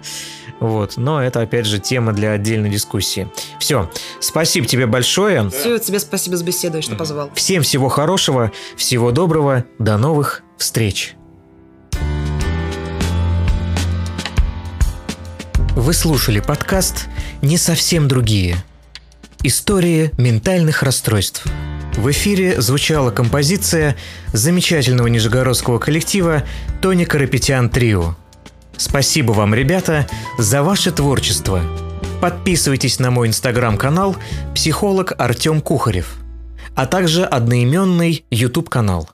Вот. 0.59 0.97
Но 0.97 1.21
это, 1.21 1.41
опять 1.41 1.65
же, 1.65 1.79
тема 1.79 2.13
для 2.13 2.31
отдельной 2.31 2.69
дискуссии. 2.69 3.27
Все. 3.59 3.89
Спасибо 4.19 4.67
тебе 4.67 4.85
большое. 4.85 5.49
Все, 5.49 5.79
тебе 5.79 5.99
спасибо 5.99 6.37
за 6.37 6.43
беседу, 6.43 6.81
что 6.81 6.95
позвал. 6.95 7.31
Всем 7.33 7.63
всего 7.63 7.89
хорошего, 7.89 8.51
всего 8.75 9.11
доброго, 9.11 9.65
до 9.79 9.97
новых 9.97 10.43
встреч. 10.57 11.15
Вы 15.75 15.93
слушали 15.93 16.39
подкаст 16.39 17.07
«Не 17.43 17.57
совсем 17.57 18.07
другие». 18.07 18.55
Истории 19.43 20.11
ментальных 20.17 20.81
расстройств. 20.81 21.45
В 21.97 22.11
эфире 22.11 22.61
звучала 22.61 23.09
композиция 23.09 23.95
замечательного 24.31 25.07
нижегородского 25.07 25.79
коллектива 25.79 26.43
Тони 26.79 27.05
Карапетян 27.05 27.69
Трио. 27.69 28.15
Спасибо 28.77 29.31
вам, 29.31 29.55
ребята, 29.55 30.07
за 30.37 30.61
ваше 30.61 30.91
творчество. 30.91 31.61
Подписывайтесь 32.21 32.99
на 32.99 33.09
мой 33.09 33.27
инстаграм-канал 33.27 34.15
«Психолог 34.53 35.13
Артем 35.17 35.59
Кухарев», 35.59 36.17
а 36.75 36.85
также 36.85 37.25
одноименный 37.25 38.25
YouTube-канал. 38.29 39.09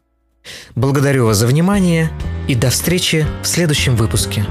Благодарю 0.76 1.26
вас 1.28 1.38
за 1.38 1.48
внимание 1.48 2.12
и 2.50 2.56
до 2.56 2.70
встречи 2.70 3.26
в 3.44 3.48
следующем 3.48 3.96
выпуске. 3.96 4.46